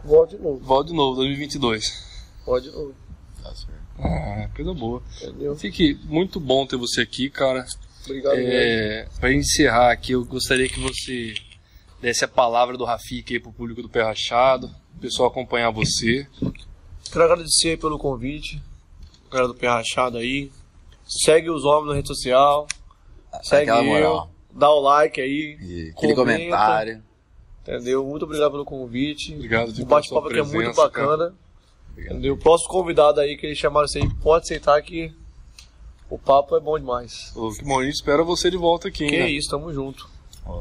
[0.04, 0.58] Volto de novo.
[0.60, 2.30] Volto de novo, 2022.
[2.44, 2.94] Volto de novo.
[3.42, 3.74] Tá certo.
[3.98, 5.02] Ah, coisa boa.
[5.20, 5.56] Entendeu?
[5.56, 7.66] Fique muito bom ter você aqui, cara.
[8.06, 8.36] Obrigado.
[8.38, 11.34] É, para encerrar aqui, eu gostaria que você
[12.00, 16.26] desse a palavra do Rafik aí pro público do Pé Rachado, o pessoal acompanhar você.
[17.10, 18.60] Quero agradecer pelo convite
[19.30, 20.50] galera do Pé Rachado aí.
[21.04, 22.66] Segue os homens na rede social.
[23.42, 24.28] Segue eu.
[24.50, 25.58] Dá o like aí.
[25.60, 27.02] E aquele comentário.
[27.62, 28.04] Entendeu?
[28.04, 29.34] Muito obrigado pelo convite.
[29.34, 31.34] Obrigado, O bate-papo aqui é muito bacana.
[31.96, 32.34] Entendeu?
[32.34, 35.12] O próximo convidado aí que eles chamaram isso aí, pode aceitar que
[36.10, 37.32] o papo é bom demais.
[37.34, 39.30] Ô, que bom, a gente espera você de volta aqui, Que né?
[39.30, 40.08] isso, tamo junto.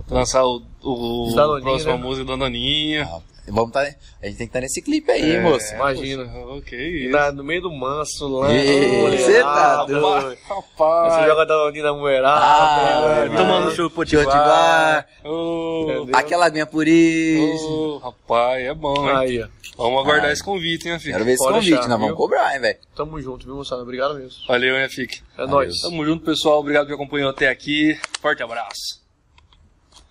[0.09, 1.97] Lançar o, o, o próximo né?
[1.97, 3.07] música da Naninha.
[3.11, 5.73] Ah, Vamos tá, a gente tem que estar tá nesse clipe aí, é, moço.
[5.75, 6.25] Imagina.
[6.25, 7.09] Poxa, ok.
[7.09, 8.47] Na, no meio do manso lá.
[8.47, 10.37] Você tá doido.
[10.47, 11.13] Rapaz.
[11.13, 12.43] Você joga Danoninha na mulherada.
[12.43, 13.37] Ah, né?
[13.37, 15.07] tomando show potiguar.
[15.23, 17.69] Oh, aquela minha por isso.
[17.69, 19.15] Oh, rapaz, é bom, hein?
[19.15, 19.45] Aí,
[19.77, 21.11] Vamos aguardar esse convite, hein, Fique?
[21.11, 22.79] Quero ver esse Pode convite, nós vamos cobrar, hein, velho.
[22.95, 23.81] Tamo junto, viu, moçada?
[23.81, 24.39] Obrigado mesmo.
[24.47, 25.21] Valeu, hein, Fique?
[25.37, 25.81] É nóis.
[25.81, 26.59] Tamo junto, pessoal.
[26.59, 27.99] Obrigado por acompanhar até aqui.
[28.21, 29.04] Forte abraço.